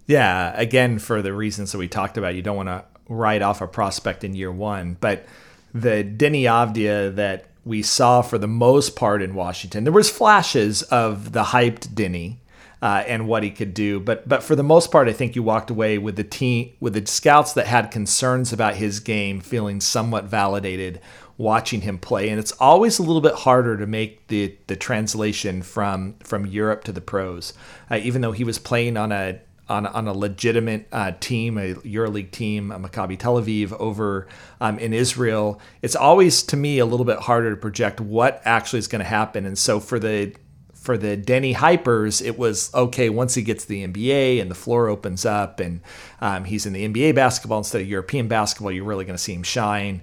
Yeah, 0.07 0.53
again, 0.59 0.99
for 0.99 1.23
the 1.23 1.33
reasons 1.33 1.73
that 1.73 1.79
we 1.79 1.87
talked 1.87 2.19
about, 2.19 2.35
you 2.35 2.43
don't 2.43 2.57
want 2.57 2.69
to 2.69 2.85
write 3.09 3.43
off 3.43 3.61
a 3.61 3.66
prospect 3.66 4.25
in 4.25 4.35
year 4.35 4.51
one, 4.51 4.97
but 5.01 5.27
the 5.73 6.03
Deni 6.03 6.43
Avdija 6.43 7.14
that 7.16 7.47
we 7.64 7.83
saw 7.83 8.23
for 8.23 8.38
the 8.38 8.49
most 8.49 8.96
part 8.96 9.23
in 9.23 9.35
Washington. 9.35 9.85
There 9.85 9.92
was 9.92 10.11
flashes 10.11 10.83
of 10.85 11.33
the 11.33 11.44
hyped 11.44 11.88
Deni 11.88 12.37
uh, 12.83 13.05
and 13.07 13.29
what 13.29 13.42
he 13.42 13.51
could 13.51 13.75
do, 13.75 14.01
but 14.01 14.29
but 14.29 14.42
for 14.42 14.57
the 14.57 14.62
most 14.62 14.90
part, 14.90 15.09
I 15.09 15.12
think 15.12 15.37
you 15.37 15.42
walked 15.42 15.70
away 15.70 15.99
with 15.99 16.16
the 16.16 16.25
team 16.25 16.73
with 16.81 16.94
the 16.94 17.07
scouts 17.07 17.53
that 17.55 17.66
had 17.66 17.90
concerns 17.90 18.53
about 18.53 18.77
his 18.77 19.01
game 19.01 19.40
feeling 19.40 19.81
somewhat 19.81 20.25
validated 20.25 21.01
watching 21.40 21.81
him 21.81 21.96
play. 21.96 22.29
And 22.29 22.38
it's 22.38 22.53
always 22.53 22.99
a 22.99 23.03
little 23.03 23.23
bit 23.23 23.35
harder 23.35 23.77
to 23.77 23.87
make 23.87 24.29
the 24.29 24.57
the 24.66 24.77
translation 24.77 25.62
from 25.62 26.14
from 26.23 26.46
Europe 26.46 26.85
to 26.85 26.92
the 26.92 27.01
pros, 27.01 27.55
uh, 27.90 27.96
even 27.96 28.20
though 28.20 28.33
he 28.33 28.44
was 28.44 28.59
playing 28.59 28.96
on 28.96 29.11
a 29.11 29.40
on, 29.70 29.87
on 29.87 30.09
a 30.09 30.12
legitimate 30.12 30.88
uh, 30.90 31.12
team, 31.20 31.56
a 31.56 31.74
EuroLeague 31.74 32.33
team, 32.33 32.72
a 32.72 32.78
Maccabi 32.78 33.16
Tel 33.16 33.40
Aviv 33.40 33.72
over 33.78 34.26
um, 34.61 34.78
in 34.80 34.92
Israel, 34.92 35.61
it's 35.80 35.94
always 35.94 36.42
to 36.42 36.56
me 36.56 36.80
a 36.80 36.85
little 36.85 37.06
bit 37.06 37.20
harder 37.20 37.50
to 37.50 37.56
project 37.56 38.00
what 38.00 38.42
actually 38.44 38.80
is 38.80 38.88
going 38.88 39.00
to 39.00 39.09
happen. 39.09 39.46
And 39.46 39.56
so 39.56 39.78
for 39.80 39.98
the 39.98 40.35
for 40.74 40.96
the 40.96 41.16
Deni 41.16 41.54
hypers, 41.54 42.24
it 42.24 42.38
was 42.38 42.74
okay 42.74 43.11
once 43.11 43.35
he 43.35 43.42
gets 43.42 43.64
to 43.64 43.68
the 43.68 43.87
NBA 43.87 44.40
and 44.40 44.50
the 44.50 44.54
floor 44.54 44.88
opens 44.88 45.24
up 45.26 45.61
and 45.61 45.83
um, 46.22 46.44
he's 46.44 46.64
in 46.66 46.72
the 46.72 46.88
NBA 46.88 47.14
basketball 47.14 47.59
instead 47.59 47.83
of 47.83 47.87
European 47.87 48.28
basketball, 48.28 48.72
you're 48.72 48.85
really 48.85 49.04
going 49.04 49.16
to 49.16 49.22
see 49.22 49.35
him 49.35 49.42
shine. 49.42 50.02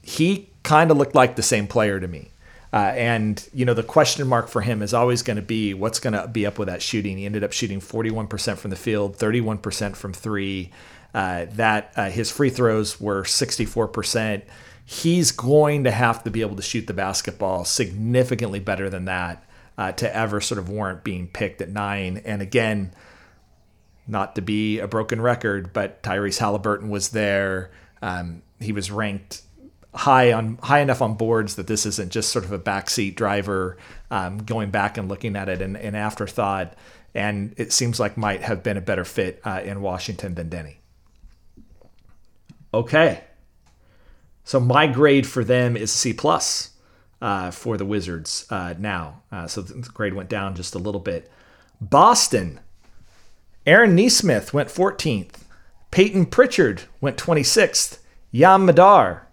He 0.00 0.48
kind 0.62 0.90
of 0.90 0.96
looked 0.96 1.16
like 1.16 1.36
the 1.36 1.42
same 1.42 1.66
player 1.66 1.98
to 1.98 2.06
me. 2.06 2.31
Uh, 2.72 2.92
and 2.96 3.48
you 3.52 3.66
know 3.66 3.74
the 3.74 3.82
question 3.82 4.26
mark 4.26 4.48
for 4.48 4.62
him 4.62 4.80
is 4.80 4.94
always 4.94 5.22
going 5.22 5.36
to 5.36 5.42
be 5.42 5.74
what's 5.74 6.00
going 6.00 6.14
to 6.14 6.26
be 6.26 6.46
up 6.46 6.58
with 6.58 6.68
that 6.68 6.80
shooting. 6.80 7.18
He 7.18 7.26
ended 7.26 7.44
up 7.44 7.52
shooting 7.52 7.80
41% 7.80 8.56
from 8.56 8.70
the 8.70 8.76
field, 8.76 9.18
31% 9.18 9.94
from 9.94 10.12
three. 10.12 10.70
Uh, 11.14 11.44
that 11.50 11.92
uh, 11.96 12.08
his 12.08 12.30
free 12.30 12.48
throws 12.48 12.98
were 12.98 13.22
64%. 13.22 14.42
He's 14.84 15.30
going 15.30 15.84
to 15.84 15.90
have 15.90 16.24
to 16.24 16.30
be 16.30 16.40
able 16.40 16.56
to 16.56 16.62
shoot 16.62 16.86
the 16.86 16.94
basketball 16.94 17.66
significantly 17.66 18.60
better 18.60 18.88
than 18.88 19.04
that 19.04 19.44
uh, 19.76 19.92
to 19.92 20.16
ever 20.16 20.40
sort 20.40 20.58
of 20.58 20.70
warrant 20.70 21.04
being 21.04 21.28
picked 21.28 21.60
at 21.60 21.68
nine. 21.68 22.22
And 22.24 22.40
again, 22.40 22.94
not 24.06 24.34
to 24.36 24.42
be 24.42 24.78
a 24.78 24.88
broken 24.88 25.20
record, 25.20 25.72
but 25.74 26.02
Tyrese 26.02 26.38
Halliburton 26.38 26.88
was 26.88 27.10
there. 27.10 27.70
Um, 28.00 28.42
he 28.58 28.72
was 28.72 28.90
ranked 28.90 29.42
high 29.94 30.32
on 30.32 30.58
high 30.62 30.80
enough 30.80 31.02
on 31.02 31.14
boards 31.14 31.56
that 31.56 31.66
this 31.66 31.84
isn't 31.84 32.10
just 32.10 32.30
sort 32.30 32.44
of 32.44 32.52
a 32.52 32.58
backseat 32.58 33.14
driver 33.14 33.76
um, 34.10 34.38
going 34.38 34.70
back 34.70 34.96
and 34.96 35.08
looking 35.08 35.36
at 35.36 35.48
it 35.48 35.60
in, 35.60 35.76
in 35.76 35.94
afterthought. 35.94 36.74
And 37.14 37.54
it 37.58 37.72
seems 37.72 38.00
like 38.00 38.16
might 38.16 38.40
have 38.40 38.62
been 38.62 38.78
a 38.78 38.80
better 38.80 39.04
fit 39.04 39.40
uh, 39.44 39.60
in 39.62 39.82
Washington 39.82 40.34
than 40.34 40.48
Deni. 40.48 40.76
Okay, 42.72 43.22
so 44.44 44.58
my 44.58 44.86
grade 44.86 45.26
for 45.26 45.44
them 45.44 45.76
is 45.76 45.92
C 45.92 46.14
plus 46.14 46.70
uh, 47.20 47.50
for 47.50 47.76
the 47.76 47.84
Wizards 47.84 48.46
uh, 48.48 48.74
now. 48.78 49.22
Uh, 49.30 49.46
so 49.46 49.60
the 49.60 49.88
grade 49.90 50.14
went 50.14 50.30
down 50.30 50.54
just 50.54 50.74
a 50.74 50.78
little 50.78 51.00
bit. 51.00 51.30
Boston, 51.82 52.60
Aaron 53.66 53.94
Nesmith 53.94 54.54
went 54.54 54.70
14th. 54.70 55.42
Peyton 55.90 56.24
Pritchard 56.24 56.84
went 57.00 57.18
26th. 57.18 57.98
Yam 58.30 58.64
Madar 58.64 59.28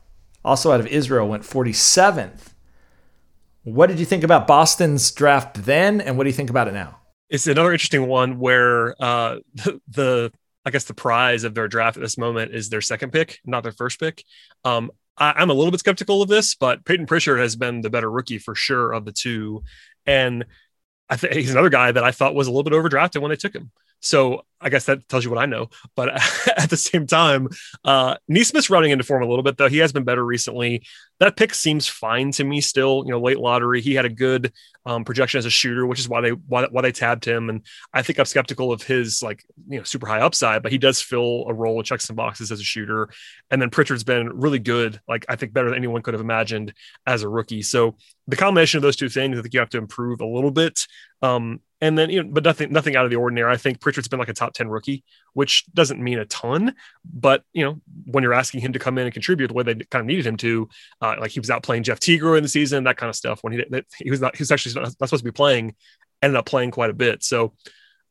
also 0.49 0.71
out 0.71 0.79
of 0.79 0.88
Israel, 0.88 1.27
went 1.27 1.43
47th. 1.43 2.53
What 3.63 3.88
did 3.88 3.99
you 3.99 4.05
think 4.05 4.23
about 4.23 4.47
Boston's 4.47 5.12
draft 5.12 5.63
then, 5.63 6.01
and 6.01 6.17
what 6.17 6.23
do 6.23 6.29
you 6.29 6.35
think 6.35 6.49
about 6.49 6.67
it 6.67 6.73
now? 6.73 6.99
It's 7.29 7.45
another 7.45 7.71
interesting 7.71 8.07
one 8.07 8.39
where 8.39 8.95
uh, 9.01 9.38
the, 9.53 9.79
the 9.88 10.33
I 10.65 10.71
guess 10.71 10.85
the 10.85 10.93
prize 10.93 11.43
of 11.43 11.53
their 11.53 11.67
draft 11.67 11.97
at 11.97 12.01
this 12.01 12.17
moment 12.17 12.53
is 12.53 12.69
their 12.69 12.81
second 12.81 13.12
pick, 13.12 13.39
not 13.45 13.63
their 13.63 13.71
first 13.71 13.99
pick. 13.99 14.23
Um, 14.65 14.91
I, 15.17 15.41
am 15.41 15.49
a 15.49 15.53
little 15.53 15.71
bit 15.71 15.79
skeptical 15.79 16.21
of 16.21 16.29
this, 16.29 16.55
but 16.55 16.83
Peyton 16.83 17.05
Pritchard 17.05 17.39
has 17.39 17.55
been 17.55 17.81
the 17.81 17.89
better 17.89 18.09
rookie 18.09 18.39
for 18.39 18.55
sure 18.55 18.91
of 18.91 19.05
the 19.05 19.12
two, 19.12 19.63
and 20.05 20.45
I 21.09 21.17
think 21.17 21.33
he's 21.33 21.51
another 21.51 21.69
guy 21.69 21.91
that 21.91 22.03
I 22.03 22.12
thought 22.12 22.35
was 22.35 22.47
a 22.47 22.51
little 22.51 22.63
bit 22.63 22.73
overdrafted 22.73 23.21
when 23.21 23.29
they 23.29 23.35
took 23.35 23.55
him. 23.55 23.71
So 23.99 24.43
I 24.62 24.69
guess 24.69 24.85
that 24.85 25.07
tells 25.07 25.23
you 25.23 25.29
what 25.29 25.39
I 25.39 25.45
know. 25.45 25.69
But 25.95 26.09
at 26.57 26.69
the 26.69 26.77
same 26.77 27.07
time, 27.07 27.47
uh, 27.85 28.15
Nesmith's 28.27 28.69
running 28.69 28.91
into 28.91 29.03
form 29.03 29.23
a 29.23 29.27
little 29.27 29.43
bit, 29.43 29.57
though. 29.57 29.69
He 29.69 29.77
has 29.77 29.91
been 29.91 30.03
better 30.03 30.25
recently. 30.25 30.83
That 31.19 31.35
pick 31.35 31.53
seems 31.53 31.88
fine 31.88 32.31
to 32.33 32.43
me 32.43 32.62
still. 32.62 33.03
You 33.05 33.12
know, 33.12 33.21
late 33.21 33.39
lottery. 33.39 33.81
He 33.81 33.93
had 33.93 34.05
a 34.05 34.09
good 34.09 34.51
um, 34.85 35.05
projection 35.05 35.38
as 35.38 35.45
a 35.45 35.49
shooter, 35.49 35.85
which 35.85 35.99
is 35.99 36.09
why 36.09 36.21
they 36.21 36.31
why, 36.31 36.67
why 36.71 36.81
they 36.81 36.91
tabbed 36.91 37.25
him. 37.25 37.49
And 37.49 37.65
I 37.93 38.01
think 38.01 38.19
I'm 38.19 38.25
skeptical 38.25 38.71
of 38.71 38.83
his 38.83 39.21
like 39.23 39.43
you 39.67 39.77
know 39.77 39.83
super 39.83 40.07
high 40.07 40.21
upside, 40.21 40.63
but 40.63 40.71
he 40.71 40.77
does 40.77 41.01
fill 41.01 41.45
a 41.47 41.53
role, 41.53 41.81
checks 41.83 42.05
some 42.05 42.15
boxes 42.15 42.51
as 42.51 42.59
a 42.59 42.63
shooter. 42.63 43.09
And 43.51 43.62
then 43.62 43.69
Pritchard's 43.69 44.03
been 44.03 44.29
really 44.29 44.59
good, 44.59 44.99
like 45.07 45.25
I 45.29 45.35
think 45.35 45.53
better 45.53 45.69
than 45.69 45.77
anyone 45.77 46.01
could 46.01 46.13
have 46.13 46.21
imagined 46.21 46.73
as 47.05 47.23
a 47.23 47.29
rookie. 47.29 47.62
So 47.62 47.95
the 48.27 48.35
combination 48.35 48.77
of 48.77 48.81
those 48.81 48.95
two 48.95 49.09
things, 49.09 49.38
I 49.38 49.41
think 49.41 49.53
you 49.53 49.59
have 49.59 49.69
to 49.69 49.77
improve 49.77 50.21
a 50.21 50.25
little 50.25 50.51
bit. 50.51 50.85
Um, 51.21 51.62
and 51.81 51.97
then, 51.97 52.09
you 52.09 52.23
know, 52.23 52.29
but 52.31 52.43
nothing, 52.43 52.71
nothing 52.71 52.95
out 52.95 53.05
of 53.05 53.11
the 53.11 53.17
ordinary. 53.17 53.51
I 53.51 53.57
think 53.57 53.79
Pritchard's 53.79 54.07
been 54.07 54.19
like 54.19 54.29
a 54.29 54.33
top 54.33 54.53
10 54.53 54.67
rookie, 54.67 55.03
which 55.33 55.65
doesn't 55.73 56.01
mean 56.01 56.19
a 56.19 56.25
ton, 56.25 56.75
but 57.05 57.43
you 57.53 57.63
know, 57.63 57.79
when 58.05 58.23
you're 58.23 58.33
asking 58.33 58.61
him 58.61 58.73
to 58.73 58.79
come 58.79 58.97
in 58.97 59.05
and 59.05 59.13
contribute 59.13 59.47
the 59.47 59.53
way 59.53 59.63
they 59.63 59.75
kind 59.75 60.01
of 60.01 60.05
needed 60.05 60.25
him 60.25 60.37
to, 60.37 60.67
uh, 61.01 61.15
like 61.19 61.31
he 61.31 61.39
was 61.39 61.49
out 61.49 61.63
playing 61.63 61.83
Jeff 61.83 61.99
Teague 61.99 62.21
in 62.21 62.43
the 62.43 62.49
season, 62.49 62.83
that 62.83 62.97
kind 62.97 63.09
of 63.09 63.15
stuff 63.15 63.39
when 63.43 63.53
he, 63.53 63.63
he 63.97 64.11
was 64.11 64.19
not, 64.19 64.35
he 64.35 64.41
was 64.41 64.51
actually 64.51 64.75
not 64.75 64.91
supposed 64.91 65.17
to 65.17 65.23
be 65.23 65.31
playing, 65.31 65.75
ended 66.21 66.37
up 66.37 66.45
playing 66.45 66.71
quite 66.71 66.89
a 66.89 66.93
bit. 66.93 67.23
So 67.23 67.53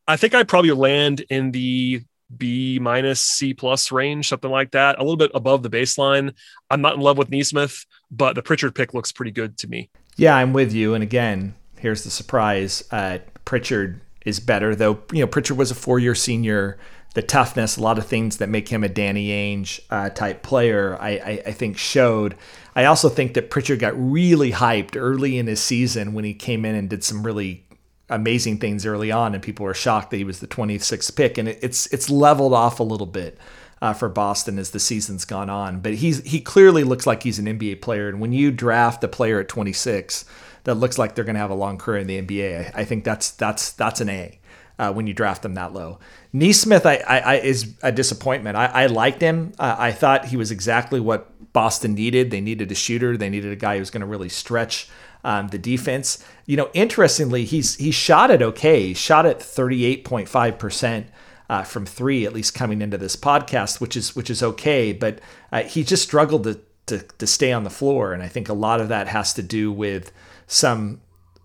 I 0.07 0.17
think 0.17 0.35
I'd 0.35 0.49
probably 0.49 0.73
land 0.73 1.21
in 1.29 1.51
the 1.51 2.03
B 2.35 2.79
minus 2.79 3.21
C 3.21 3.55
plus 3.55 3.93
range, 3.93 4.29
something 4.29 4.51
like 4.51 4.73
that, 4.73 4.99
a 4.99 5.03
little 5.03 5.17
bit 5.17 5.31
above 5.35 5.63
the 5.63 5.71
baseline. 5.71 6.35
I'm 6.71 6.81
not 6.81 6.95
in 6.95 7.01
love 7.01 7.19
with 7.19 7.31
Nesmith, 7.31 7.85
but 8.11 8.35
the 8.35 8.43
Pritchard 8.43 8.75
pick 8.75 8.95
looks 8.95 9.13
pretty 9.13 9.31
good 9.31 9.59
to 9.59 9.69
me. 9.69 9.91
Yeah, 10.17 10.35
I'm 10.37 10.53
with 10.53 10.73
you. 10.73 10.95
And 10.95 11.03
again, 11.03 11.55
here's 11.79 12.05
the 12.05 12.11
surprise. 12.11 12.83
Uh, 12.91 13.19
Pritchard 13.49 14.03
is 14.27 14.41
better, 14.41 14.77
though. 14.77 15.01
You 15.11 15.21
know, 15.21 15.27
Pritchard 15.27 15.57
was 15.57 15.71
a 15.71 15.75
four-year 15.75 16.15
senior. 16.15 16.77
The 17.15 17.23
toughness, 17.23 17.79
a 17.79 17.83
lot 17.83 17.97
of 17.97 18.07
things 18.07 18.37
that 18.37 18.51
make 18.51 18.69
him 18.69 18.85
a 18.85 18.91
Danny 18.91 19.29
Ainge 19.29 19.81
uh, 19.89 20.11
type 20.11 20.43
player, 20.43 20.99
I, 21.01 21.09
I, 21.09 21.43
I, 21.47 21.53
think 21.53 21.79
showed. 21.79 22.37
I 22.77 22.85
also 22.85 23.09
think 23.09 23.33
that 23.33 23.49
Pritchard 23.49 23.79
got 23.79 23.95
really 23.97 24.53
hyped 24.53 24.97
early 24.97 25.39
in 25.39 25.47
his 25.47 25.61
season 25.61 26.13
when 26.13 26.27
he 26.27 26.35
came 26.35 26.67
in 26.67 26.75
and 26.75 26.91
did 26.91 27.03
some 27.03 27.25
really 27.25 27.65
amazing 28.11 28.59
things 28.59 28.85
early 28.85 29.11
on, 29.11 29.33
and 29.33 29.43
people 29.43 29.65
were 29.65 29.73
shocked 29.73 30.11
that 30.11 30.19
he 30.19 30.25
was 30.25 30.41
the 30.41 30.47
26th 30.47 31.17
pick. 31.17 31.39
And 31.39 31.49
it, 31.49 31.59
it's 31.63 31.87
it's 31.87 32.11
leveled 32.11 32.53
off 32.53 32.81
a 32.81 32.85
little 32.85 33.07
bit 33.07 33.39
uh, 33.81 33.95
for 33.95 34.11
Boston 34.11 34.59
as 34.59 34.73
the 34.73 34.79
season's 34.79 35.25
gone 35.25 35.49
on. 35.49 35.81
But 35.81 35.95
he's 35.95 36.23
he 36.25 36.43
clearly 36.43 36.85
looks 36.85 37.07
like 37.07 37.23
he's 37.23 37.39
an 37.39 37.47
NBA 37.47 37.81
player, 37.81 38.11
and 38.11 38.21
when 38.21 38.35
you 38.35 38.53
draft 38.53 39.03
a 39.05 39.09
player 39.09 39.41
at 39.41 39.49
26 39.49 40.27
that 40.65 40.75
looks 40.75 40.99
like 40.99 41.15
they're 41.15 41.25
going 41.25 41.35
to 41.35 41.41
have 41.41 41.51
a 41.51 41.55
long 41.55 41.79
career 41.79 42.01
in 42.01 42.07
the 42.07 42.21
NBA. 42.21 42.75
I, 42.75 42.81
I 42.81 42.85
think 42.85 43.05
that's 43.05 43.31
that's 43.31 43.73
that's 43.73 44.01
an 44.01 44.09
A 44.09 44.39
uh, 44.79 44.93
when 44.93 45.07
you 45.07 45.15
draft 45.15 45.43
them 45.43 45.55
that 45.55 45.73
low. 45.73 45.99
Nesmith 46.33 46.87
I, 46.87 46.97
I, 46.97 47.19
I 47.19 47.35
is 47.37 47.75
a 47.83 47.91
disappointment. 47.91 48.57
I, 48.57 48.67
I 48.67 48.87
liked 48.87 49.21
him. 49.21 49.53
Uh, 49.59 49.77
I 49.79 49.93
thought 49.93 50.27
he 50.27 50.37
was 50.37 50.51
exactly 50.51 51.01
what 51.01 51.53
Boston 51.53 51.95
needed. 51.95 52.31
They 52.31 52.41
needed 52.41 52.71
a 52.71 52.75
shooter. 52.75 53.17
They 53.17 53.31
needed 53.31 53.53
a 53.53 53.57
guy 53.57 53.75
who 53.75 53.81
was 53.81 53.91
going 53.91 54.03
to 54.03 54.07
really 54.07 54.29
stretch 54.29 54.89
um, 55.25 55.49
the 55.49 55.59
defense. 55.59 56.25
You 56.47 56.57
know, 56.57 56.71
interestingly, 56.75 57.45
he's 57.45 57.77
he 57.77 57.91
shot 57.91 58.31
it 58.31 58.43
okay. 58.43 58.89
He 58.89 58.95
shot 58.95 59.27
at 59.27 59.41
38.5 59.41 60.59
percent. 60.59 61.07
Uh, 61.51 61.63
from 61.63 61.87
three, 61.87 62.27
at 62.27 62.35
least 62.35 62.53
coming 62.53 62.83
into 62.83 62.99
this 62.99 63.17
podcast, 63.17 63.81
which 63.81 63.97
is 63.97 64.15
which 64.15 64.29
is 64.29 64.43
okay, 64.43 64.93
but 64.93 65.19
uh, 65.51 65.63
he 65.63 65.83
just 65.83 66.03
struggled 66.03 66.45
to, 66.45 66.61
to 66.85 66.99
to 67.17 67.27
stay 67.27 67.53
on 67.53 67.65
the 67.65 67.71
floor, 67.71 68.13
and 68.13 68.23
I 68.23 68.29
think 68.29 68.51
a 68.51 68.53
lot 68.53 68.83
of 68.83 68.91
that 68.91 69.09
has 69.09 69.33
to 69.33 69.43
do 69.43 69.73
with 69.73 70.13
some 70.49 71.01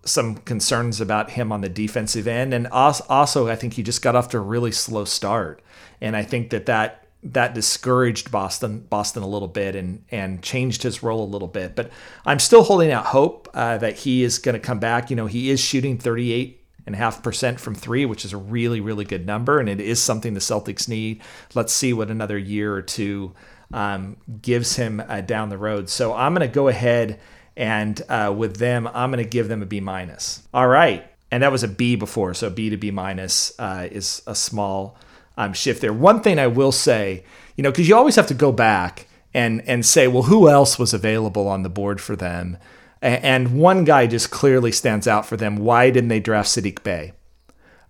some 0.06 0.36
concerns 0.36 1.00
about 1.00 1.30
him 1.30 1.50
on 1.52 1.60
the 1.60 1.68
defensive 1.68 2.26
end, 2.26 2.52
and 2.52 2.66
also 2.66 3.48
I 3.48 3.56
think 3.56 3.74
he 3.74 3.82
just 3.82 4.02
got 4.02 4.16
off 4.16 4.28
to 4.30 4.38
a 4.38 4.40
really 4.40 4.72
slow 4.72 5.04
start, 5.04 5.62
and 6.00 6.16
I 6.16 6.22
think 6.22 6.50
that 6.50 6.66
that 6.66 7.06
that 7.22 7.54
discouraged 7.54 8.30
Boston 8.30 8.80
Boston 8.80 9.22
a 9.22 9.28
little 9.28 9.48
bit 9.48 9.76
and 9.76 10.04
and 10.10 10.42
changed 10.42 10.82
his 10.82 11.02
role 11.02 11.22
a 11.22 11.26
little 11.26 11.48
bit. 11.48 11.76
But 11.76 11.90
I'm 12.26 12.38
still 12.38 12.64
holding 12.64 12.90
out 12.90 13.06
hope 13.06 13.48
uh, 13.54 13.78
that 13.78 13.96
he 13.96 14.24
is 14.24 14.38
going 14.38 14.54
to 14.54 14.58
come 14.58 14.78
back. 14.78 15.10
You 15.10 15.16
know, 15.16 15.26
he 15.26 15.50
is 15.50 15.60
shooting 15.60 15.96
38 15.96 16.60
and 16.86 16.94
a 16.94 16.98
half 16.98 17.22
percent 17.22 17.58
from 17.60 17.74
three, 17.74 18.04
which 18.04 18.24
is 18.24 18.32
a 18.32 18.36
really 18.36 18.80
really 18.80 19.04
good 19.04 19.26
number, 19.26 19.58
and 19.58 19.68
it 19.68 19.80
is 19.80 20.02
something 20.02 20.34
the 20.34 20.40
Celtics 20.40 20.88
need. 20.88 21.22
Let's 21.54 21.72
see 21.72 21.92
what 21.92 22.10
another 22.10 22.36
year 22.36 22.74
or 22.74 22.82
two 22.82 23.34
um, 23.72 24.18
gives 24.42 24.76
him 24.76 25.02
uh, 25.08 25.22
down 25.22 25.48
the 25.48 25.58
road. 25.58 25.88
So 25.88 26.14
I'm 26.14 26.34
going 26.34 26.46
to 26.46 26.54
go 26.54 26.68
ahead 26.68 27.20
and 27.56 28.00
uh, 28.08 28.34
with 28.36 28.56
them, 28.56 28.88
I'm 28.92 29.10
going 29.10 29.22
to 29.22 29.28
give 29.28 29.48
them 29.48 29.62
a 29.62 29.66
B 29.66 29.80
minus. 29.80 30.42
All 30.52 30.68
right, 30.68 31.06
and 31.30 31.42
that 31.42 31.52
was 31.52 31.62
a 31.62 31.68
B 31.68 31.96
before, 31.96 32.34
so 32.34 32.50
B 32.50 32.70
to 32.70 32.76
B 32.76 32.90
minus 32.90 33.58
uh, 33.58 33.88
is 33.90 34.22
a 34.26 34.34
small 34.34 34.96
um, 35.36 35.52
shift 35.52 35.80
there. 35.80 35.92
One 35.92 36.20
thing 36.20 36.38
I 36.38 36.46
will 36.46 36.72
say, 36.72 37.24
you 37.56 37.62
know, 37.62 37.70
because 37.70 37.88
you 37.88 37.96
always 37.96 38.16
have 38.16 38.26
to 38.28 38.34
go 38.34 38.52
back 38.52 39.06
and 39.32 39.62
and 39.68 39.84
say, 39.84 40.06
well, 40.08 40.24
who 40.24 40.48
else 40.48 40.78
was 40.78 40.94
available 40.94 41.48
on 41.48 41.62
the 41.62 41.68
board 41.68 42.00
for 42.00 42.16
them? 42.16 42.56
And 43.02 43.58
one 43.60 43.84
guy 43.84 44.06
just 44.06 44.30
clearly 44.30 44.72
stands 44.72 45.06
out 45.06 45.26
for 45.26 45.36
them. 45.36 45.56
Why 45.56 45.90
didn't 45.90 46.08
they 46.08 46.20
draft 46.20 46.48
Saddiq 46.48 46.82
Bey? 46.82 47.12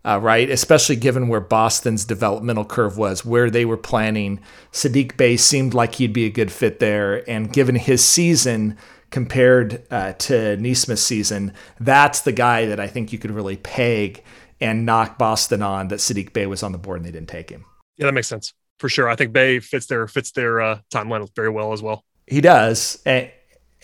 Uh, 0.05 0.19
right? 0.21 0.51
Especially 0.51 0.97
given 0.97 1.29
where 1.29 1.41
Boston's 1.41 2.05
developmental 2.05 2.65
curve 2.65 2.99
was, 2.99 3.25
where 3.25 3.49
they 3.49 3.65
were 3.65 3.77
planning. 3.77 4.41
Saddiq 4.73 5.17
Bey 5.17 5.37
seemed 5.37 5.73
like 5.73 5.95
he'd 5.95 6.13
be 6.13 6.27
a 6.27 6.31
good 6.31 6.51
fit 6.51 6.81
there. 6.81 7.29
And 7.31 7.53
given 7.53 7.77
his 7.77 8.05
season 8.05 8.77
compared 9.15 9.87
uh, 9.93 10.13
to 10.15 10.57
Nesmith's 10.57 11.01
season, 11.01 11.53
that's 11.79 12.23
the 12.23 12.33
guy 12.33 12.67
that 12.67 12.81
I 12.81 12.89
think 12.89 13.13
you 13.13 13.19
could 13.21 13.31
really 13.31 13.57
peg 13.57 14.25
and 14.61 14.85
knock 14.85 15.19
Boston 15.19 15.63
on 15.63 15.87
that 15.89 16.01
Saddiq 16.01 16.33
Bey 16.33 16.47
was 16.47 16.65
on 16.65 16.73
the 16.73 16.79
board 16.79 16.97
and 16.97 17.07
they 17.07 17.13
didn't 17.13 17.29
take 17.29 17.49
him. 17.49 17.65
Yeah, 17.97 18.07
that 18.07 18.13
makes 18.13 18.27
sense 18.27 18.53
for 18.81 18.89
sure. 18.89 19.09
I 19.09 19.15
think 19.15 19.33
Bey 19.33 19.61
fits 19.61 19.87
their 19.87 20.09
fits 20.09 20.33
their 20.33 20.61
uh, 20.61 20.81
timeline 20.93 21.29
very 21.37 21.49
well 21.49 21.73
as 21.73 21.81
well. 21.81 22.03
He 22.27 22.41
does, 22.41 23.01
and, 23.07 23.31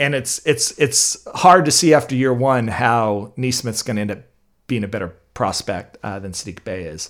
and 0.00 0.16
it's 0.16 0.44
it's 0.44 0.76
it's 0.80 1.24
hard 1.32 1.64
to 1.66 1.70
see 1.70 1.94
after 1.94 2.16
year 2.16 2.34
one 2.34 2.66
how 2.66 3.32
Nesmith's 3.36 3.84
going 3.84 3.96
to 3.96 4.00
end 4.00 4.10
up 4.10 4.22
being 4.66 4.82
a 4.82 4.88
better 4.88 5.14
prospect 5.34 5.96
uh, 6.02 6.18
than 6.18 6.32
Saddiq 6.32 6.64
Bey 6.64 6.82
is. 6.82 7.08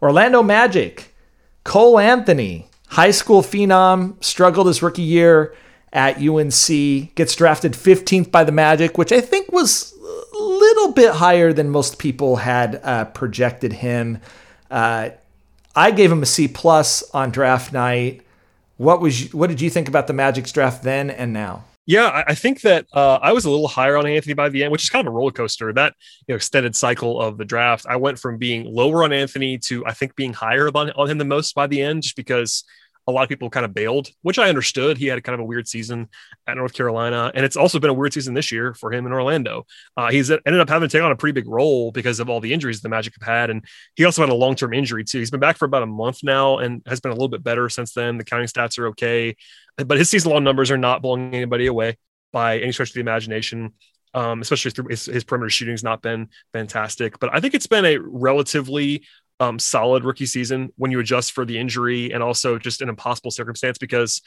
Orlando 0.00 0.42
Magic, 0.42 1.14
Cole 1.64 1.98
Anthony, 1.98 2.70
high 2.86 3.10
school 3.10 3.42
phenom, 3.42 4.24
struggled 4.24 4.68
his 4.68 4.82
rookie 4.82 5.02
year 5.02 5.54
at 5.92 6.18
UNC, 6.18 7.14
gets 7.14 7.34
drafted 7.34 7.72
15th 7.72 8.30
by 8.30 8.44
the 8.44 8.52
Magic, 8.52 8.98
which 8.98 9.12
I 9.12 9.20
think 9.20 9.50
was 9.52 9.94
a 10.02 10.42
little 10.42 10.92
bit 10.92 11.14
higher 11.14 11.52
than 11.52 11.70
most 11.70 11.98
people 11.98 12.36
had 12.36 12.80
uh, 12.82 13.06
projected 13.06 13.72
him. 13.72 14.20
Uh, 14.70 15.10
I 15.74 15.90
gave 15.90 16.10
him 16.10 16.22
a 16.22 16.26
C 16.26 16.48
plus 16.48 17.08
on 17.12 17.30
draft 17.30 17.72
night. 17.72 18.22
What 18.76 19.00
was 19.00 19.32
what 19.34 19.48
did 19.48 19.60
you 19.60 19.70
think 19.70 19.88
about 19.88 20.06
the 20.06 20.12
Magic's 20.12 20.52
draft 20.52 20.82
then 20.82 21.10
and 21.10 21.32
now? 21.32 21.64
Yeah, 21.88 22.22
I 22.28 22.34
think 22.34 22.60
that 22.62 22.84
uh, 22.92 23.18
I 23.22 23.32
was 23.32 23.46
a 23.46 23.50
little 23.50 23.66
higher 23.66 23.96
on 23.96 24.06
Anthony 24.06 24.34
by 24.34 24.50
the 24.50 24.62
end, 24.62 24.72
which 24.72 24.82
is 24.82 24.90
kind 24.90 25.08
of 25.08 25.14
a 25.14 25.16
roller 25.16 25.30
coaster. 25.30 25.72
That 25.72 25.94
you 26.26 26.32
know 26.32 26.36
extended 26.36 26.76
cycle 26.76 27.18
of 27.18 27.38
the 27.38 27.46
draft, 27.46 27.86
I 27.88 27.96
went 27.96 28.18
from 28.18 28.36
being 28.36 28.66
lower 28.66 29.04
on 29.04 29.12
Anthony 29.12 29.56
to 29.58 29.86
I 29.86 29.94
think 29.94 30.14
being 30.14 30.34
higher 30.34 30.68
on, 30.68 30.90
on 30.90 31.08
him 31.08 31.16
than 31.16 31.28
most 31.28 31.54
by 31.54 31.66
the 31.66 31.80
end, 31.80 32.02
just 32.02 32.14
because 32.14 32.62
a 33.08 33.10
lot 33.10 33.22
of 33.22 33.30
people 33.30 33.48
kind 33.48 33.64
of 33.64 33.72
bailed, 33.72 34.10
which 34.20 34.38
I 34.38 34.50
understood. 34.50 34.98
He 34.98 35.06
had 35.06 35.24
kind 35.24 35.34
of 35.34 35.40
a 35.40 35.44
weird 35.44 35.66
season 35.66 36.08
at 36.46 36.58
North 36.58 36.74
Carolina, 36.74 37.32
and 37.34 37.44
it's 37.44 37.56
also 37.56 37.80
been 37.80 37.88
a 37.88 37.94
weird 37.94 38.12
season 38.12 38.34
this 38.34 38.52
year 38.52 38.74
for 38.74 38.92
him 38.92 39.06
in 39.06 39.12
Orlando. 39.12 39.64
Uh, 39.96 40.10
he's 40.10 40.30
ended 40.30 40.60
up 40.60 40.68
having 40.68 40.86
to 40.86 40.92
take 40.92 41.02
on 41.02 41.10
a 41.10 41.16
pretty 41.16 41.32
big 41.32 41.48
role 41.48 41.90
because 41.90 42.20
of 42.20 42.28
all 42.28 42.38
the 42.38 42.52
injuries 42.52 42.82
the 42.82 42.90
Magic 42.90 43.14
have 43.18 43.26
had, 43.26 43.48
and 43.48 43.64
he 43.96 44.04
also 44.04 44.20
had 44.20 44.28
a 44.28 44.34
long 44.34 44.54
term 44.54 44.74
injury 44.74 45.04
too. 45.04 45.20
He's 45.20 45.30
been 45.30 45.40
back 45.40 45.56
for 45.56 45.64
about 45.64 45.82
a 45.82 45.86
month 45.86 46.20
now 46.22 46.58
and 46.58 46.82
has 46.86 47.00
been 47.00 47.10
a 47.10 47.14
little 47.14 47.28
bit 47.28 47.42
better 47.42 47.70
since 47.70 47.94
then. 47.94 48.18
The 48.18 48.24
counting 48.24 48.46
stats 48.46 48.78
are 48.78 48.88
okay, 48.88 49.36
but 49.78 49.96
his 49.96 50.10
season 50.10 50.30
long 50.30 50.44
numbers 50.44 50.70
are 50.70 50.76
not 50.76 51.00
blowing 51.00 51.34
anybody 51.34 51.66
away 51.66 51.96
by 52.30 52.58
any 52.58 52.72
stretch 52.72 52.90
of 52.90 52.94
the 52.94 53.00
imagination. 53.00 53.72
Um, 54.14 54.40
especially 54.40 54.70
through 54.70 54.88
his, 54.88 55.04
his 55.04 55.22
perimeter 55.22 55.50
shooting 55.50 55.74
has 55.74 55.84
not 55.84 56.00
been 56.00 56.30
fantastic, 56.54 57.18
but 57.18 57.28
I 57.32 57.40
think 57.40 57.52
it's 57.52 57.66
been 57.66 57.84
a 57.84 57.98
relatively 57.98 59.04
um, 59.40 59.58
solid 59.58 60.04
rookie 60.04 60.26
season 60.26 60.72
when 60.76 60.90
you 60.90 61.00
adjust 61.00 61.32
for 61.32 61.44
the 61.44 61.58
injury 61.58 62.12
and 62.12 62.22
also 62.22 62.58
just 62.58 62.82
an 62.82 62.88
impossible 62.88 63.30
circumstance 63.30 63.78
because, 63.78 64.22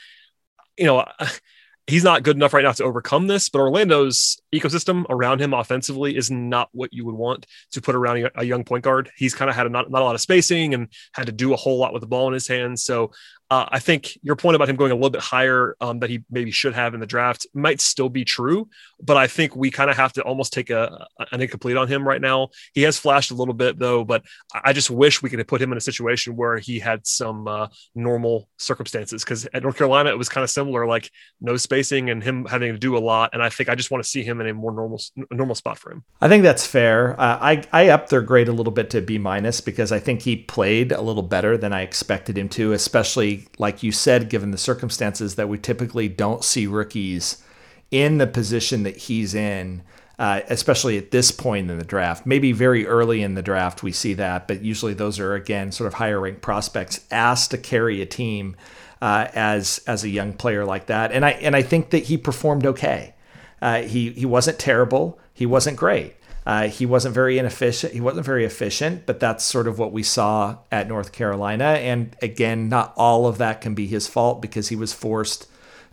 you 0.78 0.86
know, 0.86 1.05
he's 1.88 2.03
not 2.03 2.24
good 2.24 2.36
enough 2.36 2.53
right 2.53 2.64
now 2.64 2.72
to 2.72 2.84
overcome 2.84 3.28
this, 3.28 3.49
but 3.49 3.59
Orlando's 3.59 4.39
ecosystem 4.53 5.03
around 5.09 5.41
him 5.41 5.53
offensively 5.53 6.16
is 6.16 6.30
not 6.30 6.70
what 6.72 6.93
you 6.93 7.05
would 7.05 7.16
want 7.16 7.47
to 7.72 7.82
put 7.82 7.95
around 7.95 8.30
a 8.36 8.45
young 8.45 8.64
point 8.64 8.84
guard. 8.84 9.09
He's 9.18 9.34
kind 9.34 9.49
of 9.49 9.55
had 9.55 9.66
a, 9.66 9.70
not, 9.70 9.89
not 9.89 10.01
a 10.01 10.05
lot 10.05 10.16
of 10.16 10.22
spacing 10.22 10.74
and 10.74 10.89
had 11.14 11.26
to 11.26 11.32
do 11.32 11.53
a 11.53 11.57
whole 11.57 11.80
lot 11.80 11.91
with 11.91 12.01
the 12.01 12.07
ball 12.07 12.28
in 12.28 12.34
his 12.34 12.47
hands. 12.47 12.84
So 12.84 13.12
uh, 13.51 13.67
I 13.69 13.79
think 13.79 14.17
your 14.23 14.37
point 14.37 14.55
about 14.55 14.69
him 14.69 14.77
going 14.77 14.93
a 14.93 14.95
little 14.95 15.09
bit 15.09 15.21
higher 15.21 15.75
um, 15.81 15.99
that 15.99 16.09
he 16.09 16.23
maybe 16.31 16.51
should 16.51 16.73
have 16.73 16.93
in 16.93 17.01
the 17.01 17.05
draft 17.05 17.45
might 17.53 17.81
still 17.81 18.07
be 18.07 18.23
true, 18.23 18.69
but 19.03 19.17
I 19.17 19.27
think 19.27 19.57
we 19.57 19.69
kind 19.69 19.89
of 19.91 19.97
have 19.97 20.13
to 20.13 20.21
almost 20.21 20.53
take 20.53 20.69
a, 20.69 21.05
an 21.33 21.41
incomplete 21.41 21.75
on 21.75 21.89
him 21.89 22.07
right 22.07 22.21
now. 22.21 22.47
He 22.73 22.83
has 22.83 22.97
flashed 22.97 23.29
a 23.29 23.33
little 23.33 23.53
bit 23.53 23.77
though, 23.77 24.05
but 24.05 24.23
I 24.53 24.71
just 24.71 24.89
wish 24.89 25.21
we 25.21 25.29
could 25.29 25.39
have 25.39 25.49
put 25.49 25.61
him 25.61 25.73
in 25.73 25.77
a 25.77 25.81
situation 25.81 26.37
where 26.37 26.59
he 26.59 26.79
had 26.79 27.05
some 27.05 27.45
uh, 27.45 27.67
normal 27.93 28.47
circumstances 28.57 29.21
because 29.21 29.45
at 29.53 29.63
North 29.63 29.75
Carolina 29.75 30.11
it 30.11 30.17
was 30.17 30.29
kind 30.29 30.45
of 30.45 30.49
similar, 30.49 30.87
like 30.87 31.11
no 31.41 31.57
spacing 31.57 32.09
and 32.09 32.23
him 32.23 32.45
having 32.45 32.71
to 32.71 32.79
do 32.79 32.95
a 32.95 32.99
lot. 32.99 33.31
And 33.33 33.43
I 33.43 33.49
think 33.49 33.67
I 33.67 33.75
just 33.75 33.91
want 33.91 34.01
to 34.01 34.09
see 34.09 34.23
him 34.23 34.39
in 34.39 34.47
a 34.47 34.53
more 34.53 34.71
normal 34.71 35.01
normal 35.29 35.55
spot 35.55 35.77
for 35.77 35.91
him. 35.91 36.05
I 36.21 36.29
think 36.29 36.43
that's 36.43 36.65
fair. 36.65 37.19
Uh, 37.19 37.37
I 37.41 37.63
I 37.73 37.89
upped 37.89 38.11
their 38.11 38.21
grade 38.21 38.47
a 38.47 38.53
little 38.53 38.71
bit 38.71 38.89
to 38.91 39.01
B 39.01 39.17
minus 39.17 39.59
because 39.59 39.91
I 39.91 39.99
think 39.99 40.21
he 40.21 40.37
played 40.37 40.93
a 40.93 41.01
little 41.01 41.23
better 41.23 41.57
than 41.57 41.73
I 41.73 41.81
expected 41.81 42.37
him 42.37 42.47
to, 42.49 42.71
especially 42.71 43.40
like 43.57 43.83
you 43.83 43.91
said, 43.91 44.29
given 44.29 44.51
the 44.51 44.57
circumstances 44.57 45.35
that 45.35 45.49
we 45.49 45.57
typically 45.57 46.07
don't 46.07 46.43
see 46.43 46.67
rookies 46.67 47.43
in 47.91 48.17
the 48.17 48.27
position 48.27 48.83
that 48.83 48.95
he's 48.95 49.35
in, 49.35 49.83
uh, 50.17 50.41
especially 50.49 50.97
at 50.97 51.11
this 51.11 51.31
point 51.31 51.69
in 51.69 51.77
the 51.77 51.83
draft. 51.83 52.25
Maybe 52.25 52.51
very 52.51 52.85
early 52.87 53.21
in 53.21 53.35
the 53.35 53.41
draft 53.41 53.83
we 53.83 53.91
see 53.91 54.13
that, 54.15 54.47
but 54.47 54.61
usually 54.61 54.93
those 54.93 55.19
are 55.19 55.33
again 55.33 55.71
sort 55.71 55.87
of 55.87 55.95
higher 55.95 56.19
ranked 56.19 56.41
prospects 56.41 57.01
asked 57.11 57.51
to 57.51 57.57
carry 57.57 58.01
a 58.01 58.05
team 58.05 58.55
uh, 59.01 59.27
as 59.33 59.81
as 59.87 60.03
a 60.03 60.09
young 60.09 60.33
player 60.33 60.63
like 60.63 60.85
that. 60.85 61.11
And 61.11 61.25
I 61.25 61.31
and 61.31 61.55
I 61.55 61.63
think 61.63 61.89
that 61.89 62.03
he 62.03 62.17
performed 62.17 62.65
okay. 62.65 63.15
Uh, 63.61 63.81
he 63.81 64.11
he 64.11 64.25
wasn't 64.25 64.59
terrible. 64.59 65.19
He 65.33 65.45
wasn't 65.45 65.77
great. 65.77 66.15
Uh, 66.45 66.67
he 66.67 66.85
wasn't 66.85 67.13
very 67.13 67.37
inefficient. 67.37 67.93
He 67.93 68.01
wasn't 68.01 68.25
very 68.25 68.45
efficient, 68.45 69.05
but 69.05 69.19
that's 69.19 69.43
sort 69.43 69.67
of 69.67 69.77
what 69.77 69.91
we 69.91 70.03
saw 70.03 70.57
at 70.71 70.87
North 70.87 71.11
Carolina. 71.11 71.65
And 71.65 72.15
again, 72.21 72.67
not 72.67 72.93
all 72.97 73.27
of 73.27 73.37
that 73.37 73.61
can 73.61 73.75
be 73.75 73.87
his 73.87 74.07
fault 74.07 74.41
because 74.41 74.69
he 74.69 74.75
was 74.75 74.93
forced 74.93 75.47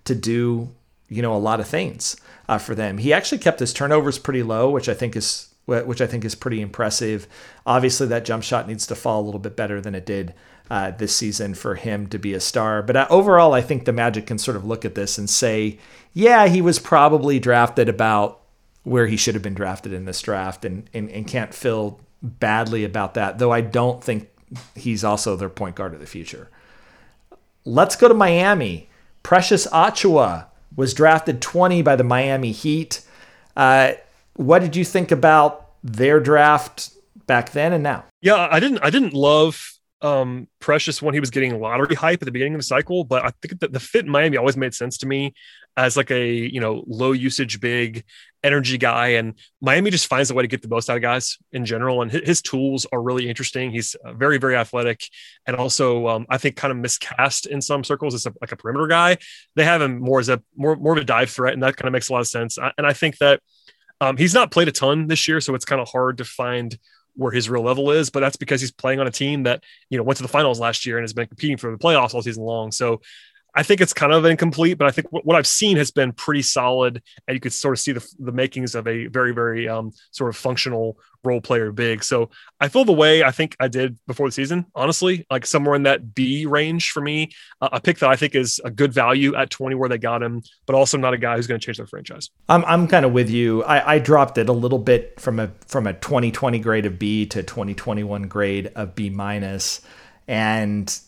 to 0.05 0.15
do, 0.15 0.75
you 1.09 1.21
know, 1.21 1.35
a 1.35 1.39
lot 1.39 1.61
of 1.61 1.69
things 1.69 2.17
uh, 2.49 2.59
for 2.59 2.75
them. 2.75 2.99
He 2.99 3.13
actually 3.13 3.39
kept 3.39 3.61
his 3.61 3.75
turnovers 3.75 4.19
pretty 4.19 4.43
low, 4.43 4.71
which 4.71 4.89
I 4.89 4.95
think 4.95 5.17
is 5.17 5.45
which 5.67 6.01
I 6.01 6.07
think 6.07 6.25
is 6.25 6.35
pretty 6.35 6.63
impressive. 6.63 7.27
Obviously, 7.67 8.07
that 8.07 8.25
jump 8.25 8.43
shot 8.43 8.67
needs 8.67 8.87
to 8.87 8.95
fall 8.95 9.21
a 9.21 9.27
little 9.27 9.39
bit 9.39 9.55
better 9.55 9.83
than 9.83 9.95
it 9.95 10.07
did 10.07 10.33
uh, 10.71 10.93
this 10.93 11.15
season 11.15 11.53
for 11.53 11.75
him 11.75 12.07
to 12.07 12.19
be 12.19 12.33
a 12.33 12.41
star. 12.41 12.83
But 12.83 12.97
uh, 12.97 13.07
overall, 13.11 13.53
I 13.53 13.61
think 13.61 13.85
the 13.85 13.93
Magic 13.93 14.27
can 14.27 14.39
sort 14.39 14.57
of 14.57 14.65
look 14.65 14.87
at 14.87 14.95
this 14.95 15.19
and 15.19 15.29
say, 15.29 15.79
yeah, 16.15 16.47
he 16.47 16.63
was 16.63 16.79
probably 16.79 17.39
drafted 17.39 17.87
about 17.87 18.41
where 18.89 19.07
he 19.07 19.17
should 19.17 19.35
have 19.35 19.43
been 19.43 19.55
drafted 19.55 19.93
in 19.93 20.05
this 20.05 20.21
draft 20.21 20.65
and, 20.65 20.89
and, 20.93 21.11
and 21.11 21.27
can't 21.27 21.55
feel 21.55 22.01
badly 22.23 22.85
about 22.85 23.15
that, 23.15 23.39
though 23.39 23.53
I 23.53 23.61
don't 23.61 24.03
think 24.03 24.29
he's 24.75 25.05
also 25.05 25.37
their 25.37 25.49
point 25.49 25.77
guard 25.77 25.95
of 25.95 26.01
the 26.01 26.07
future. 26.07 26.49
Let's 27.65 27.97
go 27.97 28.09
to 28.09 28.15
Miami. 28.15 28.89
Precious 29.23 29.67
Achiuwa 29.69 30.47
was 30.75 30.95
drafted 30.95 31.43
20 31.43 31.83
by 31.83 31.97
the 31.97 32.05
Miami 32.05 32.53
Heat. 32.53 33.03
Uh, 33.57 33.93
what 34.35 34.61
did 34.61 34.77
you 34.77 34.85
think 34.85 35.11
about 35.11 35.71
their 35.83 36.21
draft 36.21 36.91
back 37.27 37.53
then 37.53 37.73
and 37.73 37.83
now? 37.83 38.05
Yeah, 38.21 38.49
I 38.51 38.61
didn't 38.61 38.79
I 38.83 38.91
didn't 38.91 39.13
love 39.13 39.78
um 40.01 40.47
Precious 40.61 41.03
when 41.03 41.15
he 41.15 41.21
was 41.21 41.31
getting 41.31 41.59
lottery 41.61 41.95
hype 41.95 42.23
at 42.23 42.27
the 42.27 42.33
beginning 42.33 42.55
of 42.55 42.61
the 42.61 42.65
cycle, 42.65 43.05
but 43.05 43.25
I 43.25 43.31
think 43.43 43.61
that 43.61 43.73
the 43.73 43.81
fit 43.81 44.05
in 44.05 44.11
Miami 44.11 44.37
always 44.37 44.57
made 44.57 44.75
sense 44.75 44.99
to 44.99 45.07
me 45.07 45.35
as 45.77 45.97
like 45.97 46.11
a 46.11 46.35
you 46.35 46.61
know 46.61 46.85
low 46.87 47.13
usage 47.13 47.61
big 47.61 48.05
energy 48.45 48.79
guy 48.79 49.09
and 49.09 49.35
Miami 49.61 49.91
just 49.91 50.07
finds 50.07 50.31
a 50.31 50.35
way 50.35 50.43
to 50.43 50.49
get 50.49 50.63
the 50.63 50.69
most 50.69 50.89
out 50.89 50.97
of 50.97 51.03
guys 51.03 51.39
in 51.53 51.65
general 51.65 52.03
and 52.03 52.11
his 52.13 52.41
tools 52.43 52.87
are 52.93 53.03
really 53.03 53.29
interesting. 53.29 53.71
He's 53.71 53.97
uh, 54.05 54.13
very 54.13 54.39
very 54.39 54.57
athletic 54.57 55.03
and 55.47 55.57
also 55.57 56.07
um, 56.07 56.27
I 56.29 56.39
think 56.39 56.57
kind 56.57 56.71
of 56.71 56.79
miscast 56.79 57.47
in 57.47 57.61
some 57.61 57.83
circles 57.83 58.15
as 58.15 58.27
a, 58.27 58.35
like 58.41 58.53
a 58.53 58.57
perimeter 58.57 58.87
guy. 58.87 59.19
They 59.57 59.65
have 59.65 59.83
him 59.83 60.01
more 60.01 60.21
as 60.21 60.29
a 60.29 60.43
more 60.57 60.77
more 60.77 60.93
of 60.93 60.99
a 60.99 61.05
dive 61.05 61.31
threat 61.31 61.55
and 61.55 61.63
that 61.63 61.77
kind 61.77 61.89
of 61.89 61.93
makes 61.93 62.09
a 62.09 62.13
lot 62.13 62.21
of 62.21 62.29
sense. 62.29 62.59
And 62.59 62.87
I 62.87 62.93
think 62.93 63.19
that 63.19 63.41
Um, 64.01 64.17
he's 64.17 64.35
not 64.35 64.53
played 64.53 64.69
a 64.69 64.73
ton 64.73 65.09
this 65.09 65.27
year, 65.27 65.41
so 65.41 65.57
it's 65.57 65.65
kind 65.65 65.81
of 65.81 65.89
hard 65.89 66.19
to 66.19 66.25
find 66.25 66.79
where 67.19 67.33
his 67.33 67.51
real 67.51 67.65
level 67.65 67.91
is, 67.91 68.11
but 68.11 68.21
that's 68.21 68.37
because 68.37 68.61
he's 68.61 68.71
playing 68.71 69.01
on 69.01 69.09
a 69.09 69.11
team 69.11 69.43
that, 69.43 69.65
you 69.91 69.99
know, 69.99 70.05
went 70.05 70.17
to 70.17 70.23
the 70.23 70.29
finals 70.29 70.61
last 70.61 70.87
year 70.87 70.97
and 70.97 71.03
has 71.03 71.13
been 71.13 71.27
competing 71.27 71.57
for 71.57 71.73
the 71.73 71.77
playoffs 71.77 72.15
all 72.15 72.23
season 72.23 72.45
long. 72.45 72.71
So 72.71 73.01
I 73.55 73.63
think 73.63 73.81
it's 73.81 73.93
kind 73.93 74.13
of 74.13 74.25
incomplete, 74.25 74.79
but 74.79 74.87
I 74.87 74.91
think 74.91 75.09
what 75.11 75.35
I've 75.35 75.47
seen 75.47 75.77
has 75.79 75.91
been 75.91 76.13
pretty 76.13 76.43
solid, 76.43 77.03
and 77.27 77.35
you 77.35 77.41
could 77.41 77.53
sort 77.53 77.75
of 77.75 77.81
see 77.81 77.93
the, 77.93 78.15
the 78.19 78.33
makings 78.33 78.75
of 78.75 78.87
a 78.87 79.07
very, 79.07 79.33
very 79.33 79.69
um, 79.69 79.93
sort 80.11 80.31
of 80.31 80.37
functional 80.37 80.99
role 81.25 81.41
player 81.41 81.73
big. 81.73 82.05
So 82.05 82.31
I 82.61 82.69
feel 82.69 82.85
the 82.85 82.93
way 82.93 83.25
I 83.25 83.31
think 83.31 83.57
I 83.59 83.69
did 83.69 83.99
before 84.07 84.29
the 84.29 84.33
season, 84.33 84.67
honestly, 84.75 85.27
like 85.31 85.47
somewhere 85.47 85.75
in 85.75 85.83
that 85.85 86.15
B 86.15 86.47
range 86.47 86.91
for 86.91 87.01
me, 87.01 87.31
uh, 87.61 87.71
a 87.73 87.81
pick 87.81 87.99
that 87.99 88.11
I 88.11 88.17
think 88.17 88.35
is 88.35 88.61
a 88.65 88.71
good 88.71 88.93
value 88.93 89.35
at 89.35 89.51
20 89.51 89.75
where 89.75 89.89
they 89.89 89.99
got 89.99 90.23
him, 90.23 90.43
but 90.67 90.75
also 90.75 90.97
not 90.97 91.15
a 91.15 91.19
guy 91.19 91.37
who's 91.37 91.47
going 91.47 91.61
to 91.61 91.65
change 91.65 91.79
their 91.79 91.87
franchise. 91.87 92.31
I'm, 92.49 92.65
I'm 92.65 92.87
kind 92.87 93.05
of 93.05 93.13
with 93.13 93.31
you. 93.31 93.65
I, 93.65 93.95
I 93.95 93.99
dropped 93.99 94.39
it 94.39 94.49
a 94.49 94.53
little 94.53 94.79
bit 94.79 95.19
from 95.21 95.41
a 95.41 95.51
from 95.67 95.87
a 95.87 95.95
2020 95.95 96.59
grade 96.61 96.87
of 96.87 96.99
B 96.99 97.27
to 97.27 97.43
2021 97.43 98.29
grade 98.29 98.71
of 98.75 98.95
B 98.95 99.11
minus, 99.11 99.81
and 100.27 100.99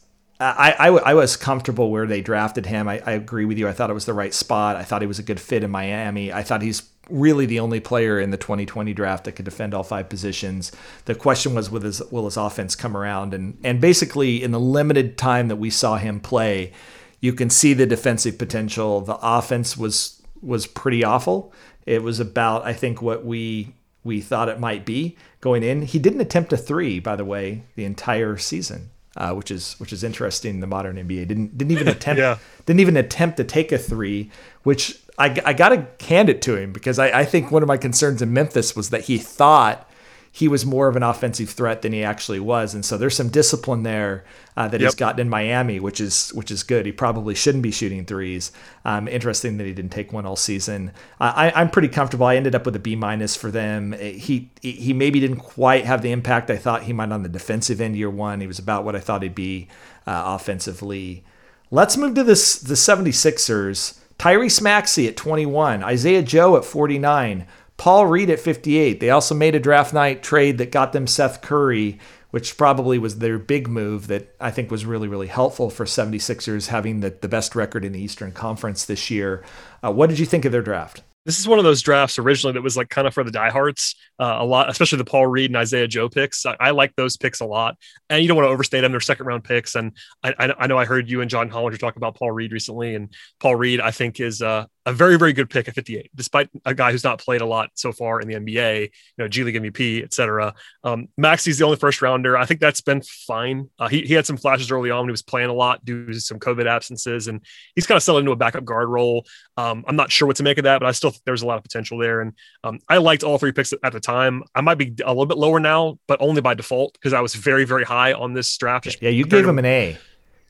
I, 0.41 0.75
I, 0.79 0.89
I, 0.89 1.15
was 1.15 1.37
comfortable 1.37 1.91
where 1.91 2.07
they 2.07 2.23
drafted 2.23 2.65
him. 2.65 2.89
I, 2.89 3.03
I, 3.05 3.13
agree 3.13 3.45
with 3.45 3.59
you. 3.59 3.69
I 3.69 3.73
thought 3.73 3.91
it 3.91 3.95
was 3.95 4.07
the 4.07 4.15
right 4.15 4.33
spot. 4.33 4.77
I 4.77 4.85
thought 4.85 5.03
he 5.03 5.07
was 5.07 5.19
a 5.19 5.23
good 5.23 5.39
fit 5.39 5.63
in 5.63 5.71
Miami. 5.71 6.33
I 6.33 6.43
thought 6.43 6.63
he's 6.63 6.89
really 7.11 7.45
the 7.45 7.61
only 7.61 7.79
player 7.79 8.19
in 8.19 8.31
the 8.31 8.39
2020 8.39 8.95
draft 8.95 9.25
that 9.25 9.33
could 9.33 9.45
defend 9.45 9.75
all 9.75 9.83
five 9.83 10.09
positions. 10.09 10.73
The 11.05 11.15
question 11.15 11.55
was, 11.55 11.71
will 11.71 11.83
his, 11.83 12.01
will 12.11 12.25
his 12.25 12.39
offense 12.39 12.75
come 12.75 12.97
around? 12.97 13.35
And, 13.35 13.59
and 13.63 13.83
basically, 13.83 14.43
in 14.43 14.51
the 14.51 14.61
limited 14.61 15.19
time 15.19 15.49
that 15.49 15.57
we 15.57 15.69
saw 15.69 15.99
him 15.99 16.21
play, 16.21 16.73
you 17.21 17.35
can 17.35 17.51
see 17.51 17.75
the 17.75 17.87
defensive 17.87 18.39
potential. 18.39 19.03
The 19.03 19.19
offense 19.21 19.77
was 19.77 20.23
was 20.41 20.67
pretty 20.67 21.05
awful. 21.05 21.53
It 21.85 22.03
was 22.03 22.19
about, 22.19 22.65
I 22.65 22.73
think, 22.73 23.03
what 23.03 23.27
we 23.27 23.75
we 24.05 24.23
thought 24.23 24.49
it 24.49 24.59
might 24.59 24.87
be 24.87 25.19
going 25.43 25.63
in. 25.63 25.83
He 25.83 25.99
didn't 25.99 26.23
attempt 26.23 26.55
a 26.55 26.57
three, 26.57 26.99
by 26.99 27.17
the 27.17 27.27
way, 27.27 27.65
the 27.77 27.85
entire 27.85 28.39
season 28.39 28.89
uh, 29.17 29.35
which 29.35 29.51
is 29.51 29.75
which 29.75 29.93
is 29.93 30.05
interesting 30.05 30.61
the 30.61 30.67
modern 30.67 30.97
NBA. 30.97 31.29
Didn't 31.29 31.59
didn't 31.59 31.73
even 31.73 31.89
attempt 31.97 32.21
yeah. 32.21 32.39
didn't 32.67 32.81
even 32.81 32.97
attempt 32.97 33.37
to 33.39 33.45
take 33.45 33.73
a 33.73 33.79
three, 33.79 34.31
which 34.63 34.99
I, 35.19 35.41
I 35.45 35.53
got 35.53 35.71
to 35.71 36.07
hand 36.07 36.29
it 36.29 36.41
to 36.43 36.57
him 36.57 36.73
because 36.73 36.99
I, 36.99 37.21
I 37.21 37.25
think 37.25 37.51
one 37.51 37.63
of 37.63 37.69
my 37.69 37.77
concerns 37.77 38.23
in 38.23 38.33
Memphis 38.33 38.75
was 38.75 38.91
that 38.91 39.03
he 39.03 39.19
thought 39.19 39.90
he 40.33 40.47
was 40.47 40.65
more 40.65 40.87
of 40.87 40.95
an 40.95 41.03
offensive 41.03 41.51
threat 41.51 41.83
than 41.83 41.93
he 41.93 42.05
actually 42.05 42.39
was, 42.39 42.73
and 42.73 42.85
so 42.85 42.97
there's 42.97 43.17
some 43.17 43.31
discipline 43.31 43.83
there 43.83 44.25
uh, 44.57 44.69
that 44.69 44.81
yep. 44.81 44.89
he's 44.89 44.95
gotten 44.95 45.21
in 45.21 45.29
Miami, 45.29 45.81
which 45.81 46.01
is 46.01 46.31
which 46.31 46.53
is 46.53 46.63
good. 46.63 46.87
He 46.87 46.93
probably 46.93 47.35
shouldn't 47.35 47.63
be 47.63 47.73
shooting 47.73 48.05
threes. 48.05 48.53
Um, 48.85 49.09
interesting 49.09 49.59
that 49.59 49.67
he 49.67 49.73
didn't 49.73 49.91
take 49.91 50.13
one 50.13 50.27
all 50.27 50.37
season. 50.37 50.93
Uh, 51.21 51.33
I, 51.35 51.51
I'm 51.51 51.69
pretty 51.69 51.89
comfortable. 51.89 52.27
I 52.27 52.37
ended 52.37 52.55
up 52.55 52.65
with 52.65 52.77
a 52.77 52.81
B 52.81 52.95
minus 52.95 53.35
for 53.35 53.51
them. 53.51 53.93
He 53.93 54.51
he 54.63 54.93
maybe 54.93 55.19
didn't 55.19 55.41
quite 55.41 55.85
have 55.85 56.03
the 56.03 56.13
impact 56.13 56.49
I 56.49 56.57
thought 56.57 56.85
he 56.85 56.93
might 56.93 57.11
on 57.11 57.25
the 57.25 57.29
defensive 57.29 57.81
end 57.81 57.97
year 57.97 58.11
one. 58.11 58.41
He 58.41 58.47
was 58.47 58.61
about 58.61 58.85
what 58.85 58.95
I 58.95 59.01
thought 59.01 59.23
he'd 59.23 59.35
be 59.35 59.67
uh, 60.07 60.23
offensively. 60.27 61.25
Let's 61.73 61.97
move 61.97 62.15
to 62.15 62.25
this 62.25 62.59
the 62.59 62.75
76ers. 62.75 63.99
Tyrese 64.19 64.61
Maxey 64.61 65.09
at 65.09 65.17
21, 65.17 65.83
Isaiah 65.83 66.23
Joe 66.23 66.57
at 66.57 66.65
49. 66.67 67.47
Paul 67.81 68.09
Reed 68.09 68.29
at 68.29 68.39
58. 68.39 69.01
They 69.01 69.09
also 69.09 69.35
made 69.35 69.55
a 69.55 69.59
draft 69.59 69.95
night 69.95 70.23
trade 70.23 70.59
that 70.59 70.71
got 70.71 70.93
them 70.93 71.07
Seth 71.07 71.41
Curry, 71.41 71.99
which 72.29 72.59
probably 72.59 72.99
was 72.99 73.21
their 73.21 73.39
big 73.39 73.69
move 73.69 74.09
that 74.09 74.37
I 74.39 74.51
think 74.51 74.71
was 74.71 74.85
really, 74.85 75.09
really 75.09 75.29
helpful 75.29 75.71
for 75.71 75.87
76ers 75.87 76.67
having 76.67 77.01
the, 77.01 77.09
the 77.09 77.27
best 77.27 77.57
record 77.57 77.83
in 77.83 77.93
the 77.93 78.03
Eastern 78.03 78.33
Conference 78.33 78.85
this 78.85 79.09
year. 79.11 79.43
Uh, 79.83 79.91
what 79.91 80.11
did 80.11 80.19
you 80.19 80.27
think 80.27 80.45
of 80.45 80.53
their 80.53 80.61
draft? 80.61 81.03
this 81.27 81.39
is 81.39 81.47
one 81.47 81.59
of 81.59 81.65
those 81.65 81.83
drafts 81.83 82.19
originally 82.19 82.55
that 82.55 82.63
was 82.63 82.77
like 82.77 82.89
kind 82.89 83.07
of 83.07 83.13
for 83.13 83.23
the 83.23 83.31
diehards 83.31 83.95
uh, 84.19 84.39
a 84.39 84.45
lot, 84.45 84.71
especially 84.71 84.99
the 84.99 85.05
Paul 85.05 85.27
Reed 85.27 85.51
and 85.51 85.57
Isaiah 85.57 85.87
Joe 85.87 86.09
picks. 86.09 86.47
I, 86.47 86.57
I, 86.59 86.71
like 86.71 86.97
those 86.97 87.17
picks 87.17 87.41
a 87.41 87.45
lot, 87.45 87.77
and 88.09 88.23
you 88.23 88.29
don't 88.29 88.37
want 88.37 88.47
to 88.47 88.51
overstate 88.51 88.81
them. 88.81 88.93
They're 88.93 89.01
second 89.01 89.27
round 89.27 89.45
picks, 89.45 89.75
and 89.75 89.93
I, 90.23 90.55
I, 90.59 90.67
know 90.67 90.79
I 90.79 90.87
heard 90.87 91.11
you 91.11 91.21
and 91.21 91.31
John 91.31 91.51
Hollinger 91.51 91.79
talk 91.79 91.97
about 91.97 92.17
Paul 92.17 92.33
Reed 92.33 92.53
recently, 92.53 92.95
and 92.95 93.13
Paul 93.39 93.57
Reed 93.57 93.81
I 93.81 93.91
think 93.91 94.19
is 94.19 94.41
uh, 94.41 94.65
a 94.87 94.93
very 94.93 95.19
very 95.19 95.33
good 95.33 95.51
pick 95.51 95.69
at 95.69 95.75
58, 95.75 96.11
despite 96.15 96.49
a 96.65 96.75
guy 96.75 96.93
who's 96.93 97.05
not 97.05 97.19
played 97.19 97.41
a 97.41 97.47
lot 97.47 97.71
so 97.75 97.93
far 97.93 98.21
in 98.21 98.29
the 98.29 98.35
NBA. 98.35 98.83
You 98.83 98.89
know, 99.19 99.29
G 99.29 99.45
League 99.45 99.57
MVP, 99.57 100.03
etc. 100.03 100.55
Um, 100.85 101.09
Maxey's 101.17 101.59
the 101.59 101.65
only 101.65 101.77
first 101.77 102.01
rounder. 102.03 102.37
I 102.37 102.47
think 102.47 102.61
that's 102.61 102.81
been 102.81 103.03
fine. 103.03 103.69
Uh, 103.79 103.89
he 103.89 104.03
he 104.03 104.15
had 104.15 104.27
some 104.27 104.37
flashes 104.37 104.71
early 104.71 104.91
on 104.91 105.01
when 105.01 105.09
he 105.09 105.13
was 105.13 105.23
playing 105.23 105.51
a 105.51 105.55
lot 105.55 105.85
due 105.85 106.07
to 106.07 106.21
some 106.21 106.39
COVID 106.39 106.67
absences, 106.67 107.29
and 107.29 107.45
he's 107.75 107.87
kind 107.87 107.97
of 107.97 108.03
settled 108.03 108.21
into 108.21 108.33
a 108.33 108.37
backup 108.37 108.65
guard 108.65 108.89
role. 108.89 109.27
Um, 109.57 109.85
I'm 109.87 109.97
not 109.97 110.11
sure 110.11 110.27
what 110.27 110.37
to 110.37 110.43
make 110.43 110.59
of 110.59 110.65
that, 110.65 110.81
but 110.81 110.87
I 110.87 110.93
still 110.93 111.11
think 111.11 111.23
there's 111.25 111.43
a 111.43 111.47
lot 111.47 111.59
of 111.59 111.63
potential 111.63 111.99
there. 111.99 112.21
And 112.21 112.33
um, 112.65 112.79
I 112.89 112.99
liked 112.99 113.23
all 113.23 113.39
three 113.39 113.53
picks 113.53 113.73
at 113.73 113.93
the 113.93 114.01
time. 114.01 114.43
I 114.55 114.61
might 114.61 114.77
be 114.77 114.95
a 115.05 115.09
little 115.09 115.27
bit 115.27 115.39
lower 115.39 115.61
now, 115.61 115.99
but 116.07 116.21
only 116.21 116.41
by 116.41 116.55
default 116.55 116.95
because 116.95 117.13
I 117.13 117.21
was 117.21 117.35
very, 117.35 117.65
very 117.65 117.85
high 117.85 118.13
on 118.13 118.33
this 118.33 118.57
draft. 118.57 118.97
Yeah, 119.01 119.11
you 119.11 119.27
gave 119.27 119.47
him 119.47 119.59
an 119.59 119.67
A. 119.67 119.99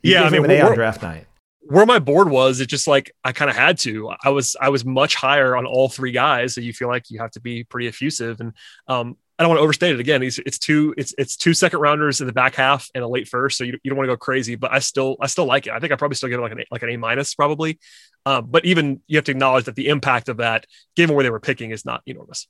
You 0.02 0.14
yeah, 0.14 0.22
I 0.22 0.30
mean, 0.30 0.44
an 0.44 0.50
A 0.50 0.60
on 0.62 0.74
draft 0.74 1.02
night. 1.02 1.26
Where 1.62 1.86
my 1.86 1.98
board 1.98 2.30
was, 2.30 2.60
it 2.60 2.66
just 2.66 2.86
like 2.86 3.12
I 3.22 3.32
kind 3.32 3.50
of 3.50 3.56
had 3.56 3.78
to. 3.78 4.10
I 4.24 4.30
was 4.30 4.56
I 4.60 4.70
was 4.70 4.84
much 4.84 5.14
higher 5.14 5.56
on 5.56 5.66
all 5.66 5.88
three 5.88 6.12
guys, 6.12 6.54
so 6.54 6.60
you 6.60 6.72
feel 6.72 6.88
like 6.88 7.10
you 7.10 7.20
have 7.20 7.30
to 7.32 7.40
be 7.40 7.64
pretty 7.64 7.86
effusive. 7.86 8.40
And 8.40 8.54
um, 8.88 9.16
I 9.38 9.42
don't 9.42 9.50
want 9.50 9.58
to 9.58 9.62
overstate 9.62 9.94
it 9.94 10.00
again. 10.00 10.22
It's, 10.22 10.38
it's 10.38 10.58
two 10.58 10.94
it's 10.96 11.14
it's 11.16 11.36
two 11.36 11.54
second 11.54 11.80
rounders 11.80 12.20
in 12.20 12.26
the 12.26 12.32
back 12.32 12.54
half 12.54 12.88
and 12.94 13.04
a 13.04 13.08
late 13.08 13.28
first, 13.28 13.58
so 13.58 13.64
you, 13.64 13.78
you 13.82 13.90
don't 13.90 13.96
want 13.96 14.08
to 14.08 14.12
go 14.12 14.16
crazy. 14.16 14.54
But 14.54 14.72
I 14.72 14.78
still 14.78 15.16
I 15.20 15.26
still 15.28 15.46
like 15.46 15.66
it. 15.66 15.72
I 15.72 15.80
think 15.80 15.92
I 15.92 15.96
probably 15.96 16.14
still 16.14 16.28
give 16.28 16.38
it 16.38 16.42
like 16.42 16.52
an 16.52 16.64
like 16.70 16.82
an 16.82 16.90
A 16.90 16.96
minus 16.96 17.34
probably. 17.34 17.78
Uh, 18.26 18.40
but 18.42 18.64
even 18.64 19.00
you 19.06 19.16
have 19.16 19.24
to 19.24 19.32
acknowledge 19.32 19.64
that 19.64 19.76
the 19.76 19.88
impact 19.88 20.28
of 20.28 20.38
that, 20.38 20.66
given 20.94 21.14
where 21.14 21.22
they 21.22 21.30
were 21.30 21.40
picking, 21.40 21.70
is 21.70 21.84
not 21.84 22.02
enormous. 22.06 22.48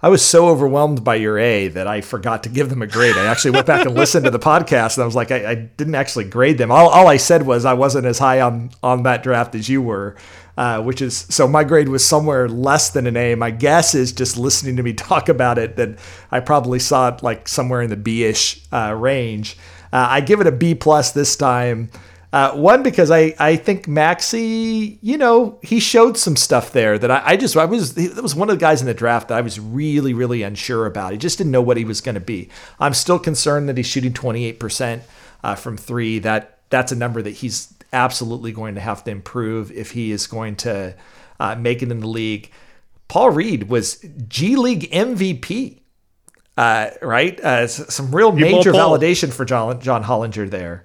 I 0.00 0.08
was 0.10 0.24
so 0.24 0.48
overwhelmed 0.48 1.02
by 1.02 1.16
your 1.16 1.38
A 1.38 1.66
that 1.68 1.88
I 1.88 2.02
forgot 2.02 2.44
to 2.44 2.48
give 2.48 2.70
them 2.70 2.82
a 2.82 2.86
grade. 2.86 3.16
I 3.16 3.26
actually 3.26 3.50
went 3.50 3.66
back 3.66 3.84
and 3.84 3.96
listened 3.96 4.24
to 4.26 4.30
the 4.30 4.38
podcast, 4.38 4.96
and 4.96 5.02
I 5.02 5.06
was 5.06 5.16
like, 5.16 5.32
I, 5.32 5.50
I, 5.50 5.54
didn't 5.56 5.96
actually 5.96 6.24
grade 6.24 6.56
them. 6.56 6.70
All, 6.70 6.88
all 6.88 7.08
I 7.08 7.16
said 7.16 7.44
was 7.44 7.64
I 7.64 7.74
wasn't 7.74 8.06
as 8.06 8.20
high 8.20 8.40
on 8.40 8.70
on 8.80 9.02
that 9.02 9.24
draft 9.24 9.56
as 9.56 9.68
you 9.68 9.82
were, 9.82 10.14
uh, 10.56 10.80
which 10.82 11.02
is 11.02 11.26
so 11.28 11.48
my 11.48 11.64
grade 11.64 11.88
was 11.88 12.04
somewhere 12.04 12.48
less 12.48 12.90
than 12.90 13.08
an 13.08 13.16
A. 13.16 13.34
My 13.34 13.50
guess 13.50 13.96
is 13.96 14.12
just 14.12 14.36
listening 14.36 14.76
to 14.76 14.84
me 14.84 14.92
talk 14.94 15.28
about 15.28 15.58
it 15.58 15.74
that 15.74 15.98
I 16.30 16.38
probably 16.40 16.78
saw 16.78 17.08
it 17.08 17.24
like 17.24 17.48
somewhere 17.48 17.82
in 17.82 17.90
the 17.90 17.96
B-ish 17.96 18.62
uh, 18.72 18.94
range. 18.96 19.56
Uh, 19.92 20.06
I 20.10 20.20
give 20.20 20.40
it 20.40 20.46
a 20.46 20.52
B 20.52 20.76
plus 20.76 21.10
this 21.10 21.34
time. 21.34 21.90
Uh, 22.30 22.52
one 22.52 22.82
because 22.82 23.10
I, 23.10 23.34
I 23.38 23.56
think 23.56 23.88
Maxey, 23.88 24.98
you 25.00 25.16
know, 25.16 25.58
he 25.62 25.80
showed 25.80 26.18
some 26.18 26.36
stuff 26.36 26.72
there 26.72 26.98
that 26.98 27.10
I, 27.10 27.22
I 27.24 27.36
just 27.36 27.56
I 27.56 27.64
was 27.64 27.94
that 27.94 28.22
was 28.22 28.34
one 28.34 28.50
of 28.50 28.56
the 28.56 28.60
guys 28.60 28.82
in 28.82 28.86
the 28.86 28.92
draft 28.92 29.28
that 29.28 29.38
I 29.38 29.40
was 29.40 29.58
really 29.58 30.12
really 30.12 30.42
unsure 30.42 30.84
about. 30.84 31.12
He 31.12 31.18
just 31.18 31.38
didn't 31.38 31.52
know 31.52 31.62
what 31.62 31.78
he 31.78 31.86
was 31.86 32.02
going 32.02 32.16
to 32.16 32.20
be. 32.20 32.50
I'm 32.78 32.92
still 32.92 33.18
concerned 33.18 33.68
that 33.70 33.78
he's 33.78 33.86
shooting 33.86 34.12
28 34.12 34.54
uh, 34.54 34.58
percent 34.58 35.02
from 35.56 35.78
three. 35.78 36.18
That 36.18 36.58
that's 36.68 36.92
a 36.92 36.96
number 36.96 37.22
that 37.22 37.30
he's 37.30 37.72
absolutely 37.92 38.52
going 38.52 38.74
to 38.74 38.80
have 38.80 39.04
to 39.04 39.10
improve 39.10 39.72
if 39.72 39.92
he 39.92 40.10
is 40.10 40.26
going 40.26 40.56
to 40.56 40.94
uh, 41.40 41.54
make 41.54 41.82
it 41.82 41.90
in 41.90 42.00
the 42.00 42.08
league. 42.08 42.50
Paul 43.08 43.30
Reed 43.30 43.70
was 43.70 44.04
G 44.28 44.56
League 44.56 44.90
MVP, 44.90 45.78
uh, 46.56 46.90
right? 47.00 47.40
Uh, 47.40 47.66
some 47.66 48.14
real 48.14 48.32
major 48.32 48.72
validation 48.72 49.32
for 49.32 49.44
John 49.44 49.80
John 49.80 50.04
Hollinger 50.04 50.48
there. 50.50 50.84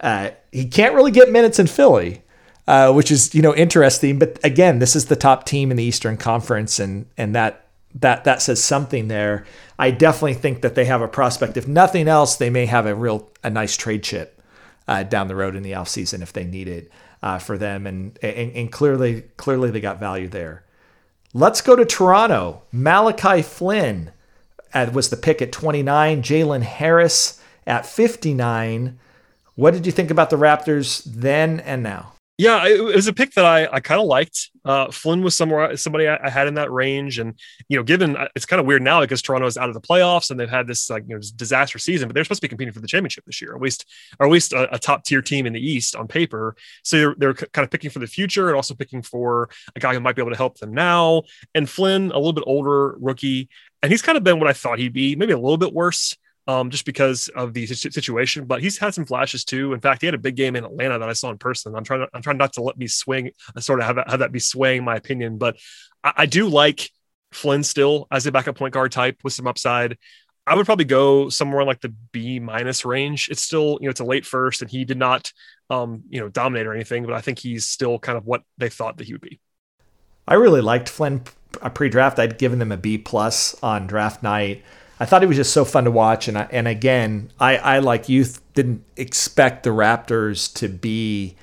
Uh, 0.00 0.30
he 0.50 0.66
can't 0.66 0.94
really 0.94 1.10
get 1.10 1.30
minutes 1.30 1.58
in 1.58 1.66
Philly, 1.66 2.22
uh, 2.66 2.92
which 2.92 3.10
is 3.10 3.34
you 3.34 3.42
know 3.42 3.54
interesting. 3.54 4.18
But 4.18 4.38
again, 4.42 4.78
this 4.78 4.96
is 4.96 5.06
the 5.06 5.16
top 5.16 5.44
team 5.44 5.70
in 5.70 5.76
the 5.76 5.84
Eastern 5.84 6.16
Conference, 6.16 6.78
and 6.78 7.06
and 7.16 7.34
that 7.34 7.66
that 7.94 8.24
that 8.24 8.42
says 8.42 8.62
something 8.62 9.08
there. 9.08 9.44
I 9.78 9.90
definitely 9.90 10.34
think 10.34 10.62
that 10.62 10.74
they 10.74 10.86
have 10.86 11.02
a 11.02 11.08
prospect. 11.08 11.56
If 11.56 11.68
nothing 11.68 12.08
else, 12.08 12.36
they 12.36 12.50
may 12.50 12.66
have 12.66 12.86
a 12.86 12.94
real 12.94 13.30
a 13.44 13.50
nice 13.50 13.76
trade 13.76 14.02
chip 14.02 14.42
uh, 14.88 15.02
down 15.02 15.28
the 15.28 15.36
road 15.36 15.54
in 15.54 15.62
the 15.62 15.72
offseason 15.72 16.22
if 16.22 16.32
they 16.32 16.44
need 16.44 16.68
it 16.68 16.90
uh, 17.22 17.38
for 17.38 17.58
them. 17.58 17.86
And, 17.86 18.18
and 18.22 18.52
and 18.52 18.72
clearly 18.72 19.22
clearly 19.36 19.70
they 19.70 19.80
got 19.80 20.00
value 20.00 20.28
there. 20.28 20.64
Let's 21.32 21.60
go 21.60 21.76
to 21.76 21.84
Toronto. 21.84 22.62
Malachi 22.72 23.42
Flynn 23.42 24.10
uh, 24.74 24.90
was 24.92 25.10
the 25.10 25.16
pick 25.16 25.40
at 25.40 25.52
29. 25.52 26.22
Jalen 26.22 26.62
Harris 26.62 27.40
at 27.66 27.86
59. 27.86 28.98
What 29.60 29.74
did 29.74 29.84
you 29.84 29.92
think 29.92 30.10
about 30.10 30.30
the 30.30 30.36
Raptors 30.36 31.04
then 31.04 31.60
and 31.60 31.82
now? 31.82 32.14
Yeah, 32.38 32.66
it 32.66 32.80
was 32.80 33.08
a 33.08 33.12
pick 33.12 33.34
that 33.34 33.44
I, 33.44 33.68
I 33.70 33.80
kind 33.80 34.00
of 34.00 34.06
liked. 34.06 34.48
Uh, 34.64 34.90
Flynn 34.90 35.22
was 35.22 35.36
somewhere 35.36 35.76
somebody 35.76 36.08
I, 36.08 36.18
I, 36.24 36.30
had 36.30 36.48
in 36.48 36.54
that 36.54 36.72
range, 36.72 37.18
and 37.18 37.38
you 37.68 37.76
know, 37.76 37.82
given 37.82 38.16
uh, 38.16 38.28
it's 38.34 38.46
kind 38.46 38.58
of 38.58 38.64
weird 38.64 38.80
now 38.80 39.02
because 39.02 39.20
Toronto 39.20 39.46
is 39.46 39.58
out 39.58 39.68
of 39.68 39.74
the 39.74 39.80
playoffs 39.82 40.30
and 40.30 40.40
they've 40.40 40.48
had 40.48 40.66
this 40.66 40.88
like 40.88 41.04
you 41.06 41.14
know 41.14 41.20
disaster 41.36 41.78
season, 41.78 42.08
but 42.08 42.14
they're 42.14 42.24
supposed 42.24 42.40
to 42.40 42.46
be 42.46 42.48
competing 42.48 42.72
for 42.72 42.80
the 42.80 42.86
championship 42.86 43.26
this 43.26 43.42
year, 43.42 43.54
at 43.54 43.60
least 43.60 43.84
or 44.18 44.24
at 44.24 44.32
least 44.32 44.54
a, 44.54 44.74
a 44.74 44.78
top 44.78 45.04
tier 45.04 45.20
team 45.20 45.44
in 45.44 45.52
the 45.52 45.60
East 45.60 45.94
on 45.94 46.08
paper. 46.08 46.56
So 46.82 46.96
they're, 46.96 47.14
they're 47.18 47.34
kind 47.34 47.62
of 47.62 47.70
picking 47.70 47.90
for 47.90 47.98
the 47.98 48.06
future 48.06 48.48
and 48.48 48.56
also 48.56 48.74
picking 48.74 49.02
for 49.02 49.50
a 49.76 49.78
guy 49.78 49.92
who 49.92 50.00
might 50.00 50.16
be 50.16 50.22
able 50.22 50.32
to 50.32 50.38
help 50.38 50.56
them 50.56 50.72
now. 50.72 51.24
And 51.54 51.68
Flynn, 51.68 52.12
a 52.12 52.16
little 52.16 52.32
bit 52.32 52.44
older 52.46 52.96
rookie, 52.98 53.50
and 53.82 53.92
he's 53.92 54.00
kind 54.00 54.16
of 54.16 54.24
been 54.24 54.38
what 54.38 54.48
I 54.48 54.54
thought 54.54 54.78
he'd 54.78 54.94
be, 54.94 55.16
maybe 55.16 55.34
a 55.34 55.38
little 55.38 55.58
bit 55.58 55.74
worse 55.74 56.16
um, 56.46 56.70
just 56.70 56.84
because 56.84 57.28
of 57.28 57.54
the 57.54 57.66
situation. 57.66 58.44
But 58.44 58.62
he's 58.62 58.78
had 58.78 58.94
some 58.94 59.04
flashes 59.04 59.44
too. 59.44 59.72
In 59.72 59.80
fact, 59.80 60.02
he 60.02 60.06
had 60.06 60.14
a 60.14 60.18
big 60.18 60.36
game 60.36 60.56
in 60.56 60.64
Atlanta 60.64 60.98
that 60.98 61.08
I 61.08 61.12
saw 61.12 61.30
in 61.30 61.38
person. 61.38 61.74
I'm 61.74 61.84
trying 61.84 62.00
to, 62.00 62.08
I'm 62.12 62.22
trying 62.22 62.38
not 62.38 62.54
to 62.54 62.62
let 62.62 62.78
me 62.78 62.86
swing, 62.86 63.30
uh, 63.54 63.60
sort 63.60 63.80
of 63.80 63.86
have 63.86 63.96
that, 63.96 64.10
have 64.10 64.20
that 64.20 64.32
be 64.32 64.38
swaying 64.38 64.84
my 64.84 64.96
opinion. 64.96 65.38
But 65.38 65.56
I, 66.02 66.12
I 66.18 66.26
do 66.26 66.48
like 66.48 66.90
Flynn 67.32 67.62
still 67.62 68.06
as 68.10 68.26
a 68.26 68.32
backup 68.32 68.56
point 68.56 68.74
guard 68.74 68.92
type 68.92 69.18
with 69.22 69.32
some 69.32 69.46
upside. 69.46 69.98
I 70.46 70.56
would 70.56 70.66
probably 70.66 70.86
go 70.86 71.28
somewhere 71.28 71.60
in 71.60 71.66
like 71.66 71.80
the 71.80 71.94
B 72.12 72.40
minus 72.40 72.84
range. 72.84 73.28
It's 73.30 73.42
still, 73.42 73.78
you 73.80 73.86
know, 73.86 73.90
it's 73.90 74.00
a 74.00 74.04
late 74.04 74.26
first 74.26 74.62
and 74.62 74.70
he 74.70 74.84
did 74.84 74.98
not, 74.98 75.32
um, 75.68 76.02
you 76.08 76.20
know, 76.20 76.28
dominate 76.28 76.66
or 76.66 76.74
anything, 76.74 77.04
but 77.04 77.14
I 77.14 77.20
think 77.20 77.38
he's 77.38 77.66
still 77.66 77.98
kind 77.98 78.18
of 78.18 78.26
what 78.26 78.42
they 78.58 78.68
thought 78.68 78.96
that 78.96 79.06
he 79.06 79.12
would 79.12 79.20
be. 79.20 79.38
I 80.26 80.34
really 80.34 80.60
liked 80.60 80.88
Flynn 80.88 81.22
pre-draft. 81.74 82.18
I'd 82.18 82.38
given 82.38 82.60
him 82.60 82.72
a 82.72 82.76
B 82.76 82.98
plus 82.98 83.54
on 83.62 83.86
draft 83.86 84.22
night. 84.22 84.64
I 85.00 85.06
thought 85.06 85.22
he 85.22 85.26
was 85.26 85.38
just 85.38 85.52
so 85.52 85.64
fun 85.64 85.84
to 85.84 85.90
watch. 85.90 86.28
And 86.28 86.36
I, 86.36 86.42
and 86.52 86.68
again, 86.68 87.32
I, 87.40 87.56
I 87.56 87.78
like 87.78 88.08
you 88.08 88.26
didn't 88.54 88.84
expect 88.96 89.62
the 89.64 89.70
Raptors 89.70 90.52
to 90.56 90.68
be 90.68 91.36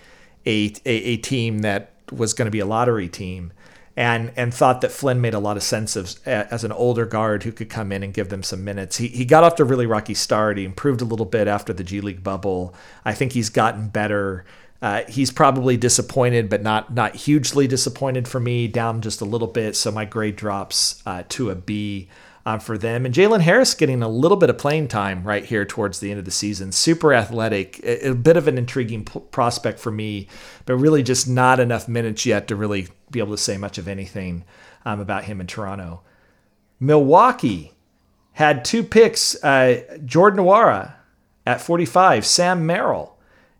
a, 0.46 0.74
a, 0.86 0.92
a 0.92 1.18
team 1.18 1.60
that 1.60 1.92
was 2.12 2.34
going 2.34 2.46
to 2.46 2.52
be 2.52 2.60
a 2.60 2.66
lottery 2.66 3.10
team 3.10 3.52
and 3.98 4.32
and 4.36 4.54
thought 4.54 4.82
that 4.82 4.92
Flynn 4.92 5.20
made 5.20 5.34
a 5.34 5.40
lot 5.40 5.58
of 5.58 5.64
sense 5.64 5.96
of, 5.96 6.16
as 6.28 6.64
an 6.64 6.72
older 6.72 7.06
guard 7.06 7.44
who 7.44 7.52
could 7.52 7.70
come 7.70 7.92
in 7.92 8.04
and 8.04 8.14
give 8.14 8.30
them 8.30 8.44
some 8.44 8.64
minutes. 8.64 8.98
He, 8.98 9.08
he 9.08 9.26
got 9.26 9.44
off 9.44 9.56
to 9.56 9.64
a 9.64 9.66
really 9.66 9.88
rocky 9.88 10.14
start. 10.14 10.58
He 10.58 10.64
improved 10.64 11.02
a 11.02 11.06
little 11.06 11.26
bit 11.26 11.48
after 11.48 11.74
the 11.74 11.84
G 11.84 12.00
League 12.00 12.24
bubble. 12.24 12.76
I 13.04 13.16
think 13.16 13.34
he's 13.34 13.50
gotten 13.50 13.90
better. 13.90 14.46
Uh, 14.84 15.02
he's 15.10 15.32
probably 15.32 15.76
disappointed, 15.76 16.48
but 16.48 16.62
not 16.62 16.94
not 16.94 17.16
hugely 17.16 17.68
disappointed 17.68 18.28
for 18.28 18.40
me. 18.40 18.68
Down 18.68 19.02
just 19.02 19.20
a 19.20 19.26
little 19.26 19.48
bit, 19.48 19.76
so 19.76 19.92
my 19.92 20.06
grade 20.06 20.36
drops 20.36 21.02
uh, 21.08 21.24
to 21.30 21.50
a 21.50 21.56
B 21.56 22.08
um, 22.48 22.62
for 22.62 22.78
them. 22.78 23.06
And 23.06 23.14
Jalen 23.14 23.42
Harris 23.42 23.74
getting 23.74 24.02
a 24.02 24.08
little 24.08 24.38
bit 24.38 24.50
of 24.50 24.58
playing 24.58 24.88
time 24.88 25.22
right 25.26 25.44
here 25.44 25.66
towards 25.66 26.00
the 26.00 26.12
end 26.12 26.20
of 26.20 26.24
the 26.24 26.32
season. 26.32 26.72
Super 26.72 27.14
athletic, 27.14 27.84
a, 27.84 28.12
a 28.12 28.16
bit 28.16 28.38
of 28.38 28.48
an 28.48 28.58
intriguing 28.58 29.04
p- 29.04 29.20
prospect 29.32 29.80
for 29.80 29.92
me, 29.92 30.30
but 30.66 30.78
really 30.78 31.04
just 31.04 31.28
not 31.28 31.60
enough 31.60 31.90
minutes 31.90 32.26
yet 32.26 32.48
to 32.48 32.56
really 32.56 32.88
be 33.12 33.20
able 33.20 33.36
to 33.36 33.38
say 33.38 33.58
much 33.58 33.78
of 33.78 33.90
anything 33.90 34.46
um, 34.86 35.02
about 35.02 35.26
him 35.26 35.42
in 35.42 35.48
Toronto. 35.48 36.04
Milwaukee 36.80 37.74
had 38.32 38.64
two 38.64 38.82
picks 38.82 39.44
uh, 39.44 39.82
Jordan 40.06 40.46
Nwora 40.46 40.94
at 41.46 41.60
45, 41.60 42.26
Sam 42.26 42.66
Merrill 42.66 43.18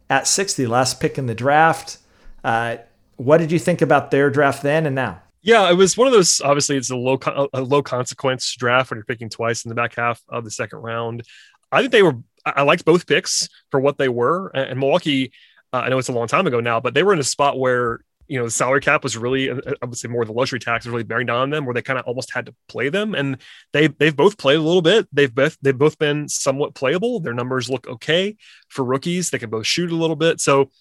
at 0.10 0.28
60, 0.28 0.66
last 0.66 1.02
pick 1.02 1.18
in 1.18 1.26
the 1.26 1.36
draft. 1.36 1.98
Uh, 2.42 2.78
what 3.18 3.40
did 3.40 3.52
you 3.52 3.60
think 3.60 3.82
about 3.82 4.12
their 4.12 4.30
draft 4.30 4.64
then 4.64 4.86
and 4.86 4.96
now? 4.96 5.24
Yeah, 5.42 5.70
it 5.70 5.76
was 5.76 5.96
one 5.96 6.08
of 6.08 6.14
those. 6.14 6.42
Obviously, 6.42 6.78
it's 6.78 6.90
a 6.90 6.96
low 6.96 7.20
a 7.54 7.62
low 7.62 7.82
consequence 7.82 8.56
draft 8.56 8.90
when 8.90 8.98
you're 8.98 9.06
picking 9.06 9.30
twice 9.30 9.66
in 9.66 9.70
the 9.70 9.76
back 9.76 9.96
half 9.96 10.22
of 10.30 10.44
the 10.44 10.52
second 10.52 10.80
round. 10.80 11.24
I 11.72 11.82
think 11.82 11.92
they 11.92 12.04
were. 12.04 12.16
I 12.46 12.64
liked 12.64 12.86
both 12.86 13.08
picks 13.08 13.48
for 13.72 13.80
what 13.80 13.98
they 13.98 14.10
were, 14.10 14.50
and 14.50 14.80
Milwaukee. 14.80 15.32
Uh, 15.74 15.78
I 15.78 15.90
know 15.90 15.98
it's 15.98 16.08
a 16.08 16.14
long 16.14 16.28
time 16.28 16.48
ago 16.48 16.60
now, 16.62 16.80
but 16.80 16.94
they 16.94 17.04
were 17.04 17.14
in 17.14 17.20
a 17.20 17.24
spot 17.24 17.60
where 17.60 18.00
you 18.28 18.40
know 18.40 18.46
the 18.46 18.52
salary 18.52 18.82
cap 18.82 19.04
was 19.04 19.18
really, 19.18 19.50
uh, 19.50 19.60
I 19.82 19.86
would 19.86 19.98
say, 19.98 20.08
more 20.08 20.26
the 20.26 20.32
luxury 20.32 20.60
tax 20.60 20.86
was 20.86 20.92
really 20.92 21.04
bearing 21.04 21.28
down 21.28 21.40
on 21.40 21.50
them, 21.50 21.66
where 21.66 21.74
they 21.74 21.82
kind 21.82 22.00
of 22.00 22.06
almost 22.06 22.32
had 22.34 22.46
to 22.48 22.56
play 22.68 22.90
them, 22.90 23.16
and 23.16 23.38
they 23.74 23.88
they've 23.88 24.16
both 24.16 24.38
played 24.38 24.58
a 24.58 24.62
little 24.62 24.82
bit. 24.82 25.08
They've 25.12 25.34
both 25.34 25.58
they've 25.62 25.78
both 25.78 25.98
been 26.00 26.28
somewhat 26.30 26.74
playable. 26.74 27.20
Their 27.20 27.34
numbers 27.34 27.70
look 27.70 27.88
okay 27.88 28.36
for 28.70 28.84
rookies. 28.84 29.30
They 29.30 29.40
can 29.40 29.50
both 29.50 29.68
shoot 29.68 29.92
a 29.92 29.96
little 29.96 30.16
bit, 30.16 30.40
so 30.42 30.72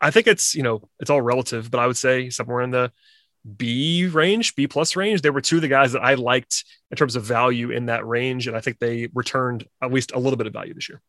I 0.00 0.10
think 0.10 0.26
it's 0.26 0.54
you 0.54 0.62
know 0.62 0.88
it's 1.00 1.10
all 1.10 1.20
relative, 1.22 1.70
but 1.70 1.80
I 1.80 1.86
would 1.86 1.96
say 1.96 2.30
somewhere 2.30 2.62
in 2.62 2.70
the 2.70 2.92
B 3.56 4.06
range, 4.06 4.54
B 4.54 4.66
plus 4.66 4.96
range. 4.96 5.22
They 5.22 5.30
were 5.30 5.40
two 5.40 5.56
of 5.56 5.62
the 5.62 5.68
guys 5.68 5.92
that 5.92 6.02
I 6.02 6.14
liked 6.14 6.64
in 6.90 6.96
terms 6.96 7.16
of 7.16 7.24
value 7.24 7.70
in 7.70 7.86
that 7.86 8.06
range, 8.06 8.46
and 8.46 8.56
I 8.56 8.60
think 8.60 8.78
they 8.78 9.08
returned 9.14 9.66
at 9.82 9.92
least 9.92 10.12
a 10.12 10.18
little 10.18 10.36
bit 10.36 10.46
of 10.46 10.52
value 10.52 10.74
this 10.74 10.88
year. 10.88 11.00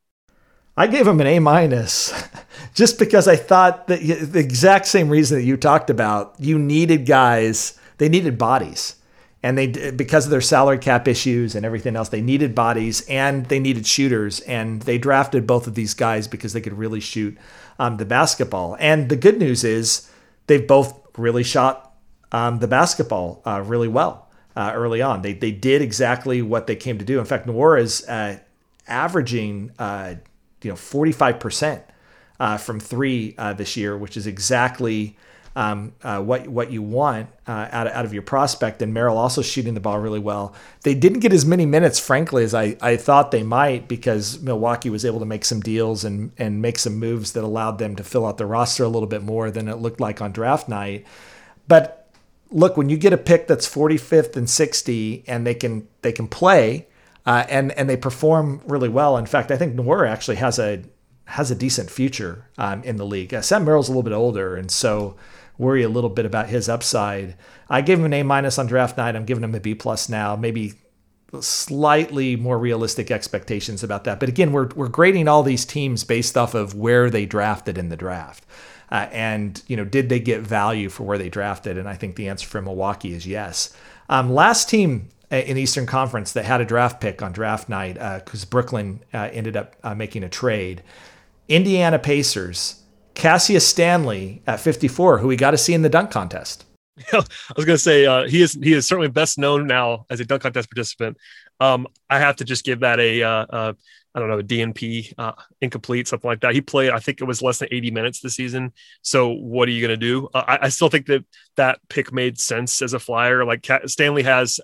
I 0.77 0.87
gave 0.87 1.05
them 1.05 1.19
an 1.19 1.27
A 1.27 1.39
minus, 1.39 2.13
just 2.73 2.99
because 2.99 3.27
I 3.27 3.35
thought 3.35 3.87
that 3.87 3.99
the 3.99 4.39
exact 4.39 4.85
same 4.85 5.09
reason 5.09 5.37
that 5.37 5.43
you 5.43 5.57
talked 5.57 5.89
about. 5.89 6.35
You 6.39 6.57
needed 6.57 7.05
guys; 7.05 7.77
they 7.97 8.07
needed 8.07 8.37
bodies, 8.37 8.95
and 9.43 9.57
they 9.57 9.91
because 9.91 10.25
of 10.25 10.31
their 10.31 10.41
salary 10.41 10.77
cap 10.77 11.07
issues 11.07 11.55
and 11.55 11.65
everything 11.65 11.95
else, 11.95 12.09
they 12.09 12.21
needed 12.21 12.55
bodies 12.55 13.01
and 13.09 13.45
they 13.47 13.59
needed 13.59 13.87
shooters, 13.87 14.39
and 14.41 14.83
they 14.83 14.97
drafted 14.97 15.45
both 15.45 15.67
of 15.67 15.75
these 15.75 15.93
guys 15.93 16.27
because 16.27 16.53
they 16.53 16.61
could 16.61 16.77
really 16.77 17.01
shoot 17.01 17.37
um, 17.77 17.97
the 17.97 18.05
basketball. 18.05 18.77
And 18.79 19.09
the 19.09 19.15
good 19.15 19.39
news 19.39 19.63
is 19.63 20.09
they've 20.47 20.65
both 20.65 20.97
really 21.17 21.43
shot 21.43 21.88
um, 22.31 22.59
the 22.59 22.67
basketball 22.67 23.41
uh, 23.45 23.61
really 23.65 23.87
well 23.87 24.29
uh, 24.55 24.71
early 24.75 25.01
on. 25.01 25.21
They, 25.21 25.33
they 25.33 25.51
did 25.51 25.81
exactly 25.81 26.41
what 26.41 26.67
they 26.67 26.75
came 26.75 26.97
to 26.97 27.05
do. 27.05 27.19
In 27.19 27.25
fact, 27.25 27.47
Nwora 27.47 27.81
is 27.81 28.07
uh, 28.07 28.39
averaging 28.87 29.71
uh, 29.79 30.15
you 30.61 30.69
know 30.69 30.75
45% 30.75 31.81
uh, 32.39 32.57
from 32.57 32.79
three 32.79 33.35
uh, 33.37 33.53
this 33.53 33.77
year, 33.77 33.97
which 33.97 34.17
is 34.17 34.27
exactly 34.27 35.17
um, 35.55 35.93
what 36.01 36.47
what 36.47 36.71
you 36.71 36.81
want 36.81 37.27
out, 37.47 37.87
of, 37.87 37.93
out 37.93 38.05
of 38.05 38.13
your 38.13 38.21
prospect. 38.21 38.81
And 38.81 38.93
Merrill 38.93 39.17
also 39.17 39.41
shooting 39.41 39.73
the 39.73 39.79
ball 39.79 39.99
really 39.99 40.19
well. 40.19 40.53
They 40.83 40.93
didn't 40.93 41.19
get 41.19 41.33
as 41.33 41.45
many 41.45 41.65
minutes, 41.65 41.99
frankly, 41.99 42.43
as 42.43 42.53
I, 42.53 42.77
I 42.81 42.95
thought 42.95 43.31
they 43.31 43.43
might 43.43 43.87
because 43.87 44.41
Milwaukee 44.41 44.89
was 44.89 45.03
able 45.03 45.19
to 45.19 45.25
make 45.25 45.43
some 45.43 45.59
deals 45.59 46.05
and, 46.05 46.31
and 46.37 46.61
make 46.61 46.77
some 46.79 46.95
moves 46.95 47.33
that 47.33 47.43
allowed 47.43 47.77
them 47.77 47.95
to 47.97 48.03
fill 48.03 48.25
out 48.25 48.37
the 48.37 48.45
roster 48.45 48.83
a 48.83 48.87
little 48.87 49.07
bit 49.07 49.23
more 49.23 49.51
than 49.51 49.67
it 49.67 49.79
looked 49.79 49.99
like 49.99 50.21
on 50.21 50.31
draft 50.31 50.69
night. 50.69 51.05
But 51.67 51.98
look, 52.51 52.77
when 52.77 52.89
you 52.89 52.97
get 52.97 53.13
a 53.13 53.17
pick 53.17 53.47
that's 53.47 53.67
45th 53.67 54.35
and 54.35 54.49
60 54.49 55.23
and 55.27 55.45
they 55.45 55.53
can 55.53 55.87
they 56.01 56.11
can 56.11 56.27
play 56.27 56.87
uh, 57.25 57.45
and 57.49 57.71
and 57.73 57.89
they 57.89 57.97
perform 57.97 58.61
really 58.65 58.89
well. 58.89 59.17
In 59.17 59.25
fact, 59.25 59.51
I 59.51 59.57
think 59.57 59.75
Nwora 59.75 60.09
actually 60.09 60.37
has 60.37 60.59
a 60.59 60.83
has 61.25 61.51
a 61.51 61.55
decent 61.55 61.91
future 61.91 62.47
um, 62.57 62.81
in 62.83 62.95
the 62.95 63.05
league. 63.05 63.33
Uh, 63.33 63.41
Sam 63.41 63.63
Merrill's 63.63 63.87
a 63.87 63.91
little 63.91 64.03
bit 64.03 64.13
older, 64.13 64.55
and 64.55 64.71
so 64.71 65.15
worry 65.57 65.83
a 65.83 65.89
little 65.89 66.09
bit 66.09 66.25
about 66.25 66.49
his 66.49 66.67
upside. 66.67 67.35
I 67.69 67.81
gave 67.81 67.99
him 67.99 68.05
an 68.05 68.13
A 68.13 68.23
minus 68.23 68.57
on 68.57 68.65
draft 68.65 68.97
night. 68.97 69.15
I'm 69.15 69.25
giving 69.25 69.43
him 69.43 69.53
a 69.53 69.59
B 69.59 69.75
plus 69.75 70.09
now. 70.09 70.35
Maybe 70.35 70.73
slightly 71.41 72.35
more 72.35 72.57
realistic 72.57 73.11
expectations 73.11 73.83
about 73.83 74.05
that. 74.05 74.19
But 74.19 74.29
again, 74.29 74.51
we're 74.51 74.69
we're 74.69 74.87
grading 74.87 75.27
all 75.27 75.43
these 75.43 75.65
teams 75.65 76.03
based 76.03 76.37
off 76.37 76.55
of 76.55 76.73
where 76.73 77.09
they 77.09 77.25
drafted 77.25 77.77
in 77.77 77.89
the 77.89 77.97
draft. 77.97 78.45
Uh, 78.91 79.07
and 79.11 79.61
you 79.67 79.77
know, 79.77 79.85
did 79.85 80.09
they 80.09 80.19
get 80.19 80.41
value 80.41 80.89
for 80.89 81.03
where 81.03 81.17
they 81.17 81.29
drafted? 81.29 81.77
And 81.77 81.87
I 81.87 81.95
think 81.95 82.15
the 82.15 82.27
answer 82.27 82.47
for 82.47 82.61
Milwaukee 82.61 83.13
is 83.13 83.27
yes. 83.27 83.75
Um, 84.09 84.33
last 84.33 84.69
team 84.69 85.09
uh, 85.31 85.37
in 85.37 85.57
Eastern 85.57 85.85
Conference 85.85 86.31
that 86.33 86.45
had 86.45 86.59
a 86.61 86.65
draft 86.65 86.99
pick 86.99 87.21
on 87.21 87.31
draft 87.31 87.69
night 87.69 87.93
because 88.23 88.43
uh, 88.43 88.47
Brooklyn 88.49 89.01
uh, 89.13 89.29
ended 89.31 89.55
up 89.55 89.75
uh, 89.83 89.93
making 89.93 90.23
a 90.23 90.29
trade. 90.29 90.81
Indiana 91.47 91.99
Pacers, 91.99 92.81
Cassius 93.13 93.67
Stanley 93.67 94.41
at 94.47 94.59
54, 94.59 95.19
who 95.19 95.27
we 95.27 95.35
got 95.35 95.51
to 95.51 95.57
see 95.57 95.73
in 95.73 95.83
the 95.83 95.89
dunk 95.89 96.09
contest. 96.09 96.65
I 97.13 97.23
was 97.55 97.65
going 97.65 97.75
to 97.75 97.77
say 97.77 98.05
uh, 98.05 98.27
he 98.27 98.41
is 98.41 98.53
he 98.53 98.73
is 98.73 98.87
certainly 98.87 99.07
best 99.07 99.37
known 99.37 99.67
now 99.67 100.05
as 100.09 100.19
a 100.19 100.25
dunk 100.25 100.41
contest 100.41 100.69
participant. 100.69 101.17
Um, 101.59 101.87
I 102.09 102.19
have 102.19 102.37
to 102.37 102.43
just 102.43 102.65
give 102.65 102.79
that 102.79 102.99
a 102.99 103.75
I 104.15 104.19
don't 104.19 104.29
know, 104.29 104.39
a 104.39 104.43
DNP, 104.43 105.13
uh, 105.17 105.33
incomplete, 105.61 106.07
something 106.07 106.27
like 106.27 106.41
that. 106.41 106.55
He 106.55 106.61
played, 106.61 106.89
I 106.89 106.99
think 106.99 107.21
it 107.21 107.25
was 107.25 107.41
less 107.41 107.59
than 107.59 107.69
80 107.71 107.91
minutes 107.91 108.21
this 108.21 108.35
season. 108.35 108.73
So 109.01 109.29
what 109.29 109.67
are 109.67 109.71
you 109.71 109.85
going 109.85 109.97
to 109.99 110.05
do? 110.05 110.29
Uh, 110.33 110.43
I, 110.47 110.59
I, 110.63 110.69
still 110.69 110.89
think 110.89 111.05
that 111.07 111.25
that 111.57 111.79
pick 111.89 112.11
made 112.11 112.39
sense 112.39 112.81
as 112.81 112.93
a 112.93 112.99
flyer. 112.99 113.45
Like 113.45 113.67
Stanley 113.85 114.23
has, 114.23 114.59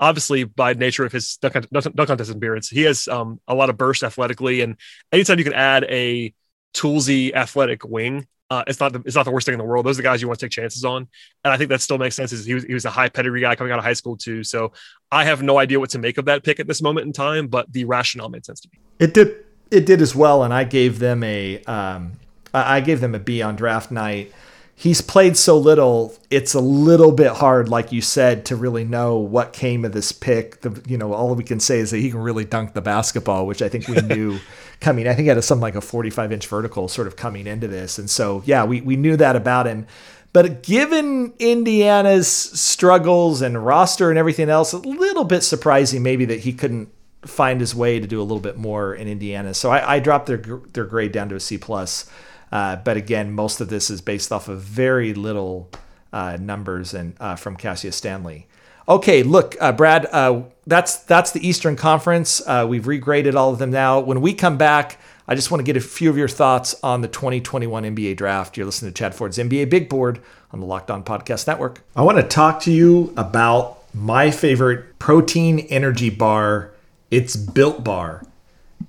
obviously 0.00 0.44
by 0.44 0.72
nature 0.74 1.04
of 1.04 1.12
his 1.12 1.36
dunk 1.36 1.54
contest 1.54 2.30
appearance, 2.30 2.68
he 2.68 2.82
has 2.82 3.06
um, 3.06 3.40
a 3.46 3.54
lot 3.54 3.70
of 3.70 3.76
burst 3.76 4.02
athletically. 4.02 4.62
And 4.62 4.76
anytime 5.12 5.38
you 5.38 5.44
can 5.44 5.54
add 5.54 5.84
a 5.84 6.34
toolsy 6.74 7.34
athletic 7.34 7.84
wing, 7.84 8.26
uh, 8.50 8.64
it's 8.66 8.80
not 8.80 8.92
the, 8.92 9.02
it's 9.04 9.14
not 9.14 9.24
the 9.24 9.30
worst 9.30 9.44
thing 9.46 9.52
in 9.52 9.58
the 9.58 9.64
world. 9.64 9.84
Those 9.84 9.96
are 9.98 10.02
the 10.02 10.08
guys 10.08 10.22
you 10.22 10.28
want 10.28 10.40
to 10.40 10.46
take 10.46 10.52
chances 10.52 10.84
on, 10.84 11.06
and 11.44 11.52
I 11.52 11.56
think 11.58 11.68
that 11.68 11.82
still 11.82 11.98
makes 11.98 12.16
sense. 12.16 12.30
He 12.44 12.54
was 12.54 12.64
he 12.64 12.72
was 12.72 12.86
a 12.86 12.90
high 12.90 13.08
pedigree 13.08 13.42
guy 13.42 13.54
coming 13.54 13.72
out 13.72 13.78
of 13.78 13.84
high 13.84 13.92
school 13.92 14.16
too. 14.16 14.42
So 14.42 14.72
I 15.12 15.24
have 15.24 15.42
no 15.42 15.58
idea 15.58 15.78
what 15.78 15.90
to 15.90 15.98
make 15.98 16.16
of 16.16 16.24
that 16.26 16.44
pick 16.44 16.58
at 16.58 16.66
this 16.66 16.80
moment 16.80 17.06
in 17.06 17.12
time, 17.12 17.48
but 17.48 17.70
the 17.72 17.84
rationale 17.84 18.30
made 18.30 18.46
sense 18.46 18.60
to 18.60 18.68
me. 18.72 18.78
It 18.98 19.12
did 19.12 19.44
it 19.70 19.84
did 19.84 20.00
as 20.00 20.14
well, 20.14 20.42
and 20.44 20.54
I 20.54 20.64
gave 20.64 20.98
them 20.98 21.22
a 21.22 21.62
um, 21.64 22.12
I 22.54 22.80
gave 22.80 23.00
them 23.00 23.14
a 23.14 23.18
B 23.18 23.42
on 23.42 23.54
draft 23.54 23.90
night 23.90 24.32
he's 24.78 25.00
played 25.00 25.36
so 25.36 25.58
little 25.58 26.14
it's 26.30 26.54
a 26.54 26.60
little 26.60 27.10
bit 27.10 27.32
hard 27.32 27.68
like 27.68 27.90
you 27.90 28.00
said 28.00 28.44
to 28.44 28.54
really 28.54 28.84
know 28.84 29.16
what 29.16 29.52
came 29.52 29.84
of 29.84 29.90
this 29.90 30.12
pick 30.12 30.60
the 30.60 30.82
you 30.86 30.96
know 30.96 31.12
all 31.12 31.34
we 31.34 31.42
can 31.42 31.58
say 31.58 31.80
is 31.80 31.90
that 31.90 31.98
he 31.98 32.08
can 32.10 32.20
really 32.20 32.44
dunk 32.44 32.74
the 32.74 32.80
basketball 32.80 33.44
which 33.44 33.60
i 33.60 33.68
think 33.68 33.88
we 33.88 33.96
knew 34.02 34.38
coming 34.80 35.06
i 35.06 35.14
think 35.14 35.24
he 35.24 35.28
had 35.28 35.42
something 35.42 35.62
like 35.62 35.74
a 35.74 35.80
45 35.80 36.32
inch 36.32 36.46
vertical 36.46 36.88
sort 36.88 37.06
of 37.06 37.16
coming 37.16 37.46
into 37.46 37.68
this. 37.68 37.98
And 37.98 38.08
so 38.08 38.42
yeah 38.46 38.64
we, 38.64 38.80
we 38.80 38.96
knew 38.96 39.16
that 39.16 39.36
about 39.36 39.66
him. 39.66 39.86
But 40.32 40.62
given 40.62 41.32
indiana's 41.38 42.28
struggles 42.28 43.42
and 43.42 43.64
roster 43.64 44.10
and 44.10 44.18
everything 44.18 44.48
else 44.48 44.72
a 44.72 44.78
little 44.78 45.24
bit 45.24 45.42
surprising 45.42 46.02
maybe 46.02 46.24
that 46.26 46.40
he 46.40 46.52
couldn't 46.52 46.90
find 47.22 47.60
his 47.60 47.74
way 47.74 47.98
to 47.98 48.06
do 48.06 48.20
a 48.20 48.22
little 48.22 48.40
bit 48.40 48.56
more 48.56 48.94
in 48.94 49.08
indiana. 49.08 49.54
So 49.54 49.70
i, 49.70 49.96
I 49.96 49.98
dropped 50.00 50.26
their 50.26 50.38
their 50.38 50.84
grade 50.84 51.12
down 51.12 51.28
to 51.30 51.36
a 51.36 51.40
c 51.40 51.58
plus. 51.58 52.08
Uh, 52.50 52.76
but 52.76 52.96
again, 52.96 53.32
most 53.32 53.60
of 53.60 53.68
this 53.68 53.90
is 53.90 54.00
based 54.00 54.32
off 54.32 54.48
of 54.48 54.60
very 54.60 55.12
little 55.14 55.70
uh, 56.12 56.36
numbers 56.40 56.94
and 56.94 57.14
uh, 57.20 57.36
from 57.36 57.56
Cassius 57.56 57.96
Stanley. 57.96 58.46
Okay, 58.88 59.22
look, 59.22 59.54
uh, 59.60 59.72
Brad, 59.72 60.06
uh, 60.06 60.42
that's 60.68 60.98
that's 60.98 61.32
the 61.32 61.46
Eastern 61.46 61.76
Conference. 61.76 62.42
Uh, 62.46 62.66
we've 62.68 62.84
regraded 62.84 63.34
all 63.34 63.50
of 63.50 63.58
them 63.58 63.70
now. 63.70 64.00
When 64.00 64.20
we 64.20 64.34
come 64.34 64.58
back, 64.58 65.00
I 65.26 65.34
just 65.34 65.50
want 65.50 65.60
to 65.60 65.64
get 65.64 65.76
a 65.76 65.80
few 65.80 66.10
of 66.10 66.16
your 66.16 66.28
thoughts 66.28 66.78
on 66.82 67.00
the 67.00 67.08
2021 67.08 67.84
NBA 67.84 68.16
Draft. 68.16 68.56
You're 68.56 68.66
listening 68.66 68.92
to 68.92 68.98
Chad 68.98 69.14
Ford's 69.14 69.38
NBA 69.38 69.70
Big 69.70 69.88
Board 69.88 70.20
on 70.52 70.60
the 70.60 70.66
Locked 70.66 70.90
On 70.90 71.02
Podcast 71.02 71.46
Network. 71.46 71.82
I 71.96 72.02
want 72.02 72.18
to 72.18 72.22
talk 72.22 72.60
to 72.62 72.72
you 72.72 73.14
about 73.16 73.78
my 73.94 74.30
favorite 74.30 74.98
protein 74.98 75.60
energy 75.70 76.10
bar. 76.10 76.72
It's 77.10 77.34
Built 77.34 77.82
Bar. 77.82 78.24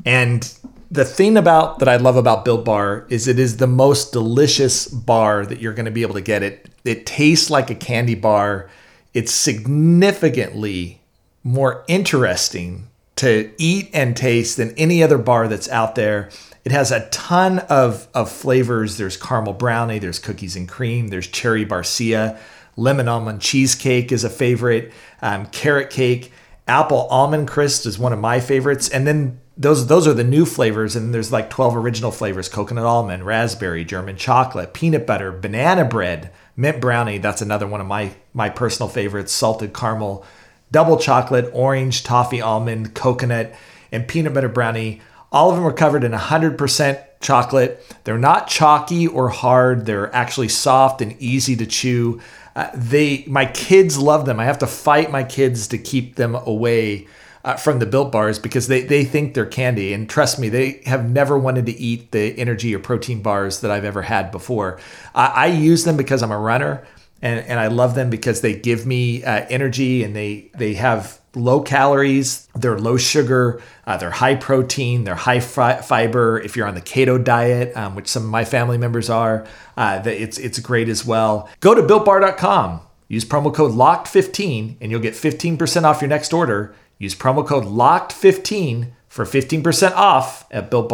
And 0.06 0.54
the 0.92 1.06
thing 1.06 1.38
about 1.38 1.80
that 1.80 1.88
I 1.88 1.96
love 1.96 2.18
about 2.18 2.44
Built 2.44 2.66
Bar 2.66 3.06
is 3.10 3.28
it 3.28 3.40
is 3.40 3.58
the 3.58 3.68
most 3.68 4.12
delicious 4.12 4.88
bar 4.88 5.46
that 5.46 5.62
you're 5.62 5.74
going 5.74 5.86
to 5.86 5.92
be 5.92 6.02
able 6.02 6.16
to 6.16 6.22
get. 6.22 6.44
It 6.44 6.70
it 6.84 7.06
tastes 7.06 7.50
like 7.50 7.70
a 7.70 7.76
candy 7.76 8.16
bar. 8.16 8.70
It's 9.14 9.32
significantly 9.32 10.99
more 11.44 11.84
interesting 11.88 12.88
to 13.18 13.52
eat 13.58 13.90
and 13.94 14.16
taste 14.16 14.58
than 14.58 14.74
any 14.78 15.04
other 15.04 15.18
bar 15.18 15.48
that's 15.48 15.70
out 15.70 15.96
there. 15.96 16.30
It 16.64 16.72
has 16.72 16.92
a 16.92 17.10
ton 17.10 17.60
of, 17.60 18.08
of 18.14 18.32
flavors. 18.32 18.98
There's 18.98 19.18
caramel 19.18 19.54
brownie, 19.54 20.00
there's 20.00 20.20
cookies 20.20 20.56
and 20.56 20.68
cream, 20.68 21.08
there's 21.10 21.28
cherry 21.28 21.66
barcia, 21.66 22.38
lemon 22.76 23.08
almond 23.08 23.42
cheesecake 23.42 24.12
is 24.12 24.24
a 24.24 24.30
favorite, 24.30 24.94
um, 25.22 25.46
carrot 25.48 25.90
cake, 25.90 26.32
apple 26.70 27.08
almond 27.10 27.48
crisp 27.48 27.86
is 27.86 28.00
one 28.00 28.14
of 28.14 28.20
my 28.20 28.40
favorites, 28.40 28.88
and 28.88 29.06
then 29.06 29.40
those 29.58 29.88
those 29.88 30.08
are 30.08 30.14
the 30.14 30.24
new 30.24 30.46
flavors, 30.46 30.96
and 30.96 31.14
there's 31.14 31.34
like 31.34 31.50
12 31.50 31.76
original 31.76 32.12
flavors: 32.12 32.48
coconut 32.48 32.86
almond, 32.86 33.26
raspberry, 33.26 33.84
German 33.84 34.16
chocolate, 34.16 34.74
peanut 34.74 35.06
butter, 35.06 35.34
banana 35.34 35.84
bread, 35.84 36.32
mint 36.56 36.80
brownie. 36.80 37.18
That's 37.18 37.42
another 37.42 37.68
one 37.68 37.82
of 37.82 37.88
my 37.88 38.14
my 38.34 38.50
personal 38.50 38.88
favorites: 38.88 39.34
salted 39.34 39.74
caramel, 39.74 40.26
double 40.72 40.98
chocolate, 40.98 41.50
orange, 41.54 42.04
toffee 42.04 42.42
almond, 42.42 42.94
coconut, 42.94 43.54
and 43.92 44.08
peanut 44.08 44.34
butter 44.34 44.50
brownie. 44.50 45.02
All 45.32 45.50
of 45.50 45.56
them 45.56 45.66
are 45.66 45.74
covered 45.74 46.04
in 46.04 46.12
100% 46.12 47.04
chocolate. 47.22 47.86
They're 48.04 48.18
not 48.18 48.48
chalky 48.48 49.08
or 49.08 49.30
hard. 49.30 49.86
They're 49.86 50.14
actually 50.16 50.48
soft 50.48 51.02
and 51.02 51.16
easy 51.20 51.56
to 51.58 51.66
chew. 51.66 52.22
Uh, 52.56 52.70
they, 52.74 53.24
my 53.28 53.46
kids 53.46 53.98
love 53.98 54.26
them. 54.26 54.40
I 54.40 54.46
have 54.46 54.60
to 54.60 54.68
fight 54.68 55.12
my 55.12 55.24
kids 55.24 55.68
to 55.70 55.78
keep 55.78 56.16
them 56.16 56.36
away 56.36 57.08
uh, 57.44 57.56
from 57.56 57.80
the 57.80 57.86
built 57.86 58.12
bars 58.12 58.40
because 58.40 58.68
they, 58.68 58.82
they 58.82 59.06
think 59.06 59.34
they're 59.34 59.46
candy. 59.46 59.94
And 59.94 60.10
trust 60.10 60.40
me, 60.40 60.50
they 60.50 60.82
have 60.86 61.10
never 61.10 61.38
wanted 61.38 61.66
to 61.68 61.78
eat 61.78 62.12
the 62.12 62.38
energy 62.38 62.76
or 62.76 62.80
protein 62.80 63.22
bars 63.22 63.62
that 63.62 63.72
I've 63.72 63.86
ever 63.86 64.02
had 64.02 64.32
before. 64.32 64.80
I, 65.16 65.28
I 65.28 65.46
use 65.48 65.84
them 65.84 65.96
because 65.96 66.22
I'm 66.22 66.32
a 66.32 66.40
runner 66.40 66.86
and, 67.22 67.46
and 67.46 67.60
I 67.60 67.68
love 67.68 67.96
them 67.96 68.10
because 68.10 68.42
they 68.42 68.54
give 68.54 68.86
me 68.86 69.24
uh, 69.24 69.46
energy 69.50 70.04
and 70.04 70.16
they, 70.16 70.52
they 70.58 70.76
have 70.76 71.20
low 71.36 71.62
calories, 71.62 72.48
they're 72.56 72.80
low 72.80 72.98
sugar, 72.98 73.62
uh, 73.86 73.98
they're 73.98 74.12
high 74.12 74.36
protein, 74.36 75.04
they're 75.04 75.16
high 75.16 75.40
fi- 75.40 75.82
fiber. 75.82 76.40
If 76.40 76.56
you're 76.56 76.68
on 76.68 76.76
the 76.76 76.82
keto 76.82 77.24
diet, 77.24 77.76
um, 77.76 77.96
which 77.96 78.08
some 78.08 78.24
of 78.24 78.30
my 78.30 78.46
family 78.46 78.78
members 78.78 79.10
are, 79.10 79.46
uh, 79.78 80.02
it's, 80.06 80.38
it's 80.38 80.60
great 80.60 80.90
as 80.90 81.06
well. 81.06 81.50
Go 81.60 81.74
to 81.74 81.82
builtbar.com. 81.82 82.82
Use 83.08 83.26
promo 83.26 83.54
code 83.54 83.72
LOCKED15 83.72 84.78
and 84.82 84.92
you'll 84.92 85.02
get 85.02 85.16
15% 85.16 85.84
off 85.84 86.02
your 86.02 86.10
next 86.10 86.32
order. 86.32 86.76
Use 87.00 87.16
promo 87.16 87.46
code 87.46 87.66
LOCKED15 87.66 88.92
for 89.08 89.26
15% 89.26 89.92
off 89.94 90.46
at 90.52 90.70
Built 90.70 90.90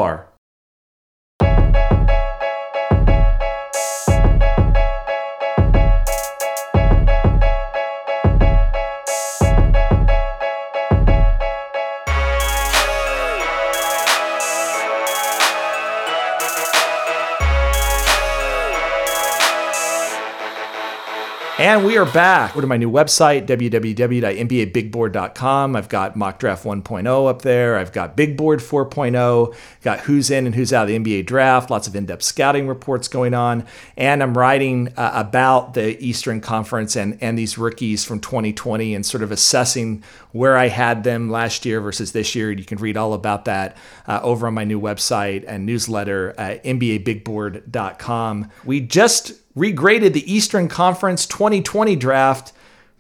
And 21.66 21.84
we 21.84 21.98
are 21.98 22.06
back. 22.06 22.54
Go 22.54 22.62
to 22.62 22.68
my 22.68 22.78
new 22.78 22.92
website, 22.92 23.48
www.nbabigboard.com. 23.48 25.76
I've 25.76 25.90
got 25.90 26.16
mock 26.16 26.38
draft 26.38 26.64
1.0 26.64 27.28
up 27.28 27.42
there. 27.42 27.80
I've 27.80 27.92
got 27.92 28.16
big 28.16 28.38
board 28.38 28.60
4.0, 28.60 29.56
got 29.82 30.02
who's 30.02 30.30
in 30.30 30.46
and 30.46 30.54
who's 30.54 30.72
out 30.72 30.84
of 30.84 30.90
the 30.90 31.00
NBA 31.00 31.26
draft, 31.26 31.72
lots 31.72 31.88
of 31.88 31.96
in 31.96 32.06
depth 32.06 32.22
scouting 32.22 32.68
reports 32.68 33.08
going 33.08 33.34
on. 33.34 33.66
And 33.98 34.22
I'm 34.22 34.38
writing 34.38 34.94
uh, 34.96 35.14
about 35.16 35.74
the 35.74 36.00
Eastern 36.00 36.40
Conference 36.40 36.96
and, 36.96 37.18
and 37.20 37.36
these 37.36 37.58
rookies 37.58 38.06
from 38.06 38.20
2020 38.20 38.94
and 38.94 39.04
sort 39.04 39.24
of 39.24 39.32
assessing 39.32 40.04
where 40.34 40.58
I 40.58 40.68
had 40.68 41.04
them 41.04 41.32
last 41.32 41.66
year 41.66 41.82
versus 41.82 42.12
this 42.12 42.36
year. 42.36 42.52
You 42.52 42.64
can 42.64 42.78
read 42.78 42.96
all 42.96 43.14
about 43.14 43.46
that 43.46 43.76
uh, 44.06 44.20
over 44.22 44.46
on 44.46 44.54
my 44.54 44.66
new 44.66 44.80
website 44.80 45.44
and 45.48 45.66
newsletter 45.66 46.36
at 46.38 46.64
NBABigBoard.com. 46.64 48.52
We 48.66 48.82
just 48.82 49.34
regraded 49.56 50.14
the 50.14 50.32
Eastern 50.32 50.68
Conference 50.68 51.26
2020 51.26 51.96
draft. 51.96 52.54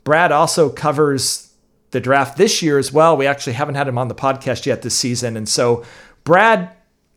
Brad 0.03 0.31
also 0.31 0.69
covers 0.69 1.53
the 1.91 1.99
draft 1.99 2.37
this 2.37 2.61
year 2.61 2.77
as 2.77 2.91
well. 2.91 3.17
We 3.17 3.27
actually 3.27 3.53
haven't 3.53 3.75
had 3.75 3.87
him 3.87 3.97
on 3.97 4.07
the 4.07 4.15
podcast 4.15 4.65
yet 4.65 4.81
this 4.81 4.95
season. 4.95 5.37
And 5.37 5.47
so, 5.47 5.83
Brad, 6.23 6.71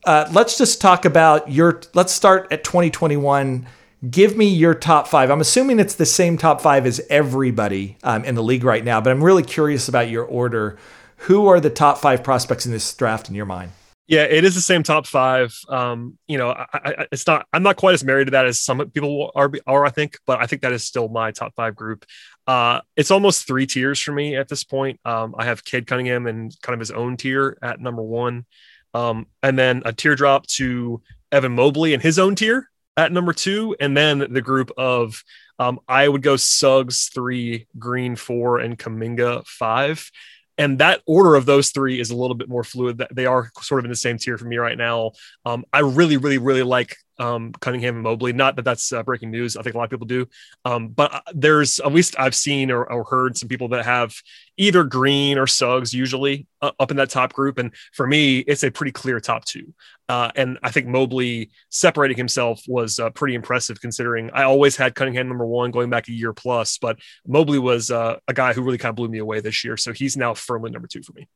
uh, 0.05 0.29
let's 0.33 0.57
just 0.57 0.81
talk 0.81 1.05
about 1.05 1.51
your, 1.51 1.81
let's 1.95 2.13
start 2.13 2.49
at 2.51 2.65
2021. 2.65 3.67
Give 4.09 4.37
me 4.37 4.47
your 4.47 4.75
top 4.75 5.09
five. 5.09 5.31
I'm 5.31 5.41
assuming 5.41 5.81
it's 5.81 5.97
the 5.97 6.07
same 6.07 6.39
top 6.39 6.61
five 6.61 6.87
as 6.87 7.01
everybody 7.11 7.97
um, 8.05 8.25
in 8.25 8.37
the 8.37 8.43
league 8.43 8.65
right 8.65 8.85
now, 8.85 9.01
but 9.01 9.11
I'm 9.11 9.23
really 9.23 9.43
curious 9.43 9.89
about 9.89 10.09
your 10.09 10.25
order. 10.25 10.79
Who 11.23 11.49
are 11.49 11.59
the 11.59 11.71
top 11.71 11.99
five 11.99 12.23
prospects 12.23 12.65
in 12.65 12.71
this 12.71 12.95
draft 12.95 13.29
in 13.29 13.35
your 13.35 13.47
mind? 13.47 13.73
Yeah, 14.09 14.23
it 14.23 14.43
is 14.43 14.55
the 14.55 14.63
same 14.63 14.83
top 14.83 15.07
five. 15.07 15.55
Um, 15.69 16.19
you 16.27 16.39
know, 16.39 16.49
I, 16.49 16.67
I, 16.73 17.07
it's 17.13 17.27
not. 17.27 17.47
I'm 17.53 17.63
not 17.63 17.77
quite 17.77 17.93
as 17.93 18.03
married 18.03 18.25
to 18.25 18.31
that 18.31 18.47
as 18.47 18.59
some 18.59 18.79
people 18.91 19.31
are, 19.35 19.53
are. 19.67 19.85
I 19.85 19.91
think, 19.91 20.19
but 20.27 20.41
I 20.41 20.47
think 20.47 20.63
that 20.63 20.73
is 20.73 20.83
still 20.83 21.09
my 21.11 21.31
top 21.31 21.55
five 21.55 21.77
group. 21.77 22.07
Uh, 22.47 22.81
it's 22.97 23.11
almost 23.11 23.47
three 23.47 23.67
tiers 23.67 24.01
for 24.01 24.13
me 24.13 24.35
at 24.35 24.49
this 24.49 24.65
point. 24.65 24.99
Um, 25.05 25.35
I 25.37 25.45
have 25.45 25.63
Cade 25.63 25.87
Cunningham 25.87 26.27
and 26.27 26.57
kind 26.63 26.73
of 26.73 26.81
his 26.81 26.91
own 26.91 27.19
tier 27.19 27.59
at 27.63 27.81
number 27.81 28.03
one, 28.03 28.47
um, 28.95 29.27
and 29.43 29.59
then 29.59 29.83
a 29.85 29.93
teardrop 29.93 30.47
to 30.47 31.03
Evan 31.31 31.55
Mobley 31.55 31.93
and 31.93 32.03
his 32.03 32.19
own 32.19 32.35
tier 32.35 32.71
at 32.97 33.13
number 33.13 33.35
two, 33.35 33.77
and 33.79 33.95
then 33.95 34.21
the 34.31 34.41
group 34.41 34.71
of 34.79 35.23
um, 35.59 35.81
I 35.87 36.09
would 36.09 36.23
go 36.23 36.37
Suggs 36.37 37.11
three, 37.13 37.67
Green 37.79 38.17
four, 38.17 38.59
and 38.59 38.79
Kuminga 38.79 39.47
five 39.47 40.11
and 40.59 40.79
that 40.81 41.01
order 41.07 41.37
of 41.37 41.47
those 41.47 41.71
three 41.71 42.01
is 42.01 42.11
a 42.11 42.17
little 42.17 42.35
bit 42.35 42.49
more 42.49 42.65
fluid. 42.65 43.03
They 43.13 43.27
are 43.27 43.51
sort 43.61 43.79
of 43.79 43.85
in 43.85 43.91
the 43.91 43.97
same 43.97 44.19
tier 44.19 44.37
for 44.37 44.45
me 44.45 44.57
right 44.57 44.77
now. 44.77 45.13
Um, 45.47 45.65
I 45.73 45.81
really, 45.81 46.17
really, 46.17 46.39
really 46.39 46.65
like 46.65 46.97
um, 47.19 47.53
Cunningham 47.53 47.95
and 47.95 48.03
Mobley. 48.03 48.33
Not 48.33 48.57
that 48.57 48.65
that's 48.65 48.93
uh, 48.93 49.03
breaking 49.03 49.31
news. 49.31 49.57
I 49.57 49.63
think 49.63 49.75
a 49.75 49.79
lot 49.79 49.85
of 49.85 49.91
people 49.91 50.07
do. 50.07 50.27
Um, 50.65 50.89
but 50.89 51.15
uh, 51.15 51.21
there's 51.33 51.81
at 51.81 51.93
least 51.93 52.17
I've 52.19 52.35
seen 52.35 52.71
or, 52.71 52.91
or, 52.91 53.05
heard 53.05 53.37
some 53.37 53.49
people 53.49 53.69
that 53.69 53.85
have 53.85 54.15
either 54.59 54.85
Green 54.85 55.39
or 55.39 55.47
Suggs 55.47 55.95
usually 55.95 56.47
uh, 56.61 56.73
up 56.79 56.91
in 56.91 56.97
that 56.99 57.09
top 57.09 57.33
group. 57.33 57.59
And 57.59 57.73
for 57.95 58.07
me, 58.07 58.41
it's 58.41 58.65
a 58.65 58.71
pretty 58.71 58.93
clear 58.93 59.21
top 59.21 59.45
two. 59.45 59.73
Uh, 60.09 60.31
and 60.37 60.59
I 60.63 60.71
think 60.71 60.87
Mobley 60.87 61.51
separating 61.71 62.17
himself 62.17 62.63
was 62.67 62.99
uh, 62.99 63.11
pretty 63.11 63.35
impressive 63.35 63.81
considering 63.81 64.31
I 64.33 64.43
always 64.43 64.77
had 64.77 64.95
Cunningham 64.95 65.29
number 65.29 65.47
one 65.47 65.71
going 65.71 65.91
back 65.91 66.09
a 66.09 66.13
year 66.13 66.33
plus, 66.33 66.79
but 66.79 66.99
Mobley 67.27 67.59
was 67.59 67.91
uh, 67.91 68.17
a 68.27 68.35
guy 68.35 68.53
who 68.53 68.63
really 68.63 68.79
kind 68.79 68.91
of 68.91 68.97
blew 68.97 69.09
me 69.09 69.19
away 69.19 69.41
this 69.41 69.65
year. 69.65 69.77
So 69.77 69.93
he's 69.93 70.17
now 70.17 70.35
firmly 70.35 70.71
number 70.71 70.89
two 70.89 71.03
for 71.03 71.13
me. 71.13 71.29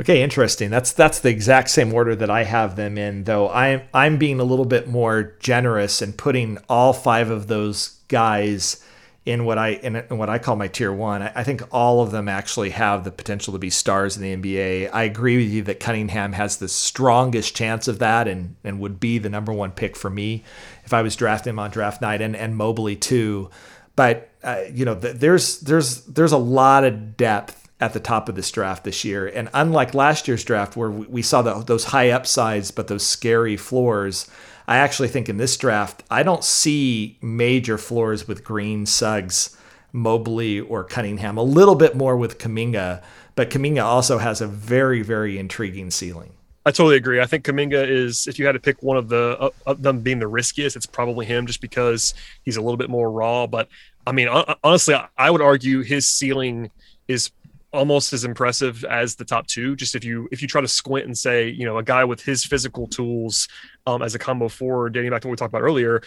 Okay, 0.00 0.22
interesting. 0.22 0.70
That's 0.70 0.92
that's 0.92 1.20
the 1.20 1.28
exact 1.28 1.70
same 1.70 1.94
order 1.94 2.16
that 2.16 2.28
I 2.28 2.42
have 2.42 2.74
them 2.74 2.98
in, 2.98 3.24
though 3.24 3.48
I'm 3.50 3.82
I'm 3.94 4.18
being 4.18 4.40
a 4.40 4.44
little 4.44 4.64
bit 4.64 4.88
more 4.88 5.36
generous 5.38 6.02
and 6.02 6.18
putting 6.18 6.58
all 6.68 6.92
five 6.92 7.30
of 7.30 7.46
those 7.46 8.00
guys 8.08 8.84
in 9.26 9.46
what 9.46 9.56
I 9.56 9.68
in, 9.70 9.94
what 10.10 10.28
I 10.28 10.38
call 10.38 10.56
my 10.56 10.68
tier 10.68 10.92
one. 10.92 11.22
I, 11.22 11.32
I 11.36 11.44
think 11.44 11.62
all 11.70 12.02
of 12.02 12.10
them 12.10 12.28
actually 12.28 12.70
have 12.70 13.04
the 13.04 13.10
potential 13.10 13.52
to 13.52 13.58
be 13.58 13.70
stars 13.70 14.16
in 14.16 14.22
the 14.22 14.36
NBA. 14.36 14.90
I 14.92 15.04
agree 15.04 15.38
with 15.38 15.50
you 15.50 15.62
that 15.64 15.80
Cunningham 15.80 16.32
has 16.32 16.58
the 16.58 16.68
strongest 16.68 17.56
chance 17.56 17.88
of 17.88 17.98
that 18.00 18.28
and 18.28 18.56
and 18.64 18.80
would 18.80 19.00
be 19.00 19.18
the 19.18 19.30
number 19.30 19.52
one 19.52 19.72
pick 19.72 19.96
for 19.96 20.10
me 20.10 20.44
if 20.84 20.92
I 20.92 21.02
was 21.02 21.16
drafting 21.16 21.50
him 21.50 21.58
on 21.58 21.70
draft 21.70 22.02
night, 22.02 22.20
and 22.20 22.36
and 22.36 22.56
Mobley 22.56 22.96
too. 22.96 23.50
But 23.96 24.30
uh, 24.42 24.62
you 24.72 24.84
know, 24.84 24.94
there's 24.94 25.60
there's 25.60 26.02
there's 26.02 26.32
a 26.32 26.38
lot 26.38 26.84
of 26.84 27.16
depth 27.16 27.68
at 27.80 27.92
the 27.92 28.00
top 28.00 28.28
of 28.28 28.34
this 28.34 28.50
draft 28.50 28.84
this 28.84 29.04
year. 29.04 29.26
And 29.26 29.48
unlike 29.52 29.94
last 29.94 30.28
year's 30.28 30.44
draft, 30.44 30.76
where 30.76 30.90
we 30.90 31.22
saw 31.22 31.42
the, 31.42 31.54
those 31.64 31.84
high 31.84 32.10
upsides 32.10 32.70
but 32.70 32.88
those 32.88 33.04
scary 33.04 33.56
floors, 33.56 34.28
I 34.66 34.78
actually 34.78 35.08
think 35.08 35.28
in 35.28 35.36
this 35.36 35.56
draft, 35.56 36.02
I 36.10 36.22
don't 36.22 36.44
see 36.44 37.18
major 37.20 37.76
floors 37.76 38.26
with 38.26 38.44
Green, 38.44 38.86
Suggs, 38.86 39.56
Mobley, 39.92 40.60
or 40.60 40.84
Cunningham. 40.84 41.36
A 41.36 41.42
little 41.42 41.74
bit 41.74 41.96
more 41.96 42.16
with 42.16 42.38
Kuminga, 42.38 43.02
but 43.36 43.50
Kuminga 43.50 43.84
also 43.84 44.18
has 44.18 44.40
a 44.40 44.46
very, 44.46 45.02
very 45.02 45.38
intriguing 45.38 45.90
ceiling. 45.90 46.32
I 46.66 46.70
totally 46.70 46.96
agree. 46.96 47.20
I 47.20 47.26
think 47.26 47.44
Kuminga 47.44 47.86
is, 47.86 48.26
if 48.26 48.38
you 48.38 48.46
had 48.46 48.52
to 48.52 48.58
pick 48.58 48.82
one 48.82 48.96
of 48.96 49.08
the 49.08 49.36
uh, 49.38 49.50
of 49.66 49.82
them 49.82 50.00
being 50.00 50.18
the 50.18 50.26
riskiest, 50.26 50.76
it's 50.76 50.86
probably 50.86 51.26
him, 51.26 51.46
just 51.46 51.60
because 51.60 52.14
he's 52.42 52.56
a 52.56 52.62
little 52.62 52.78
bit 52.78 52.88
more 52.88 53.10
raw. 53.10 53.46
But 53.46 53.68
I 54.06 54.12
mean, 54.12 54.28
honestly, 54.62 54.94
I 55.18 55.30
would 55.30 55.42
argue 55.42 55.82
his 55.82 56.08
ceiling 56.08 56.70
is 57.06 57.30
almost 57.74 58.12
as 58.12 58.24
impressive 58.24 58.82
as 58.84 59.16
the 59.16 59.24
top 59.26 59.46
two. 59.46 59.76
Just 59.76 59.94
if 59.94 60.04
you 60.04 60.26
if 60.32 60.40
you 60.40 60.48
try 60.48 60.62
to 60.62 60.68
squint 60.68 61.06
and 61.06 61.18
say, 61.18 61.48
you 61.48 61.66
know, 61.66 61.76
a 61.76 61.82
guy 61.82 62.04
with 62.04 62.22
his 62.22 62.44
physical 62.44 62.86
tools 62.86 63.46
um, 63.86 64.02
as 64.02 64.14
a 64.14 64.18
combo 64.18 64.48
forward, 64.48 64.94
dating 64.94 65.10
back 65.10 65.22
to 65.22 65.28
what 65.28 65.32
we 65.32 65.36
talked 65.36 65.52
about 65.52 65.62
earlier, 65.62 66.02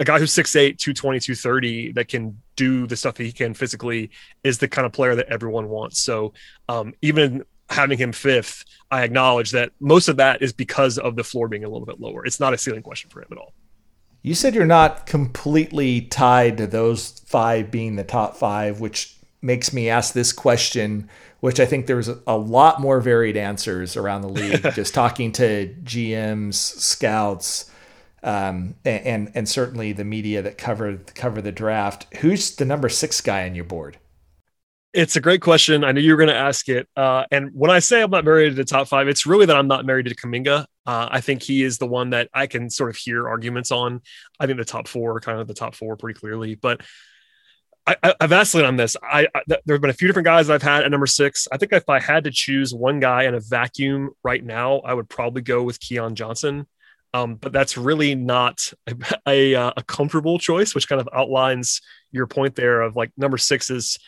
a 0.00 0.04
guy 0.04 0.18
who's 0.18 0.34
6'8, 0.34 0.78
220, 0.78 1.20
230 1.20 1.92
that 1.92 2.08
can 2.08 2.40
do 2.56 2.86
the 2.86 2.96
stuff 2.96 3.14
that 3.14 3.24
he 3.24 3.32
can 3.32 3.54
physically 3.54 4.10
is 4.42 4.58
the 4.58 4.68
kind 4.68 4.86
of 4.86 4.92
player 4.92 5.14
that 5.14 5.26
everyone 5.28 5.68
wants. 5.68 6.00
So 6.00 6.32
um, 6.68 6.94
even 7.02 7.44
having 7.68 7.98
him 7.98 8.12
fifth, 8.12 8.64
I 8.90 9.02
acknowledge 9.02 9.52
that 9.52 9.72
most 9.80 10.08
of 10.08 10.16
that 10.16 10.42
is 10.42 10.52
because 10.52 10.98
of 10.98 11.16
the 11.16 11.24
floor 11.24 11.48
being 11.48 11.64
a 11.64 11.68
little 11.68 11.86
bit 11.86 12.00
lower. 12.00 12.24
It's 12.24 12.40
not 12.40 12.54
a 12.54 12.58
ceiling 12.58 12.82
question 12.82 13.10
for 13.10 13.20
him 13.20 13.28
at 13.32 13.38
all. 13.38 13.52
You 14.22 14.34
said 14.34 14.54
you're 14.54 14.66
not 14.66 15.06
completely 15.06 16.02
tied 16.02 16.56
to 16.58 16.66
those 16.66 17.20
five 17.26 17.70
being 17.70 17.94
the 17.94 18.04
top 18.04 18.36
five, 18.36 18.80
which 18.80 19.15
makes 19.42 19.72
me 19.72 19.88
ask 19.88 20.14
this 20.14 20.32
question, 20.32 21.08
which 21.40 21.60
I 21.60 21.66
think 21.66 21.86
there's 21.86 22.08
a 22.08 22.36
lot 22.36 22.80
more 22.80 23.00
varied 23.00 23.36
answers 23.36 23.96
around 23.96 24.22
the 24.22 24.28
league. 24.28 24.62
just 24.74 24.94
talking 24.94 25.32
to 25.32 25.74
GMs, 25.84 26.54
scouts, 26.54 27.70
um, 28.22 28.74
and 28.84 29.30
and 29.34 29.48
certainly 29.48 29.92
the 29.92 30.04
media 30.04 30.42
that 30.42 30.58
cover 30.58 30.96
cover 31.14 31.40
the 31.40 31.52
draft. 31.52 32.06
Who's 32.16 32.56
the 32.56 32.64
number 32.64 32.88
six 32.88 33.20
guy 33.20 33.46
on 33.46 33.54
your 33.54 33.64
board? 33.64 33.98
It's 34.92 35.14
a 35.14 35.20
great 35.20 35.42
question. 35.42 35.84
I 35.84 35.92
knew 35.92 36.00
you 36.00 36.12
were 36.12 36.16
going 36.16 36.30
to 36.30 36.34
ask 36.34 36.70
it. 36.70 36.88
Uh, 36.96 37.24
and 37.30 37.50
when 37.52 37.70
I 37.70 37.80
say 37.80 38.02
I'm 38.02 38.10
not 38.10 38.24
married 38.24 38.48
to 38.48 38.54
the 38.54 38.64
top 38.64 38.88
five, 38.88 39.08
it's 39.08 39.26
really 39.26 39.44
that 39.44 39.54
I'm 39.54 39.68
not 39.68 39.84
married 39.84 40.06
to 40.06 40.14
Kuminga. 40.14 40.64
Uh, 40.86 41.08
I 41.10 41.20
think 41.20 41.42
he 41.42 41.62
is 41.62 41.76
the 41.76 41.86
one 41.86 42.10
that 42.10 42.30
I 42.32 42.46
can 42.46 42.70
sort 42.70 42.88
of 42.88 42.96
hear 42.96 43.28
arguments 43.28 43.70
on. 43.70 44.00
I 44.40 44.46
think 44.46 44.58
the 44.58 44.64
top 44.64 44.88
four, 44.88 45.20
kind 45.20 45.38
of 45.38 45.48
the 45.48 45.54
top 45.54 45.74
four, 45.74 45.96
pretty 45.96 46.18
clearly. 46.18 46.54
But 46.54 46.80
I, 47.86 48.14
have 48.20 48.30
vacillated 48.30 48.66
on 48.66 48.76
this. 48.76 48.96
I, 49.02 49.28
I, 49.34 49.42
there 49.46 49.74
have 49.74 49.80
been 49.80 49.90
a 49.90 49.94
few 49.94 50.08
different 50.08 50.26
guys 50.26 50.50
I've 50.50 50.62
had 50.62 50.84
at 50.84 50.90
number 50.90 51.06
six. 51.06 51.46
I 51.52 51.56
think 51.56 51.72
if 51.72 51.88
I 51.88 52.00
had 52.00 52.24
to 52.24 52.30
choose 52.32 52.74
one 52.74 52.98
guy 52.98 53.24
in 53.24 53.34
a 53.34 53.40
vacuum 53.40 54.10
right 54.24 54.42
now, 54.42 54.78
I 54.78 54.92
would 54.92 55.08
probably 55.08 55.42
go 55.42 55.62
with 55.62 55.78
Keon 55.78 56.16
Johnson. 56.16 56.66
Um, 57.14 57.36
but 57.36 57.52
that's 57.52 57.78
really 57.78 58.14
not 58.14 58.72
a, 58.86 58.94
a, 59.28 59.52
a 59.54 59.82
comfortable 59.86 60.38
choice, 60.38 60.74
which 60.74 60.88
kind 60.88 61.00
of 61.00 61.08
outlines 61.12 61.80
your 62.10 62.26
point 62.26 62.56
there 62.56 62.82
of 62.82 62.96
like 62.96 63.12
number 63.16 63.38
six 63.38 63.70
is 63.70 63.98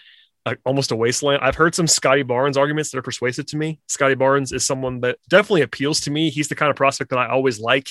almost 0.64 0.92
a 0.92 0.96
wasteland. 0.96 1.40
I've 1.42 1.56
heard 1.56 1.74
some 1.74 1.86
Scottie 1.86 2.22
Barnes 2.22 2.56
arguments 2.56 2.90
that 2.90 2.98
are 2.98 3.02
persuasive 3.02 3.46
to 3.46 3.56
me. 3.56 3.80
Scottie 3.86 4.14
Barnes 4.14 4.52
is 4.52 4.64
someone 4.64 5.00
that 5.00 5.18
definitely 5.28 5.62
appeals 5.62 6.00
to 6.00 6.10
me. 6.10 6.30
He's 6.30 6.48
the 6.48 6.54
kind 6.54 6.70
of 6.70 6.76
prospect 6.76 7.10
that 7.10 7.18
I 7.18 7.28
always 7.28 7.60
like. 7.60 7.90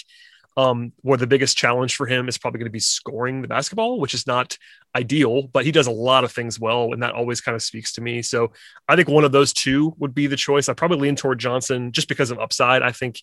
Um, 0.58 0.91
where 1.01 1.20
the 1.20 1.28
biggest 1.28 1.55
challenge 1.55 1.95
for 1.95 2.08
him 2.08 2.28
is 2.28 2.39
probably 2.39 2.58
going 2.58 2.66
to 2.66 2.72
be 2.72 2.80
scoring 2.80 3.43
the 3.43 3.47
basketball, 3.47 3.99
which 3.99 4.16
is 4.16 4.26
not 4.26 4.58
ideal, 4.95 5.43
but 5.43 5.66
he 5.66 5.72
does 5.72 5.86
a 5.86 5.91
lot 5.91 6.24
of 6.24 6.32
things 6.32 6.60
well, 6.60 6.93
and 6.93 7.03
that 7.03 7.14
always 7.14 7.41
kind 7.41 7.55
of 7.55 7.62
speaks 7.62 7.93
to 7.93 8.01
me. 8.01 8.24
So 8.24 8.53
I 8.89 8.95
think 8.95 9.08
one 9.08 9.24
of 9.24 9.32
those 9.32 9.53
two 9.53 9.93
would 9.99 10.16
be 10.16 10.26
the 10.26 10.36
choice. 10.36 10.68
I 10.68 10.74
probably 10.74 10.97
lean 10.97 11.16
toward 11.16 11.38
Johnson 11.38 11.91
just 11.91 12.08
because 12.08 12.32
of 12.32 12.39
upside. 12.39 12.82
I 12.82 12.91
think 12.91 13.22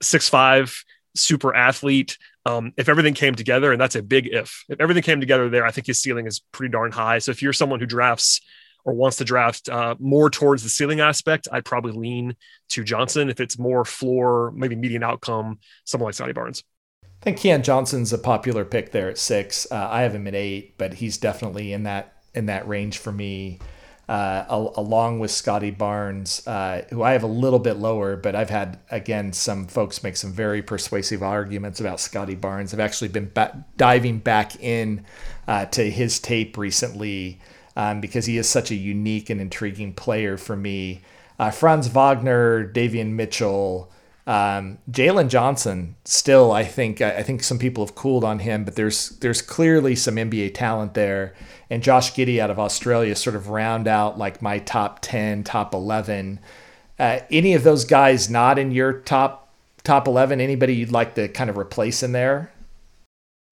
six 0.00 0.30
five, 0.30 0.82
super 1.14 1.54
athlete. 1.54 2.16
Um, 2.46 2.72
if 2.78 2.88
everything 2.88 3.12
came 3.12 3.34
together, 3.34 3.70
and 3.70 3.78
that's 3.78 3.96
a 3.96 4.02
big 4.02 4.28
if, 4.28 4.64
if 4.70 4.80
everything 4.80 5.02
came 5.02 5.20
together 5.20 5.50
there, 5.50 5.66
I 5.66 5.72
think 5.72 5.86
his 5.86 6.00
ceiling 6.00 6.26
is 6.26 6.40
pretty 6.52 6.72
darn 6.72 6.90
high. 6.90 7.18
So 7.18 7.32
if 7.32 7.42
you're 7.42 7.52
someone 7.52 7.80
who 7.80 7.86
drafts 7.86 8.40
or 8.86 8.94
wants 8.94 9.18
to 9.18 9.24
draft 9.24 9.68
uh, 9.68 9.94
more 9.98 10.30
towards 10.30 10.62
the 10.62 10.68
ceiling 10.68 11.00
aspect, 11.00 11.48
I'd 11.52 11.64
probably 11.64 11.92
lean 11.92 12.36
to 12.70 12.84
Johnson. 12.84 13.28
If 13.28 13.40
it's 13.40 13.58
more 13.58 13.84
floor, 13.84 14.52
maybe 14.54 14.76
median 14.76 15.02
outcome, 15.02 15.58
someone 15.84 16.06
like 16.06 16.14
Scottie 16.14 16.32
Barnes. 16.32 16.64
I 17.04 17.24
think 17.24 17.38
Keon 17.38 17.62
Johnson's 17.62 18.12
a 18.12 18.18
popular 18.18 18.64
pick 18.64 18.92
there 18.92 19.10
at 19.10 19.18
six. 19.18 19.66
Uh, 19.70 19.88
I 19.90 20.02
have 20.02 20.14
him 20.14 20.26
at 20.26 20.34
eight, 20.34 20.78
but 20.78 20.94
he's 20.94 21.18
definitely 21.18 21.72
in 21.72 21.82
that 21.82 22.14
in 22.34 22.46
that 22.46 22.68
range 22.68 22.98
for 22.98 23.12
me 23.12 23.58
uh, 24.08 24.70
along 24.76 25.18
with 25.18 25.30
Scottie 25.30 25.72
Barnes, 25.72 26.46
uh, 26.46 26.84
who 26.90 27.02
I 27.02 27.12
have 27.12 27.24
a 27.24 27.28
little 27.28 27.58
bit 27.58 27.74
lower, 27.74 28.16
but 28.16 28.36
I've 28.36 28.50
had, 28.50 28.78
again, 28.90 29.32
some 29.32 29.66
folks 29.66 30.04
make 30.04 30.16
some 30.16 30.32
very 30.32 30.62
persuasive 30.62 31.22
arguments 31.22 31.80
about 31.80 31.98
Scottie 31.98 32.36
Barnes. 32.36 32.72
I've 32.72 32.80
actually 32.80 33.08
been 33.08 33.32
ba- 33.34 33.64
diving 33.76 34.18
back 34.18 34.62
in 34.62 35.04
uh, 35.48 35.66
to 35.66 35.90
his 35.90 36.20
tape 36.20 36.56
recently 36.56 37.40
um, 37.76 38.00
because 38.00 38.26
he 38.26 38.38
is 38.38 38.48
such 38.48 38.70
a 38.70 38.74
unique 38.74 39.30
and 39.30 39.40
intriguing 39.40 39.92
player 39.92 40.36
for 40.36 40.56
me. 40.56 41.02
Uh, 41.38 41.50
Franz 41.50 41.86
Wagner, 41.88 42.66
Davion 42.66 43.12
Mitchell, 43.12 43.92
um, 44.26 44.78
Jalen 44.90 45.28
Johnson 45.28 45.94
still, 46.04 46.50
I 46.50 46.64
think, 46.64 47.00
I 47.00 47.22
think 47.22 47.44
some 47.44 47.58
people 47.58 47.86
have 47.86 47.94
cooled 47.94 48.24
on 48.24 48.40
him, 48.40 48.64
but 48.64 48.74
there's 48.74 49.10
there's 49.20 49.40
clearly 49.40 49.94
some 49.94 50.16
NBA 50.16 50.54
talent 50.54 50.94
there. 50.94 51.34
And 51.70 51.82
Josh 51.82 52.12
Giddey 52.12 52.40
out 52.40 52.50
of 52.50 52.58
Australia 52.58 53.14
sort 53.14 53.36
of 53.36 53.48
round 53.48 53.86
out 53.86 54.18
like 54.18 54.42
my 54.42 54.58
top 54.58 54.98
ten, 55.00 55.44
top 55.44 55.74
eleven. 55.74 56.40
Uh, 56.98 57.20
any 57.30 57.54
of 57.54 57.62
those 57.62 57.84
guys 57.84 58.28
not 58.28 58.58
in 58.58 58.72
your 58.72 58.94
top 58.94 59.52
top 59.84 60.08
eleven? 60.08 60.40
Anybody 60.40 60.74
you'd 60.74 60.90
like 60.90 61.14
to 61.14 61.28
kind 61.28 61.48
of 61.48 61.56
replace 61.56 62.02
in 62.02 62.10
there? 62.10 62.50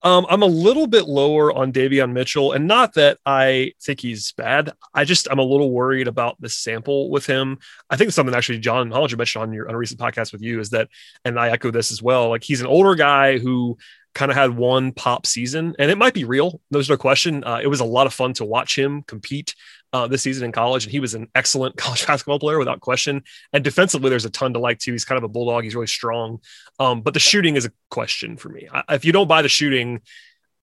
Um, 0.04 0.26
I'm 0.28 0.42
a 0.42 0.46
little 0.46 0.86
bit 0.86 1.06
lower 1.06 1.50
on 1.50 1.72
Davion 1.72 2.12
Mitchell, 2.12 2.52
and 2.52 2.66
not 2.66 2.92
that 2.94 3.18
I 3.24 3.72
think 3.82 4.00
he's 4.00 4.32
bad. 4.32 4.70
I 4.92 5.04
just 5.04 5.26
I'm 5.30 5.38
a 5.38 5.42
little 5.42 5.70
worried 5.70 6.08
about 6.08 6.38
the 6.40 6.50
sample 6.50 7.10
with 7.10 7.24
him. 7.24 7.58
I 7.88 7.96
think 7.96 8.12
something 8.12 8.34
actually 8.34 8.58
John 8.58 8.90
Hollinger 8.90 9.16
mentioned 9.16 9.42
on 9.42 9.52
your 9.54 9.66
on 9.66 9.74
a 9.74 9.78
recent 9.78 9.98
podcast 9.98 10.30
with 10.32 10.42
you 10.42 10.60
is 10.60 10.70
that, 10.70 10.88
and 11.24 11.40
I 11.40 11.48
echo 11.48 11.70
this 11.70 11.90
as 11.90 12.02
well. 12.02 12.28
Like 12.28 12.44
he's 12.44 12.60
an 12.60 12.66
older 12.66 12.94
guy 12.94 13.38
who 13.38 13.78
kind 14.14 14.30
of 14.30 14.36
had 14.36 14.54
one 14.54 14.92
pop 14.92 15.24
season, 15.24 15.74
and 15.78 15.90
it 15.90 15.96
might 15.96 16.14
be 16.14 16.24
real. 16.24 16.60
There's 16.70 16.90
no 16.90 16.98
question. 16.98 17.42
Uh, 17.42 17.60
it 17.62 17.68
was 17.68 17.80
a 17.80 17.84
lot 17.84 18.06
of 18.06 18.12
fun 18.12 18.34
to 18.34 18.44
watch 18.44 18.78
him 18.78 19.02
compete 19.04 19.54
uh, 19.94 20.08
this 20.08 20.22
season 20.22 20.44
in 20.44 20.52
college, 20.52 20.84
and 20.84 20.90
he 20.90 20.98
was 20.98 21.14
an 21.14 21.28
excellent 21.36 21.76
college 21.78 22.06
basketball 22.06 22.40
player 22.40 22.58
without 22.58 22.80
question. 22.80 23.22
And 23.52 23.62
defensively, 23.62 24.10
there's 24.10 24.24
a 24.24 24.30
ton 24.30 24.52
to 24.52 24.58
like 24.58 24.80
too. 24.80 24.92
He's 24.92 25.04
kind 25.04 25.16
of 25.16 25.24
a 25.24 25.28
bulldog. 25.28 25.62
He's 25.62 25.74
really 25.74 25.86
strong, 25.86 26.40
um, 26.80 27.00
but 27.00 27.14
the 27.14 27.20
shooting 27.20 27.54
is 27.54 27.64
a 27.64 27.72
question 27.90 28.36
for 28.36 28.48
me. 28.48 28.68
I, 28.70 28.82
if 28.90 29.04
you 29.04 29.12
don't 29.12 29.28
buy 29.28 29.40
the 29.40 29.48
shooting, 29.48 30.00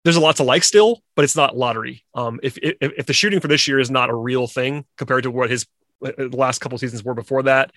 there's 0.04 0.16
a 0.16 0.20
lot 0.20 0.38
to 0.38 0.44
like 0.44 0.64
still, 0.64 1.04
but 1.16 1.24
it's 1.24 1.36
not 1.36 1.56
lottery. 1.56 2.04
Um, 2.16 2.40
if, 2.42 2.58
if, 2.58 2.76
if 2.82 3.06
the 3.06 3.14
shooting 3.14 3.40
for 3.40 3.48
this 3.48 3.68
year 3.68 3.80
is 3.80 3.92
not 3.92 4.10
a 4.10 4.16
real 4.16 4.48
thing 4.48 4.86
compared 4.98 5.24
to 5.24 5.32
what 5.32 5.52
his 5.52 5.68
uh, 6.04 6.12
the 6.18 6.36
last 6.36 6.60
couple 6.60 6.80
seasons 6.80 7.04
were 7.04 7.14
before 7.14 7.44
that, 7.44 7.72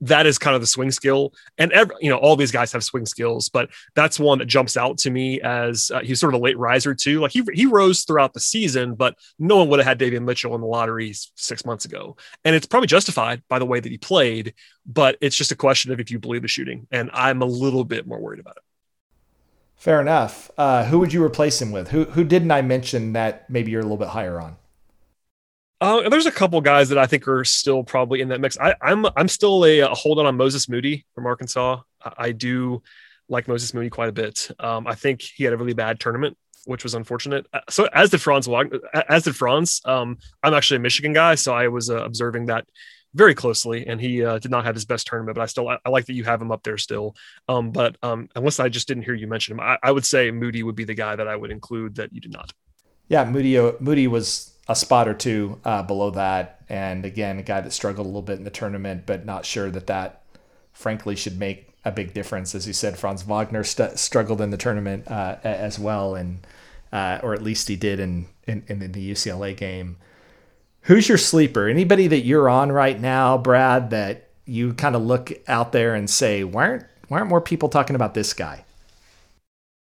that 0.00 0.26
is 0.26 0.38
kind 0.38 0.54
of 0.54 0.60
the 0.60 0.66
swing 0.66 0.90
skill. 0.90 1.34
And 1.58 1.72
every, 1.72 1.94
you 2.00 2.10
know, 2.10 2.16
all 2.16 2.36
these 2.36 2.52
guys 2.52 2.72
have 2.72 2.82
swing 2.82 3.06
skills, 3.06 3.48
but 3.48 3.70
that's 3.94 4.18
one 4.18 4.38
that 4.38 4.46
jumps 4.46 4.76
out 4.76 4.98
to 4.98 5.10
me 5.10 5.40
as 5.40 5.90
uh, 5.90 6.00
he's 6.00 6.20
sort 6.20 6.34
of 6.34 6.40
a 6.40 6.42
late 6.42 6.58
riser 6.58 6.94
too. 6.94 7.20
Like 7.20 7.32
he 7.32 7.42
he 7.52 7.66
rose 7.66 8.04
throughout 8.04 8.32
the 8.32 8.40
season, 8.40 8.94
but 8.94 9.16
no 9.38 9.56
one 9.56 9.68
would 9.68 9.80
have 9.80 9.86
had 9.86 9.98
Davion 9.98 10.24
Mitchell 10.24 10.54
in 10.54 10.60
the 10.60 10.66
lottery 10.66 11.12
six 11.34 11.64
months 11.64 11.84
ago, 11.84 12.16
and 12.44 12.54
it's 12.54 12.66
probably 12.66 12.86
justified 12.86 13.42
by 13.48 13.58
the 13.58 13.66
way 13.66 13.80
that 13.80 13.90
he 13.90 13.98
played. 13.98 14.54
But 14.86 15.16
it's 15.20 15.36
just 15.36 15.52
a 15.52 15.56
question 15.56 15.92
of 15.92 16.00
if 16.00 16.10
you 16.10 16.18
believe 16.18 16.42
the 16.42 16.48
shooting, 16.48 16.86
and 16.90 17.10
I'm 17.12 17.42
a 17.42 17.46
little 17.46 17.84
bit 17.84 18.06
more 18.06 18.20
worried 18.20 18.40
about 18.40 18.56
it. 18.56 18.62
Fair 19.76 20.00
enough. 20.00 20.50
Uh, 20.58 20.84
who 20.84 20.98
would 20.98 21.12
you 21.12 21.24
replace 21.24 21.60
him 21.60 21.72
with? 21.72 21.88
Who 21.88 22.04
who 22.04 22.24
didn't 22.24 22.50
I 22.50 22.62
mention 22.62 23.12
that 23.14 23.48
maybe 23.48 23.70
you're 23.70 23.80
a 23.80 23.84
little 23.84 23.96
bit 23.96 24.08
higher 24.08 24.40
on? 24.40 24.56
Uh, 25.80 26.08
there's 26.10 26.26
a 26.26 26.32
couple 26.32 26.60
guys 26.60 26.90
that 26.90 26.98
I 26.98 27.06
think 27.06 27.26
are 27.26 27.44
still 27.44 27.82
probably 27.82 28.20
in 28.20 28.28
that 28.28 28.40
mix. 28.40 28.58
I, 28.58 28.74
am 28.82 29.06
I'm, 29.06 29.12
I'm 29.16 29.28
still 29.28 29.64
a, 29.64 29.80
a 29.80 29.94
hold 29.94 30.18
on 30.18 30.26
on 30.26 30.36
Moses 30.36 30.68
Moody 30.68 31.06
from 31.14 31.26
Arkansas. 31.26 31.80
I, 32.02 32.12
I 32.18 32.32
do 32.32 32.82
like 33.28 33.48
Moses 33.48 33.72
Moody 33.72 33.88
quite 33.88 34.10
a 34.10 34.12
bit. 34.12 34.50
Um, 34.58 34.86
I 34.86 34.94
think 34.94 35.22
he 35.22 35.44
had 35.44 35.54
a 35.54 35.56
really 35.56 35.72
bad 35.72 35.98
tournament, 35.98 36.36
which 36.66 36.84
was 36.84 36.94
unfortunate. 36.94 37.46
Uh, 37.52 37.60
so 37.70 37.88
as 37.94 38.10
did 38.10 38.20
Franz, 38.20 38.46
as 39.08 39.22
did 39.22 39.36
Franz. 39.36 39.80
Um, 39.86 40.18
I'm 40.42 40.52
actually 40.52 40.76
a 40.76 40.80
Michigan 40.80 41.14
guy, 41.14 41.34
so 41.36 41.54
I 41.54 41.68
was 41.68 41.88
uh, 41.88 42.04
observing 42.04 42.46
that 42.46 42.66
very 43.14 43.34
closely, 43.34 43.86
and 43.86 44.00
he 44.00 44.22
uh, 44.22 44.38
did 44.38 44.50
not 44.50 44.66
have 44.66 44.74
his 44.74 44.84
best 44.84 45.06
tournament. 45.06 45.34
But 45.34 45.42
I 45.42 45.46
still 45.46 45.68
I, 45.68 45.78
I 45.84 45.88
like 45.88 46.04
that 46.06 46.12
you 46.12 46.24
have 46.24 46.42
him 46.42 46.52
up 46.52 46.62
there 46.62 46.76
still. 46.76 47.16
Um, 47.48 47.70
but 47.70 47.96
um, 48.02 48.28
unless 48.36 48.60
I 48.60 48.68
just 48.68 48.86
didn't 48.86 49.04
hear 49.04 49.14
you 49.14 49.26
mention 49.26 49.54
him, 49.54 49.60
I, 49.60 49.78
I 49.82 49.92
would 49.92 50.04
say 50.04 50.30
Moody 50.30 50.62
would 50.62 50.76
be 50.76 50.84
the 50.84 50.94
guy 50.94 51.16
that 51.16 51.26
I 51.26 51.36
would 51.36 51.50
include 51.50 51.94
that 51.94 52.12
you 52.12 52.20
did 52.20 52.32
not. 52.32 52.52
Yeah, 53.08 53.24
Moody 53.24 53.58
Moody 53.80 54.08
was 54.08 54.54
a 54.70 54.76
spot 54.76 55.08
or 55.08 55.14
two 55.14 55.58
uh, 55.64 55.82
below 55.82 56.10
that. 56.12 56.60
And 56.68 57.04
again, 57.04 57.40
a 57.40 57.42
guy 57.42 57.60
that 57.60 57.72
struggled 57.72 58.06
a 58.06 58.08
little 58.08 58.22
bit 58.22 58.38
in 58.38 58.44
the 58.44 58.50
tournament, 58.50 59.02
but 59.04 59.26
not 59.26 59.44
sure 59.44 59.68
that 59.68 59.88
that, 59.88 60.22
frankly, 60.72 61.16
should 61.16 61.40
make 61.40 61.68
a 61.84 61.90
big 61.90 62.14
difference. 62.14 62.54
As 62.54 62.68
you 62.68 62.72
said, 62.72 62.96
Franz 62.96 63.22
Wagner 63.22 63.64
st- 63.64 63.98
struggled 63.98 64.40
in 64.40 64.50
the 64.50 64.56
tournament 64.56 65.10
uh, 65.10 65.38
as 65.42 65.76
well, 65.76 66.14
and 66.14 66.46
uh, 66.92 67.18
or 67.20 67.34
at 67.34 67.42
least 67.42 67.66
he 67.66 67.74
did 67.74 67.98
in, 67.98 68.26
in, 68.46 68.62
in 68.68 68.92
the 68.92 69.10
UCLA 69.12 69.56
game. 69.56 69.96
Who's 70.82 71.08
your 71.08 71.18
sleeper? 71.18 71.66
Anybody 71.66 72.06
that 72.06 72.20
you're 72.20 72.48
on 72.48 72.70
right 72.70 72.98
now, 72.98 73.36
Brad, 73.38 73.90
that 73.90 74.28
you 74.44 74.72
kind 74.74 74.94
of 74.94 75.02
look 75.02 75.32
out 75.48 75.72
there 75.72 75.96
and 75.96 76.08
say, 76.08 76.44
why 76.44 76.68
aren't 76.68 76.86
why 77.08 77.18
aren't 77.18 77.28
more 77.28 77.40
people 77.40 77.68
talking 77.68 77.96
about 77.96 78.14
this 78.14 78.32
guy? 78.32 78.64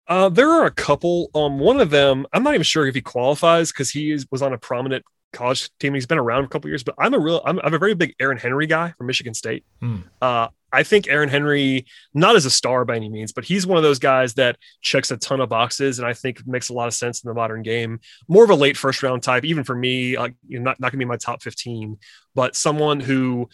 Uh, 0.07 0.29
there 0.29 0.49
are 0.49 0.65
a 0.65 0.71
couple. 0.71 1.29
Um, 1.35 1.59
one 1.59 1.81
of 1.81 1.89
them, 1.89 2.25
I'm 2.33 2.43
not 2.43 2.53
even 2.53 2.63
sure 2.63 2.87
if 2.87 2.95
he 2.95 3.01
qualifies 3.01 3.71
because 3.71 3.89
he 3.89 4.11
is, 4.11 4.25
was 4.31 4.41
on 4.41 4.53
a 4.53 4.57
prominent 4.57 5.03
college 5.33 5.69
team. 5.79 5.93
He's 5.93 6.05
been 6.05 6.17
around 6.17 6.45
a 6.45 6.47
couple 6.47 6.69
years, 6.69 6.83
but 6.83 6.95
I'm 6.97 7.13
a 7.13 7.19
real, 7.19 7.41
I'm, 7.45 7.59
I'm, 7.59 7.73
a 7.73 7.77
very 7.77 7.93
big 7.93 8.15
Aaron 8.19 8.37
Henry 8.37 8.67
guy 8.67 8.93
from 8.97 9.07
Michigan 9.07 9.33
State. 9.33 9.65
Hmm. 9.81 9.97
Uh, 10.21 10.47
I 10.71 10.83
think 10.83 11.07
Aaron 11.07 11.29
Henry, 11.29 11.85
not 12.13 12.35
as 12.35 12.45
a 12.45 12.51
star 12.51 12.83
by 12.83 12.95
any 12.95 13.09
means, 13.09 13.31
but 13.31 13.45
he's 13.45 13.65
one 13.65 13.77
of 13.77 13.83
those 13.83 13.99
guys 13.99 14.33
that 14.33 14.57
checks 14.81 15.11
a 15.11 15.17
ton 15.17 15.39
of 15.39 15.49
boxes, 15.49 15.99
and 15.99 16.07
I 16.07 16.13
think 16.13 16.45
makes 16.45 16.69
a 16.69 16.73
lot 16.73 16.87
of 16.87 16.93
sense 16.93 17.23
in 17.23 17.29
the 17.29 17.33
modern 17.33 17.63
game. 17.63 17.99
More 18.27 18.43
of 18.43 18.49
a 18.49 18.55
late 18.55 18.75
first 18.75 19.01
round 19.01 19.23
type, 19.23 19.45
even 19.45 19.63
for 19.63 19.75
me, 19.75 20.17
like 20.17 20.35
you 20.47 20.59
know, 20.59 20.65
not 20.65 20.79
not 20.79 20.91
gonna 20.91 20.99
be 20.99 21.05
my 21.05 21.17
top 21.17 21.41
15, 21.41 21.97
but 22.35 22.55
someone 22.55 22.99
who 22.99 23.49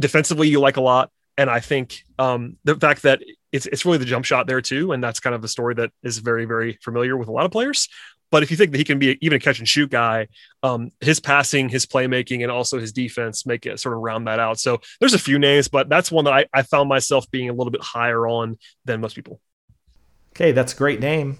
defensively 0.00 0.48
you 0.48 0.58
like 0.58 0.76
a 0.76 0.80
lot, 0.80 1.10
and 1.38 1.48
I 1.48 1.60
think 1.60 2.02
um, 2.18 2.56
the 2.64 2.74
fact 2.74 3.02
that 3.02 3.22
it's 3.56 3.66
it's 3.66 3.84
really 3.84 3.98
the 3.98 4.04
jump 4.04 4.24
shot 4.24 4.46
there 4.46 4.60
too, 4.60 4.92
and 4.92 5.02
that's 5.02 5.20
kind 5.20 5.34
of 5.34 5.42
the 5.42 5.48
story 5.48 5.74
that 5.74 5.90
is 6.02 6.18
very 6.18 6.44
very 6.44 6.78
familiar 6.82 7.16
with 7.16 7.28
a 7.28 7.32
lot 7.32 7.44
of 7.44 7.50
players. 7.50 7.88
But 8.30 8.42
if 8.42 8.50
you 8.50 8.56
think 8.56 8.72
that 8.72 8.78
he 8.78 8.84
can 8.84 8.98
be 8.98 9.18
even 9.20 9.36
a 9.36 9.40
catch 9.40 9.58
and 9.58 9.68
shoot 9.68 9.90
guy, 9.90 10.28
um, 10.62 10.90
his 11.00 11.20
passing, 11.20 11.68
his 11.68 11.86
playmaking, 11.86 12.42
and 12.42 12.50
also 12.50 12.78
his 12.78 12.92
defense 12.92 13.46
make 13.46 13.66
it 13.66 13.78
sort 13.78 13.94
of 13.94 14.00
round 14.00 14.26
that 14.26 14.40
out. 14.40 14.58
So 14.58 14.80
there's 14.98 15.14
a 15.14 15.18
few 15.18 15.38
names, 15.38 15.68
but 15.68 15.88
that's 15.88 16.10
one 16.10 16.24
that 16.24 16.34
I, 16.34 16.46
I 16.52 16.62
found 16.62 16.88
myself 16.88 17.30
being 17.30 17.48
a 17.48 17.52
little 17.52 17.70
bit 17.70 17.82
higher 17.82 18.26
on 18.26 18.58
than 18.84 19.00
most 19.00 19.14
people. 19.14 19.40
Okay, 20.34 20.52
that's 20.52 20.72
a 20.72 20.76
great 20.76 21.00
name. 21.00 21.38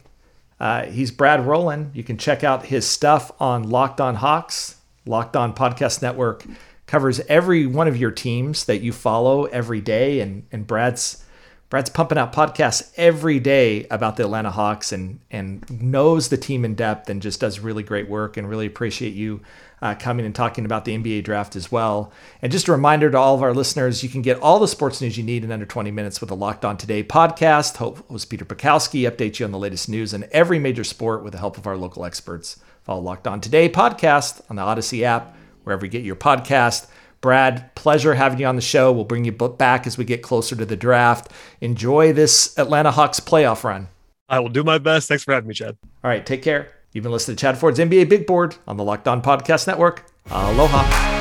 Uh, 0.59 0.85
he's 0.85 1.11
Brad 1.11 1.45
Rowland. 1.45 1.91
You 1.93 2.05
can 2.05 2.17
check 2.17 2.45
out 2.45 2.67
his 2.67 2.87
stuff 2.87 3.31
on 3.41 3.69
Locked 3.69 4.01
On 4.01 4.15
Hawks, 4.15 4.77
Locked 5.05 5.37
On 5.37 5.55
Podcast 5.55 6.03
Network. 6.03 6.45
Covers 6.87 7.21
every 7.29 7.67
one 7.67 7.89
of 7.89 7.97
your 7.97 8.13
teams 8.13 8.65
that 8.67 8.81
you 8.81 8.93
follow 8.93 9.45
every 9.47 9.81
day, 9.81 10.21
and 10.21 10.45
and 10.53 10.67
Brad's 10.67 11.25
Brad's 11.69 11.91
pumping 11.91 12.17
out 12.17 12.33
podcasts 12.33 12.93
every 12.97 13.41
day 13.41 13.87
about 13.91 14.17
the 14.17 14.23
Atlanta 14.23 14.51
Hawks 14.51 14.93
and 14.93 15.19
and 15.31 15.69
knows 15.83 16.29
the 16.29 16.37
team 16.37 16.65
in 16.65 16.75
depth 16.75 17.11
and 17.11 17.21
just 17.21 17.41
does 17.41 17.59
really 17.59 17.83
great 17.83 18.09
work 18.09 18.37
and 18.37 18.49
really 18.49 18.67
appreciate 18.67 19.15
you 19.15 19.41
uh, 19.83 19.95
coming 19.95 20.25
and 20.25 20.35
talking 20.35 20.65
about 20.65 20.85
the 20.85 20.97
NBA 20.97 21.25
draft 21.25 21.57
as 21.57 21.71
well. 21.71 22.13
And 22.41 22.53
just 22.53 22.69
a 22.69 22.73
reminder 22.73 23.11
to 23.11 23.19
all 23.19 23.35
of 23.35 23.43
our 23.43 23.53
listeners, 23.53 24.03
you 24.03 24.09
can 24.09 24.23
get 24.23 24.41
all 24.41 24.59
the 24.59 24.69
sports 24.69 25.01
news 25.01 25.19
you 25.19 25.25
need 25.25 25.45
in 25.45 25.53
under 25.53 25.67
20 25.67 25.91
minutes 25.91 26.21
with 26.21 26.29
the 26.29 26.37
Locked 26.37 26.65
On 26.65 26.77
Today 26.77 27.03
podcast. 27.03 27.77
Host 27.77 28.31
Peter 28.31 28.45
Bukowski 28.45 29.11
updates 29.11 29.39
you 29.39 29.45
on 29.45 29.53
the 29.53 29.59
latest 29.59 29.89
news 29.89 30.15
in 30.15 30.27
every 30.31 30.59
major 30.59 30.85
sport 30.85 31.23
with 31.23 31.33
the 31.33 31.39
help 31.39 31.59
of 31.59 31.67
our 31.67 31.77
local 31.77 32.05
experts. 32.05 32.59
Follow 32.85 33.01
Locked 33.01 33.27
On 33.27 33.41
Today 33.41 33.69
podcast 33.69 34.41
on 34.49 34.57
the 34.57 34.63
Odyssey 34.63 35.05
app, 35.05 35.37
wherever 35.65 35.85
you 35.85 35.91
get 35.91 36.05
your 36.05 36.17
podcast. 36.17 36.87
Brad, 37.27 37.75
pleasure 37.75 38.15
having 38.15 38.39
you 38.39 38.47
on 38.47 38.55
the 38.55 38.63
show. 38.63 38.93
We'll 38.93 39.03
bring 39.03 39.25
you 39.25 39.33
back 39.33 39.89
as 39.89 39.99
we 39.99 40.05
get 40.05 40.23
closer 40.23 40.55
to 40.55 40.65
the 40.65 40.77
draft. 40.77 41.33
Enjoy 41.61 42.13
this 42.13 42.57
Atlanta 42.57 42.93
Hawks 42.93 43.19
playoff 43.19 43.65
run. 43.65 43.89
I 44.29 44.39
will 44.39 44.49
do 44.49 44.63
my 44.63 44.79
best. 44.79 45.09
Thanks 45.09 45.25
for 45.25 45.35
having 45.35 45.49
me, 45.49 45.55
Chad. 45.55 45.77
All 46.05 46.09
right, 46.09 46.25
take 46.25 46.41
care. 46.41 46.71
You've 46.93 47.03
been 47.03 47.11
listening 47.11 47.37
to 47.37 47.41
Chad 47.41 47.59
Ford's 47.59 47.81
NBA 47.81 48.09
Big 48.09 48.29
Board 48.29 48.55
on 48.69 48.77
the 48.77 48.85
Locked 48.85 49.09
On 49.09 49.21
Podcast 49.23 49.67
Network. 49.67 50.09
Aloha. 50.31 51.16